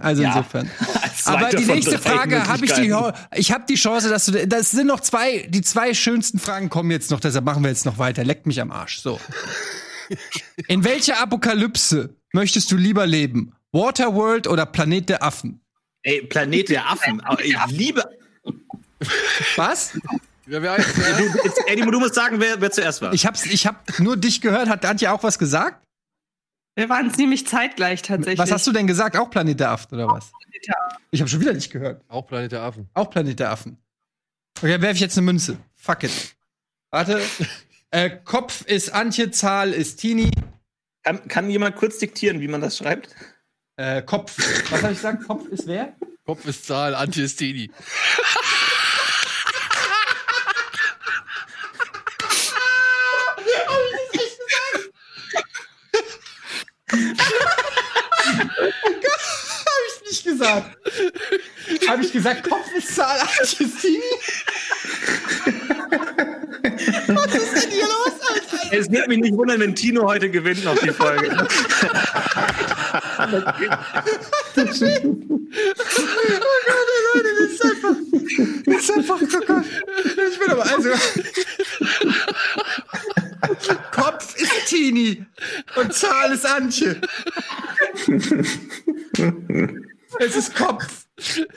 [0.00, 0.30] Also Ja.
[0.36, 0.68] insofern.
[1.02, 2.92] Als Aber die nächste Frage habe ich die,
[3.36, 6.90] ich habe die Chance, dass du, das sind noch zwei, die zwei schönsten Fragen kommen
[6.90, 8.24] jetzt noch, deshalb machen wir jetzt noch weiter.
[8.24, 8.98] Leckt mich am Arsch.
[9.00, 9.20] So.
[10.68, 13.52] In welcher Apokalypse möchtest du lieber leben?
[13.72, 15.60] Waterworld oder Planet der Affen?
[16.02, 17.20] Ey, Planet der Affen.
[17.20, 18.04] Aber Ich liebe.
[19.56, 19.92] Was?
[20.50, 23.12] Ja, wer heißt, Du, jetzt, Eddie, du musst sagen, wer, wer zuerst war.
[23.12, 24.68] Ich hab's, ich hab nur dich gehört.
[24.68, 25.86] Hat Antje auch was gesagt?
[26.74, 28.38] Wir waren ziemlich zeitgleich tatsächlich.
[28.38, 29.16] Was hast du denn gesagt?
[29.16, 30.32] Auch Planet der Affen oder was?
[31.12, 32.02] Ich habe schon wieder nicht gehört.
[32.08, 32.88] auch Planet der Affen.
[32.94, 33.78] Auch Planet der Affen.
[34.58, 35.56] Okay, dann werfe ich jetzt eine Münze.
[35.76, 36.34] Fuck it.
[36.90, 37.20] Warte.
[37.92, 40.32] äh, Kopf ist Antje, Zahl ist Tini.
[41.04, 43.14] Kann, kann jemand kurz diktieren, wie man das schreibt?
[43.76, 44.36] Äh, Kopf.
[44.70, 45.26] Was habe ich gesagt?
[45.28, 45.94] Kopf ist wer?
[46.26, 47.70] Kopf ist Zahl, Antje ist Tini.
[56.90, 57.00] Habe
[59.88, 60.76] ich nicht gesagt.
[61.88, 64.00] Habe ich gesagt, Kopf ist Zahl, Antje ist Tini?
[67.08, 68.72] Was ist denn hier los, Alter?
[68.72, 71.36] Es wird mich nicht wundern, wenn Tino heute gewinnt noch die Folge.
[77.14, 77.96] Leute, das ist einfach.
[78.66, 79.20] Das ist einfach.
[79.20, 79.64] Oh Gott.
[80.32, 80.90] Ich bin aber also.
[83.92, 85.24] Kopf ist Tini
[85.76, 87.00] und Zahl ist Antje.
[90.18, 91.06] Es ist Kopf.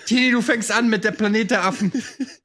[0.05, 1.91] Tini, du fängst an mit der Planet der Affen.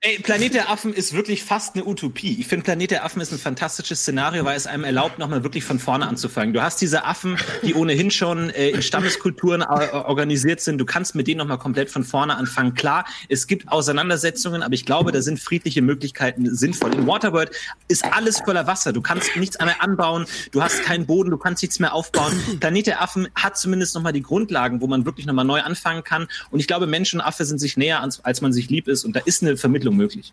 [0.01, 2.37] Ey, Planet der Affen ist wirklich fast eine Utopie.
[2.39, 5.65] Ich finde, Planet der Affen ist ein fantastisches Szenario, weil es einem erlaubt, nochmal wirklich
[5.65, 6.55] von vorne anzufangen.
[6.55, 10.79] Du hast diese Affen, die ohnehin schon äh, in Stammeskulturen äh, organisiert sind.
[10.79, 12.75] Du kannst mit denen nochmal komplett von vorne anfangen.
[12.75, 16.95] Klar, es gibt Auseinandersetzungen, aber ich glaube, da sind friedliche Möglichkeiten sinnvoll.
[16.95, 17.51] In Waterworld
[17.89, 18.93] ist alles voller Wasser.
[18.93, 20.27] Du kannst nichts mehr anbauen.
[20.53, 21.31] Du hast keinen Boden.
[21.31, 22.33] Du kannst nichts mehr aufbauen.
[22.61, 26.29] Planet der Affen hat zumindest nochmal die Grundlagen, wo man wirklich nochmal neu anfangen kann.
[26.51, 29.05] Und ich glaube, Mensch und Affe sind sich näher, als, man sich lieb ist.
[29.05, 30.33] Und da ist eine Vermittlung möglich.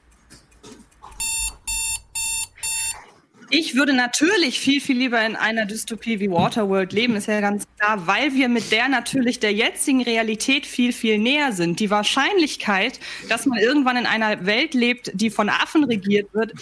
[3.50, 7.66] Ich würde natürlich viel, viel lieber in einer Dystopie wie Waterworld leben, ist ja ganz
[7.80, 11.80] klar, weil wir mit der natürlich der jetzigen Realität viel, viel näher sind.
[11.80, 13.00] Die Wahrscheinlichkeit,
[13.30, 16.54] dass man irgendwann in einer Welt lebt, die von Affen regiert wird,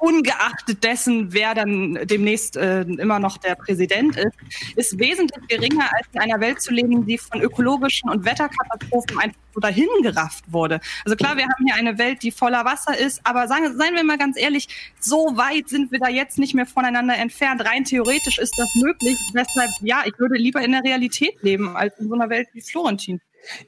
[0.00, 4.36] ungeachtet dessen, wer dann demnächst äh, immer noch der Präsident ist,
[4.76, 9.40] ist wesentlich geringer, als in einer Welt zu leben, die von ökologischen und Wetterkatastrophen einfach
[9.54, 10.80] so dahin gerafft wurde.
[11.04, 14.04] Also klar, wir haben hier eine Welt, die voller Wasser ist, aber sagen, seien wir
[14.04, 14.68] mal ganz ehrlich,
[14.98, 17.64] so weit sind wir da jetzt nicht mehr voneinander entfernt.
[17.64, 19.18] Rein theoretisch ist das möglich.
[19.34, 22.60] Deshalb, ja, ich würde lieber in der Realität leben, als in so einer Welt wie
[22.60, 23.20] Florentin.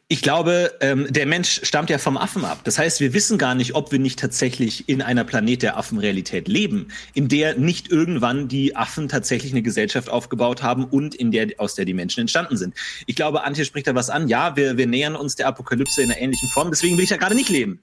[0.09, 2.61] Ich glaube, ähm, der Mensch stammt ja vom Affen ab.
[2.65, 6.49] Das heißt, wir wissen gar nicht, ob wir nicht tatsächlich in einer Planet der Affenrealität
[6.49, 11.49] leben, in der nicht irgendwann die Affen tatsächlich eine Gesellschaft aufgebaut haben und in der,
[11.59, 12.75] aus der die Menschen entstanden sind.
[13.07, 14.29] Ich glaube, Antje spricht da was an.
[14.29, 16.71] Ja, wir, wir nähern uns der Apokalypse in einer ähnlichen Form.
[16.71, 17.83] Deswegen will ich ja gerade nicht leben.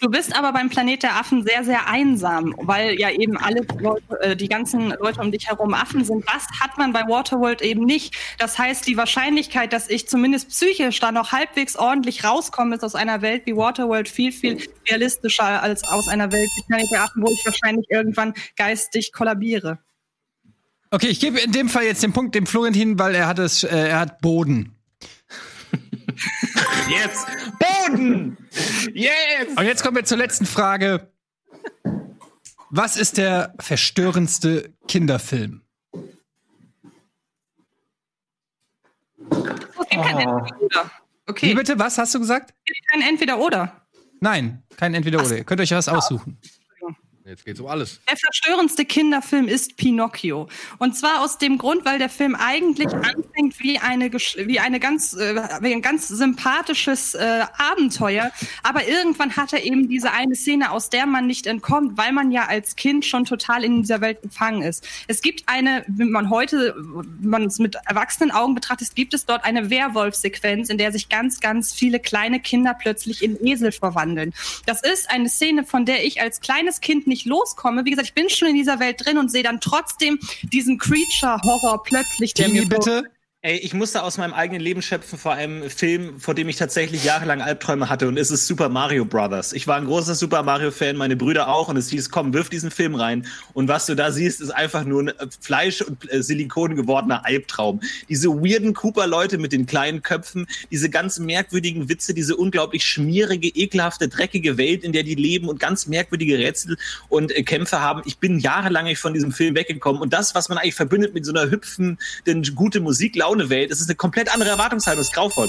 [0.00, 4.20] Du bist aber beim Planet der Affen sehr, sehr einsam, weil ja eben alle Leute,
[4.20, 6.24] äh, die ganzen Leute um dich herum Affen sind.
[6.26, 8.14] Das hat man bei Waterworld eben nicht.
[8.38, 12.94] Das heißt, die Wahrscheinlichkeit, dass ich zumindest psychisch da noch halbwegs ordentlich rauskomme, ist aus
[12.94, 14.58] einer Welt wie Waterworld viel, viel
[14.88, 19.78] realistischer als aus einer Welt wie Planet der Affen, wo ich wahrscheinlich irgendwann geistig kollabiere.
[20.90, 23.62] Okay, ich gebe in dem Fall jetzt den Punkt dem Florentin, weil er hat es,
[23.62, 24.74] äh, er hat Boden.
[26.88, 27.26] Jetzt
[27.58, 28.36] Boden!
[28.94, 29.58] Jetzt!
[29.58, 31.12] Und jetzt kommen wir zur letzten Frage.
[32.70, 35.62] Was ist der verstörendste Kinderfilm?
[39.30, 40.84] Es gibt kein Entweder-Oder.
[40.84, 41.78] Wie Okay, bitte?
[41.78, 42.54] Was hast du gesagt?
[42.56, 43.86] es gibt kein Entweder-Oder.
[44.20, 45.38] Nein, kein Entweder-Oder.
[45.38, 46.38] Ihr könnt euch was aussuchen.
[47.28, 48.00] Jetzt geht's um alles.
[48.08, 50.48] Der verstörendste Kinderfilm ist Pinocchio.
[50.78, 55.12] Und zwar aus dem Grund, weil der Film eigentlich anfängt wie eine wie eine ganz
[55.12, 58.30] äh, wie ein ganz sympathisches äh, Abenteuer,
[58.62, 62.32] aber irgendwann hat er eben diese eine Szene, aus der man nicht entkommt, weil man
[62.32, 64.88] ja als Kind schon total in dieser Welt gefangen ist.
[65.06, 69.26] Es gibt eine, wenn man heute wenn man es mit erwachsenen Augen betrachtet, gibt es
[69.26, 74.32] dort eine Werwolf-Sequenz, in der sich ganz ganz viele kleine Kinder plötzlich in Esel verwandeln.
[74.64, 77.84] Das ist eine Szene, von der ich als kleines Kind nicht loskomme.
[77.84, 81.82] Wie gesagt, ich bin schon in dieser Welt drin und sehe dann trotzdem diesen Creature-Horror
[81.82, 83.10] plötzlich, Tini, bitte.
[83.40, 87.04] Ey, ich musste aus meinem eigenen Leben schöpfen vor einem Film, vor dem ich tatsächlich
[87.04, 89.52] jahrelang Albträume hatte und es ist Super Mario Brothers.
[89.52, 92.48] Ich war ein großer Super Mario Fan, meine Brüder auch und es hieß, komm, wirf
[92.48, 96.12] diesen Film rein und was du da siehst, ist einfach nur ein äh, Fleisch und
[96.12, 97.80] äh, Silikon gewordener Albtraum.
[98.08, 104.08] Diese weirden Cooper-Leute mit den kleinen Köpfen, diese ganz merkwürdigen Witze, diese unglaublich schmierige, ekelhafte,
[104.08, 106.76] dreckige Welt, in der die leben und ganz merkwürdige Rätsel
[107.08, 108.02] und äh, Kämpfe haben.
[108.04, 111.24] Ich bin jahrelang nicht von diesem Film weggekommen und das, was man eigentlich verbindet mit
[111.24, 111.98] so einer hüpfenden,
[112.56, 112.80] gute
[113.28, 115.48] Musik-Laune-Welt, das ist eine komplett andere Erwartungshaltung, das ist grauvoll.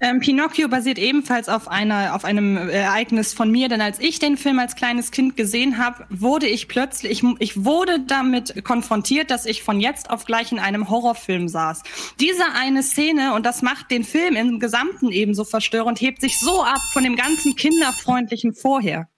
[0.00, 4.18] Ähm, Pinocchio basiert ebenfalls auf einer auf einem äh, Ereignis von mir, denn als ich
[4.18, 9.30] den Film als kleines Kind gesehen habe, wurde ich plötzlich ich, ich wurde damit konfrontiert,
[9.30, 11.82] dass ich von jetzt auf gleich in einem Horrorfilm saß.
[12.20, 16.62] Diese eine Szene und das macht den Film im Gesamten ebenso verstörend, hebt sich so
[16.62, 19.08] ab von dem ganzen kinderfreundlichen vorher.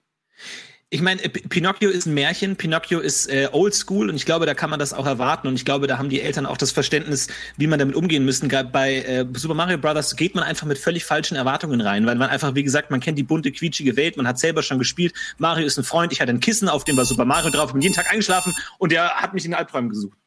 [0.89, 4.69] Ich meine, Pinocchio ist ein Märchen, Pinocchio ist äh, oldschool und ich glaube, da kann
[4.69, 7.27] man das auch erwarten und ich glaube, da haben die Eltern auch das Verständnis,
[7.57, 8.47] wie man damit umgehen müssen.
[8.71, 12.29] Bei äh, Super Mario Brothers geht man einfach mit völlig falschen Erwartungen rein, weil man
[12.29, 15.13] einfach, wie gesagt, man kennt die bunte, quietschige Welt, man hat selber schon gespielt.
[15.39, 17.81] Mario ist ein Freund, ich hatte ein Kissen, auf dem war Super Mario drauf, bin
[17.81, 20.17] jeden Tag eingeschlafen und der hat mich in den Albträumen gesucht.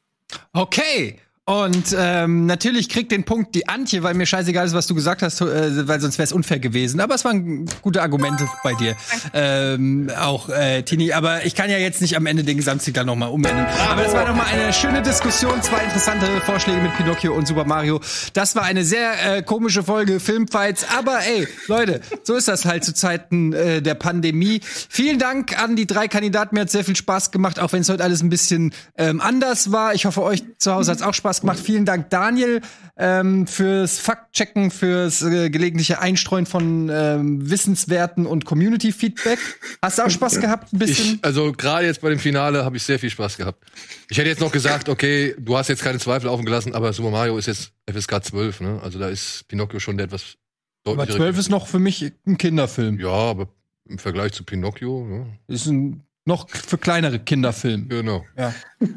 [0.53, 1.19] Okay.
[1.51, 5.21] Und ähm, natürlich kriegt den Punkt die Antje, weil mir scheißegal ist, was du gesagt
[5.21, 7.01] hast, äh, weil sonst wäre es unfair gewesen.
[7.01, 8.95] Aber es waren gute Argumente bei dir.
[9.35, 11.13] Ähm, auch äh, Tini.
[11.13, 13.67] Aber ich kann ja jetzt nicht am Ende den Gesamtsieg dann nochmal umändern.
[13.91, 15.61] Aber das war nochmal eine schöne Diskussion.
[15.61, 18.01] Zwei interessante Vorschläge mit Pinocchio und Super Mario.
[18.33, 20.87] Das war eine sehr äh, komische Folge Filmfights.
[20.97, 24.61] Aber ey, Leute, so ist das halt zu Zeiten äh, der Pandemie.
[24.63, 26.55] Vielen Dank an die drei Kandidaten.
[26.55, 29.73] Mir hat sehr viel Spaß gemacht, auch wenn es heute alles ein bisschen ähm, anders
[29.73, 29.95] war.
[29.95, 31.59] Ich hoffe, euch zu Hause hat es auch Spaß gemacht.
[31.61, 32.61] Vielen Dank, Daniel,
[32.97, 39.39] ähm, fürs Faktchecken, fürs äh, gelegentliche Einstreuen von ähm, Wissenswerten und Community-Feedback.
[39.83, 41.15] Hast du auch Spaß gehabt, ein bisschen?
[41.17, 43.65] Ich, also gerade jetzt bei dem Finale habe ich sehr viel Spaß gehabt.
[44.09, 47.11] Ich hätte jetzt noch gesagt, okay, du hast jetzt keine Zweifel offen gelassen, aber Super
[47.11, 48.81] Mario ist jetzt FSK 12, ne?
[48.83, 50.37] Also da ist Pinocchio schon der etwas
[50.85, 52.99] Aber deutlichere 12 ist noch für mich ein Kinderfilm.
[53.01, 53.49] Ja, aber
[53.89, 55.39] im Vergleich zu Pinocchio, ne?
[55.49, 57.89] Ist ein noch für kleinere Kinderfilm.
[57.89, 58.25] Genau.
[58.37, 58.55] Ja,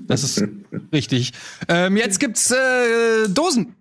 [0.07, 0.43] das ist
[0.91, 1.33] richtig.
[1.67, 3.75] Ähm, jetzt gibt's äh, Dosen.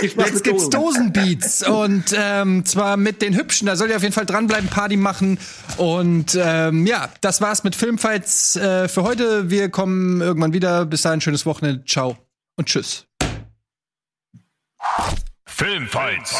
[0.00, 3.66] Jetzt gibt's Dosenbeats und ähm, zwar mit den hübschen.
[3.66, 5.38] Da soll ihr auf jeden Fall dranbleiben, Party machen
[5.76, 9.50] und ähm, ja, das war's mit Filmfights äh, für heute.
[9.50, 10.86] Wir kommen irgendwann wieder.
[10.86, 11.84] Bis dahin schönes Wochenende.
[11.84, 12.16] Ciao
[12.56, 13.06] und tschüss.
[15.46, 16.36] Filmfights.